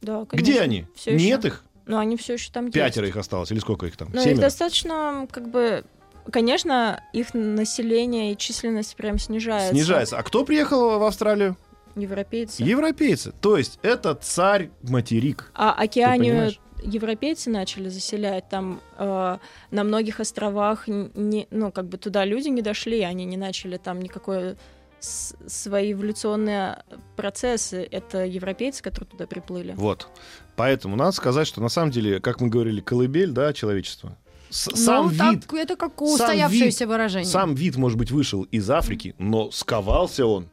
Да, 0.00 0.22
Где 0.32 0.52
конечно. 0.54 0.62
они? 0.62 0.86
Всё 0.94 1.10
ещё. 1.12 1.24
Нет 1.26 1.44
их? 1.44 1.64
Но 1.86 1.98
они 1.98 2.16
все 2.16 2.34
еще 2.34 2.50
там 2.50 2.70
Пятеро 2.70 3.06
есть. 3.06 3.16
их 3.16 3.20
осталось, 3.20 3.50
или 3.52 3.58
сколько 3.60 3.86
их 3.86 3.96
там? 3.96 4.08
Но 4.12 4.20
их 4.22 4.38
достаточно, 4.38 5.26
как 5.30 5.48
бы, 5.48 5.84
конечно, 6.30 7.02
их 7.12 7.32
население 7.32 8.32
и 8.32 8.36
численность 8.36 8.96
прям 8.96 9.18
снижается. 9.18 9.72
Снижается. 9.72 10.18
А 10.18 10.22
кто 10.22 10.44
приехал 10.44 10.98
в 10.98 11.02
Австралию? 11.04 11.56
Европейцы. 11.94 12.62
Европейцы. 12.62 13.32
То 13.40 13.56
есть 13.56 13.78
это 13.82 14.14
царь-материк. 14.14 15.50
А 15.54 15.72
Океанию 15.72 16.52
европейцы 16.82 17.50
начали 17.50 17.88
заселять. 17.88 18.48
Там 18.48 18.80
э, 18.98 19.38
на 19.70 19.84
многих 19.84 20.20
островах, 20.20 20.88
не, 20.88 21.46
ну, 21.50 21.72
как 21.72 21.86
бы 21.88 21.96
туда 21.98 22.24
люди 22.24 22.48
не 22.48 22.62
дошли, 22.62 23.00
они 23.00 23.24
не 23.24 23.36
начали 23.36 23.76
там 23.76 24.00
никакой 24.00 24.52
с- 24.52 24.56
свои 25.00 25.92
эволюционные 25.92 26.82
процессы. 27.16 27.86
Это 27.90 28.24
европейцы, 28.24 28.82
которые 28.82 29.08
туда 29.10 29.26
приплыли. 29.26 29.72
Вот. 29.76 30.08
Поэтому 30.56 30.96
надо 30.96 31.12
сказать, 31.12 31.46
что 31.46 31.60
на 31.60 31.68
самом 31.68 31.90
деле, 31.90 32.20
как 32.20 32.40
мы 32.40 32.48
говорили, 32.48 32.80
колыбель, 32.80 33.30
да, 33.30 33.52
человечества. 33.52 34.16
С- 34.48 34.68
Ну, 34.70 34.76
сам 34.76 35.16
так, 35.16 35.32
вид, 35.32 35.52
это 35.54 35.76
как 35.76 35.92
сам 35.98 36.08
устоявшееся 36.08 36.84
вид- 36.84 36.88
выражение. 36.88 37.30
сам 37.30 37.54
вид, 37.54 37.76
может 37.76 37.98
быть, 37.98 38.10
вышел 38.10 38.42
из 38.44 38.70
Африки, 38.70 39.14
но 39.18 39.50
сковался 39.50 40.24
он. 40.26 40.48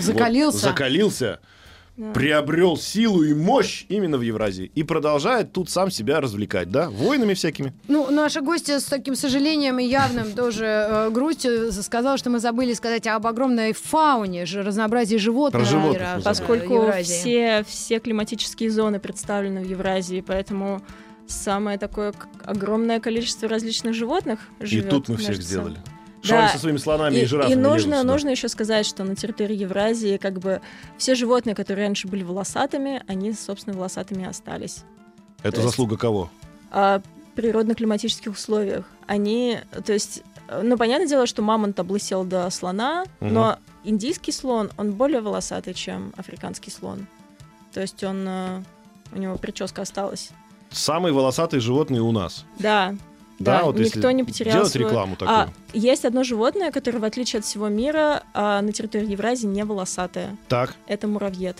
Закалился. 0.00 0.56
Вот, 0.56 0.62
закалился. 0.62 1.40
Да. 1.96 2.12
Приобрел 2.12 2.76
силу 2.76 3.22
и 3.22 3.32
мощь 3.32 3.86
именно 3.88 4.18
в 4.18 4.20
Евразии. 4.20 4.70
И 4.74 4.82
продолжает 4.82 5.52
тут 5.52 5.70
сам 5.70 5.90
себя 5.90 6.20
развлекать, 6.20 6.70
да? 6.70 6.90
Войнами 6.90 7.32
всякими. 7.32 7.72
Ну, 7.88 8.10
наша 8.10 8.42
гостья 8.42 8.78
с 8.78 8.84
таким 8.84 9.16
сожалением 9.16 9.78
и 9.78 9.84
явным 9.84 10.32
тоже 10.32 10.66
э, 10.66 11.10
грустью 11.10 11.72
сказала, 11.72 12.18
что 12.18 12.28
мы 12.28 12.38
забыли 12.38 12.74
сказать 12.74 13.06
об 13.06 13.26
огромной 13.26 13.72
фауне, 13.72 14.44
же, 14.44 14.62
разнообразии 14.62 15.16
животных. 15.16 15.62
Про 15.62 15.70
животных 15.70 16.02
мира, 16.02 16.20
Поскольку 16.22 16.74
Евразии. 16.74 17.04
все, 17.04 17.64
все 17.66 17.98
климатические 17.98 18.70
зоны 18.70 19.00
представлены 19.00 19.62
в 19.62 19.68
Евразии, 19.68 20.22
поэтому 20.26 20.82
самое 21.26 21.78
такое 21.78 22.12
огромное 22.44 23.00
количество 23.00 23.48
различных 23.48 23.94
животных 23.94 24.40
и 24.60 24.66
живет 24.66 24.90
тут 24.90 25.08
мы 25.08 25.16
всех 25.16 25.36
сделали. 25.36 25.78
Что 26.22 26.38
они 26.38 26.46
Да. 26.46 26.52
со 26.52 26.58
своими 26.58 26.78
слонами 26.78 27.14
и, 27.16 27.22
И, 27.22 27.24
жирафами 27.26 27.52
и 27.52 27.56
нужно, 27.56 28.02
нужно 28.02 28.30
еще 28.30 28.48
сказать, 28.48 28.86
что 28.86 29.04
на 29.04 29.14
территории 29.14 29.54
Евразии 29.56 30.16
как 30.16 30.38
бы 30.38 30.60
все 30.98 31.14
животные, 31.14 31.54
которые 31.54 31.86
раньше 31.86 32.08
были 32.08 32.22
волосатыми, 32.22 33.02
они, 33.06 33.32
собственно, 33.32 33.76
волосатыми 33.76 34.26
остались. 34.26 34.78
Это 35.42 35.52
то 35.52 35.56
есть- 35.58 35.62
заслуга 35.70 35.96
кого? 35.96 36.30
А 36.70 37.00
природно-климатических 37.36 38.32
условиях 38.32 38.84
они, 39.06 39.60
то 39.84 39.92
есть, 39.92 40.22
э, 40.48 40.62
ну, 40.64 40.76
понятное 40.76 41.06
дело, 41.06 41.26
что 41.26 41.42
мамонт 41.42 41.78
облысел 41.78 42.24
до 42.24 42.48
слона, 42.50 43.04
Мгм. 43.20 43.32
но 43.34 43.58
индийский 43.84 44.32
слон, 44.32 44.70
он 44.76 44.92
более 44.94 45.20
волосатый, 45.20 45.74
чем 45.74 46.12
африканский 46.16 46.70
слон. 46.70 47.06
То 47.72 47.80
есть 47.82 48.02
он, 48.02 48.24
э, 48.26 48.62
у 49.12 49.18
него 49.18 49.36
прическа 49.36 49.82
осталась. 49.82 50.30
Самые 50.70 51.12
волосатые 51.12 51.60
животные 51.60 52.02
у 52.02 52.10
нас. 52.10 52.44
Да, 52.58 52.96
Да, 53.38 53.58
да, 53.58 53.64
вот 53.64 53.78
никто 53.78 53.98
если 54.08 54.12
не 54.16 54.24
потерял 54.24 54.54
делать 54.54 54.72
свой- 54.72 54.84
рекламу 54.84 55.16
такую. 55.16 55.36
А, 55.36 55.48
есть 55.74 56.04
одно 56.04 56.22
животное, 56.24 56.70
которое, 56.72 56.98
в 57.00 57.04
отличие 57.04 57.38
от 57.40 57.44
всего 57.44 57.68
мира, 57.68 58.22
а, 58.34 58.62
на 58.62 58.72
территории 58.72 59.10
Евразии 59.12 59.46
не 59.46 59.64
волосатое. 59.64 60.36
Так, 60.48 60.74
Это 60.86 61.06
муравьед. 61.06 61.58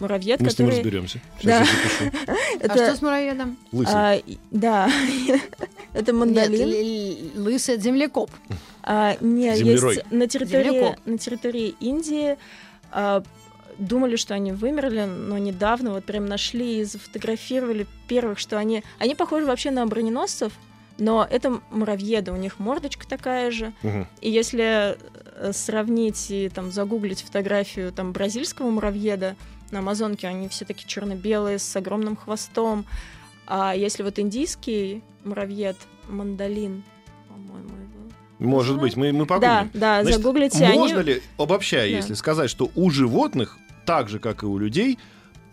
Муравьед, 0.00 0.40
мы 0.40 0.50
с 0.50 0.58
ним 0.58 0.68
который... 0.68 0.80
разберемся. 0.82 1.20
Да. 1.42 1.64
Сейчас 1.64 1.78
я 2.00 2.06
запишу. 2.06 2.28
А 2.68 2.74
что 2.74 2.96
с 2.96 3.02
муравьедом? 3.02 3.56
Лысый. 3.70 3.94
а, 3.94 4.20
да, 4.50 4.90
это 5.92 6.10
л- 6.12 7.42
лысый 7.44 7.78
землекоп. 7.78 8.30
А, 8.82 9.16
не, 9.20 9.54
Землерой. 9.56 9.94
есть 9.96 10.10
на 10.10 10.26
территории, 10.26 10.64
Землекоп. 10.70 10.96
на 11.06 11.18
территории 11.18 11.74
Индии 11.80 12.36
а, 12.90 13.22
думали, 13.78 14.16
что 14.16 14.34
они 14.34 14.52
вымерли, 14.52 15.04
но 15.04 15.38
недавно 15.38 15.92
вот 15.92 16.04
прям 16.04 16.26
нашли 16.26 16.80
и 16.80 16.84
зафотографировали 16.84 17.86
первых, 18.08 18.38
что 18.38 18.58
они... 18.58 18.82
Они 18.98 19.14
похожи 19.14 19.46
вообще 19.46 19.70
на 19.70 19.86
броненосцев, 19.86 20.52
но 20.98 21.26
это 21.28 21.60
муравьеды, 21.70 22.32
у 22.32 22.36
них 22.36 22.58
мордочка 22.58 23.06
такая 23.06 23.50
же. 23.50 23.72
Мгм. 23.82 24.06
И 24.20 24.30
если 24.30 24.96
э, 25.36 25.52
сравнить 25.52 26.30
и 26.30 26.48
там 26.48 26.70
загуглить 26.70 27.22
фотографию 27.22 27.92
там 27.92 28.12
бразильского 28.12 28.70
муравьеда 28.70 29.36
на 29.70 29.80
Амазонке, 29.80 30.28
они 30.28 30.48
все 30.48 30.64
такие 30.64 30.86
черно-белые 30.86 31.58
с 31.58 31.76
огромным 31.76 32.16
хвостом. 32.16 32.84
А 33.46 33.74
если 33.74 34.02
вот 34.02 34.18
индийский 34.18 35.02
муравьед, 35.24 35.76
мандолин, 36.08 36.84
по-моему, 37.28 37.70
Может 38.38 38.78
быть, 38.78 38.96
мы, 38.96 39.12
мы 39.12 39.26
да, 39.26 39.26
погуглим. 39.26 39.70
да, 39.74 40.02
Значит, 40.02 40.20
загуглите. 40.20 40.68
Можно 40.74 41.00
они... 41.00 41.12
ли, 41.14 41.22
обобщая, 41.38 41.90
Да. 41.90 41.96
если 41.96 42.14
сказать, 42.14 42.50
что 42.50 42.70
у 42.74 42.90
животных, 42.90 43.58
так 43.84 44.08
же, 44.08 44.18
как 44.18 44.42
и 44.42 44.46
у 44.46 44.58
людей, 44.58 44.98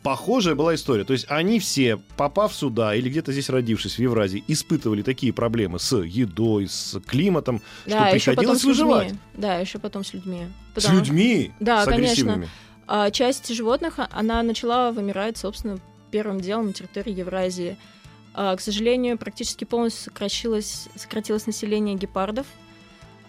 похожая 0.03 0.55
была 0.55 0.75
история. 0.75 1.03
То 1.03 1.13
есть 1.13 1.25
они 1.29 1.59
все, 1.59 1.97
попав 2.17 2.53
сюда 2.53 2.95
или 2.95 3.09
где-то 3.09 3.31
здесь 3.31 3.49
родившись 3.49 3.95
в 3.95 3.99
Евразии, 3.99 4.43
испытывали 4.47 5.01
такие 5.01 5.33
проблемы 5.33 5.79
с 5.79 5.95
едой, 5.97 6.67
с 6.67 6.99
климатом, 7.07 7.61
да, 7.85 8.03
что 8.07 8.11
приходилось 8.11 8.61
с 8.61 8.63
выживать. 8.63 9.13
Да, 9.33 9.57
еще 9.57 9.79
потом 9.79 10.03
с 10.03 10.13
людьми. 10.13 10.47
С 10.71 10.75
Потому- 10.83 10.99
людьми, 10.99 11.51
Да, 11.59 11.83
с 11.83 11.87
конечно. 11.87 12.47
А 12.87 13.09
часть 13.11 13.53
животных, 13.53 13.99
а- 13.99 14.09
она 14.11 14.41
начала 14.43 14.91
вымирать, 14.91 15.37
собственно, 15.37 15.79
первым 16.09 16.41
делом 16.41 16.67
на 16.67 16.73
территории 16.73 17.13
Евразии. 17.13 17.77
А, 18.33 18.55
к 18.55 18.61
сожалению, 18.61 19.17
практически 19.17 19.63
полностью 19.65 20.05
сократилось, 20.05 20.87
сократилось 20.95 21.47
население 21.47 21.95
гепардов. 21.95 22.47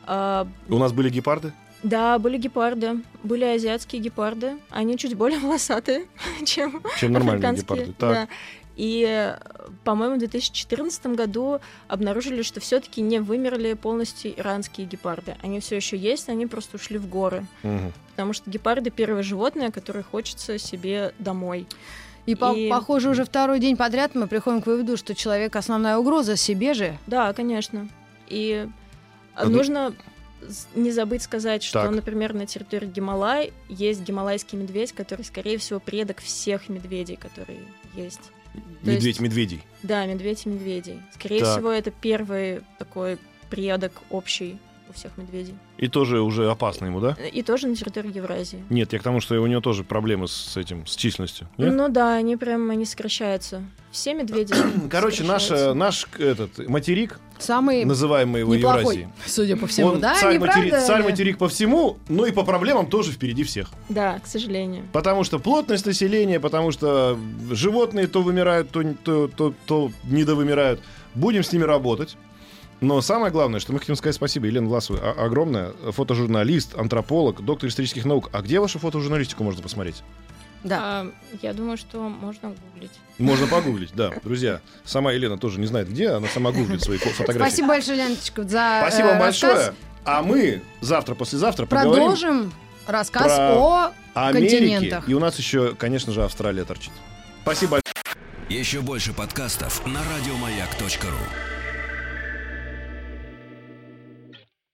А, 0.06 0.48
У 0.68 0.78
нас 0.78 0.92
были 0.92 1.10
гепарды? 1.10 1.52
Да, 1.82 2.18
были 2.18 2.36
гепарды, 2.38 3.00
были 3.22 3.44
азиатские 3.44 4.00
гепарды. 4.02 4.56
Они 4.70 4.96
чуть 4.98 5.14
более 5.14 5.38
волосатые, 5.40 6.06
чем 6.44 6.82
Чем 6.98 7.12
нормальные 7.12 7.48
африканские. 7.50 7.78
гепарды. 7.86 7.94
Так. 7.98 8.12
да. 8.14 8.28
И, 8.74 9.36
по-моему, 9.84 10.14
в 10.16 10.18
2014 10.20 11.06
году 11.08 11.60
обнаружили, 11.88 12.40
что 12.40 12.58
все-таки 12.58 13.02
не 13.02 13.20
вымерли 13.20 13.74
полностью 13.74 14.32
иранские 14.40 14.86
гепарды. 14.86 15.36
Они 15.42 15.60
все 15.60 15.76
еще 15.76 15.96
есть, 15.98 16.30
они 16.30 16.46
просто 16.46 16.76
ушли 16.78 16.96
в 16.96 17.06
горы. 17.06 17.46
Мгм. 17.62 17.92
Потому 18.12 18.32
что 18.32 18.48
гепарды 18.50 18.88
первое 18.90 19.22
животное, 19.22 19.70
которое 19.70 20.02
хочется 20.02 20.56
себе 20.58 21.12
домой. 21.18 21.66
И, 22.24 22.34
по- 22.34 22.54
И- 22.54 22.70
похоже, 22.70 23.10
уже 23.10 23.24
второй 23.26 23.60
день 23.60 23.76
подряд 23.76 24.14
мы 24.14 24.26
приходим 24.26 24.62
к 24.62 24.66
выводу, 24.66 24.96
что 24.96 25.14
человек 25.14 25.54
основная 25.54 25.98
угроза 25.98 26.36
себе 26.36 26.72
же. 26.72 26.96
Да, 27.06 27.30
конечно. 27.34 27.88
И 28.28 28.66
А 29.34 29.44
нужно 29.46 29.92
не 30.74 30.90
забыть 30.90 31.22
сказать, 31.22 31.62
что, 31.62 31.82
Так. 31.82 31.90
например, 31.90 32.34
на 32.34 32.46
территории 32.46 32.86
Гималай 32.86 33.52
есть 33.68 34.02
гималайский 34.02 34.58
медведь, 34.58 34.92
который, 34.92 35.24
скорее 35.24 35.58
всего, 35.58 35.80
предок 35.80 36.20
всех 36.20 36.68
медведей, 36.68 37.16
которые 37.16 37.60
есть. 37.94 38.20
Медведь 38.82 39.20
медведей. 39.20 39.62
Да, 39.82 40.04
медведь 40.06 40.44
и 40.44 40.48
медведей. 40.48 41.00
Скорее 41.14 41.40
Так. 41.40 41.56
всего, 41.56 41.70
это 41.70 41.90
первый 41.90 42.60
такой 42.78 43.18
предок 43.48 43.92
общий 44.10 44.58
у 44.88 44.92
всех 44.92 45.16
медведей. 45.16 45.54
И 45.78 45.88
тоже 45.88 46.20
уже 46.20 46.50
опасно 46.50 46.86
ему, 46.86 47.00
да? 47.00 47.16
И 47.32 47.42
тоже 47.42 47.66
на 47.66 47.74
территории 47.76 48.14
Евразии. 48.16 48.62
Нет, 48.70 48.92
я 48.92 48.98
к 48.98 49.02
тому, 49.02 49.20
что 49.20 49.40
у 49.40 49.46
него 49.46 49.60
тоже 49.60 49.84
проблемы 49.84 50.28
с 50.28 50.56
этим, 50.56 50.86
с 50.86 50.96
численностью. 50.96 51.48
Нет? 51.58 51.72
Ну 51.74 51.88
да, 51.88 52.14
они 52.16 52.36
прям 52.36 52.70
они 52.70 52.84
сокращаются. 52.84 53.62
Все 53.90 54.14
медведи. 54.14 54.54
Короче, 54.90 55.22
наш, 55.24 55.44
э, 55.44 55.46
сокращаются. 55.46 55.74
наш 55.74 56.06
к- 56.06 56.20
этот 56.20 56.68
материк, 56.68 57.18
Самый 57.38 57.84
называемый 57.84 58.40
его 58.40 58.54
неплохой, 58.54 58.80
Евразией, 58.80 59.08
судя 59.26 59.56
по 59.56 59.66
всему. 59.66 59.88
он 59.88 60.00
да, 60.00 60.14
царь, 60.14 60.34
не 60.34 60.38
матери- 60.38 60.68
правда 60.70 60.86
царь 60.86 61.02
материк 61.02 61.38
по 61.38 61.48
всему, 61.48 61.98
но 62.08 62.24
и 62.26 62.30
по 62.32 62.42
проблемам 62.44 62.86
тоже 62.86 63.12
впереди 63.12 63.42
всех. 63.44 63.70
Да, 63.88 64.18
к 64.20 64.26
сожалению. 64.26 64.84
Потому 64.92 65.24
что 65.24 65.38
плотность 65.38 65.84
населения, 65.86 66.38
потому 66.40 66.70
что 66.70 67.18
животные 67.50 68.06
то 68.06 68.22
вымирают, 68.22 68.70
то, 68.70 68.82
то, 69.04 69.28
то, 69.28 69.54
то 69.66 69.90
недовымирают. 70.04 70.80
Будем 71.14 71.42
с 71.42 71.52
ними 71.52 71.64
работать. 71.64 72.16
Но 72.82 73.00
самое 73.00 73.32
главное, 73.32 73.60
что 73.60 73.72
мы 73.72 73.78
хотим 73.78 73.94
сказать 73.94 74.16
спасибо 74.16 74.46
Елене 74.46 74.66
Власовой 74.66 75.00
огромное. 75.00 75.72
Фотожурналист, 75.92 76.76
антрополог, 76.76 77.40
доктор 77.40 77.68
исторических 77.68 78.04
наук. 78.04 78.28
А 78.32 78.42
где 78.42 78.58
вашу 78.58 78.80
фотожурналистику 78.80 79.44
можно 79.44 79.62
посмотреть? 79.62 80.02
Да. 80.64 80.78
А, 80.82 81.12
я 81.42 81.52
думаю, 81.52 81.76
что 81.76 82.00
можно 82.00 82.50
гуглить. 82.50 82.90
Можно 83.18 83.46
погуглить, 83.46 83.92
да. 83.94 84.10
Друзья, 84.24 84.60
сама 84.84 85.12
Елена 85.12 85.38
тоже 85.38 85.60
не 85.60 85.66
знает 85.66 85.88
где, 85.88 86.08
она 86.08 86.26
сама 86.26 86.50
гуглит 86.50 86.82
свои 86.82 86.98
фо- 86.98 87.10
фотографии. 87.10 87.50
Спасибо 87.50 87.68
большое, 87.68 87.98
Леночка, 87.98 88.42
за 88.42 88.80
Спасибо 88.82 89.08
э, 89.08 89.10
вам 89.10 89.18
большое. 89.20 89.74
А 90.04 90.22
мы 90.22 90.62
завтра-послезавтра 90.80 91.66
поговорим 91.66 91.94
Продолжим 91.94 92.52
рассказ 92.88 93.32
про 93.32 93.92
о 94.14 94.32
континентах. 94.32 95.08
И 95.08 95.14
у 95.14 95.20
нас 95.20 95.38
еще, 95.38 95.76
конечно 95.76 96.12
же, 96.12 96.24
Австралия 96.24 96.64
торчит. 96.64 96.92
Спасибо 97.42 97.80
Еще 98.48 98.80
больше 98.80 99.12
подкастов 99.12 99.86
на 99.86 100.00
радиомаяк.ру. 100.16 101.51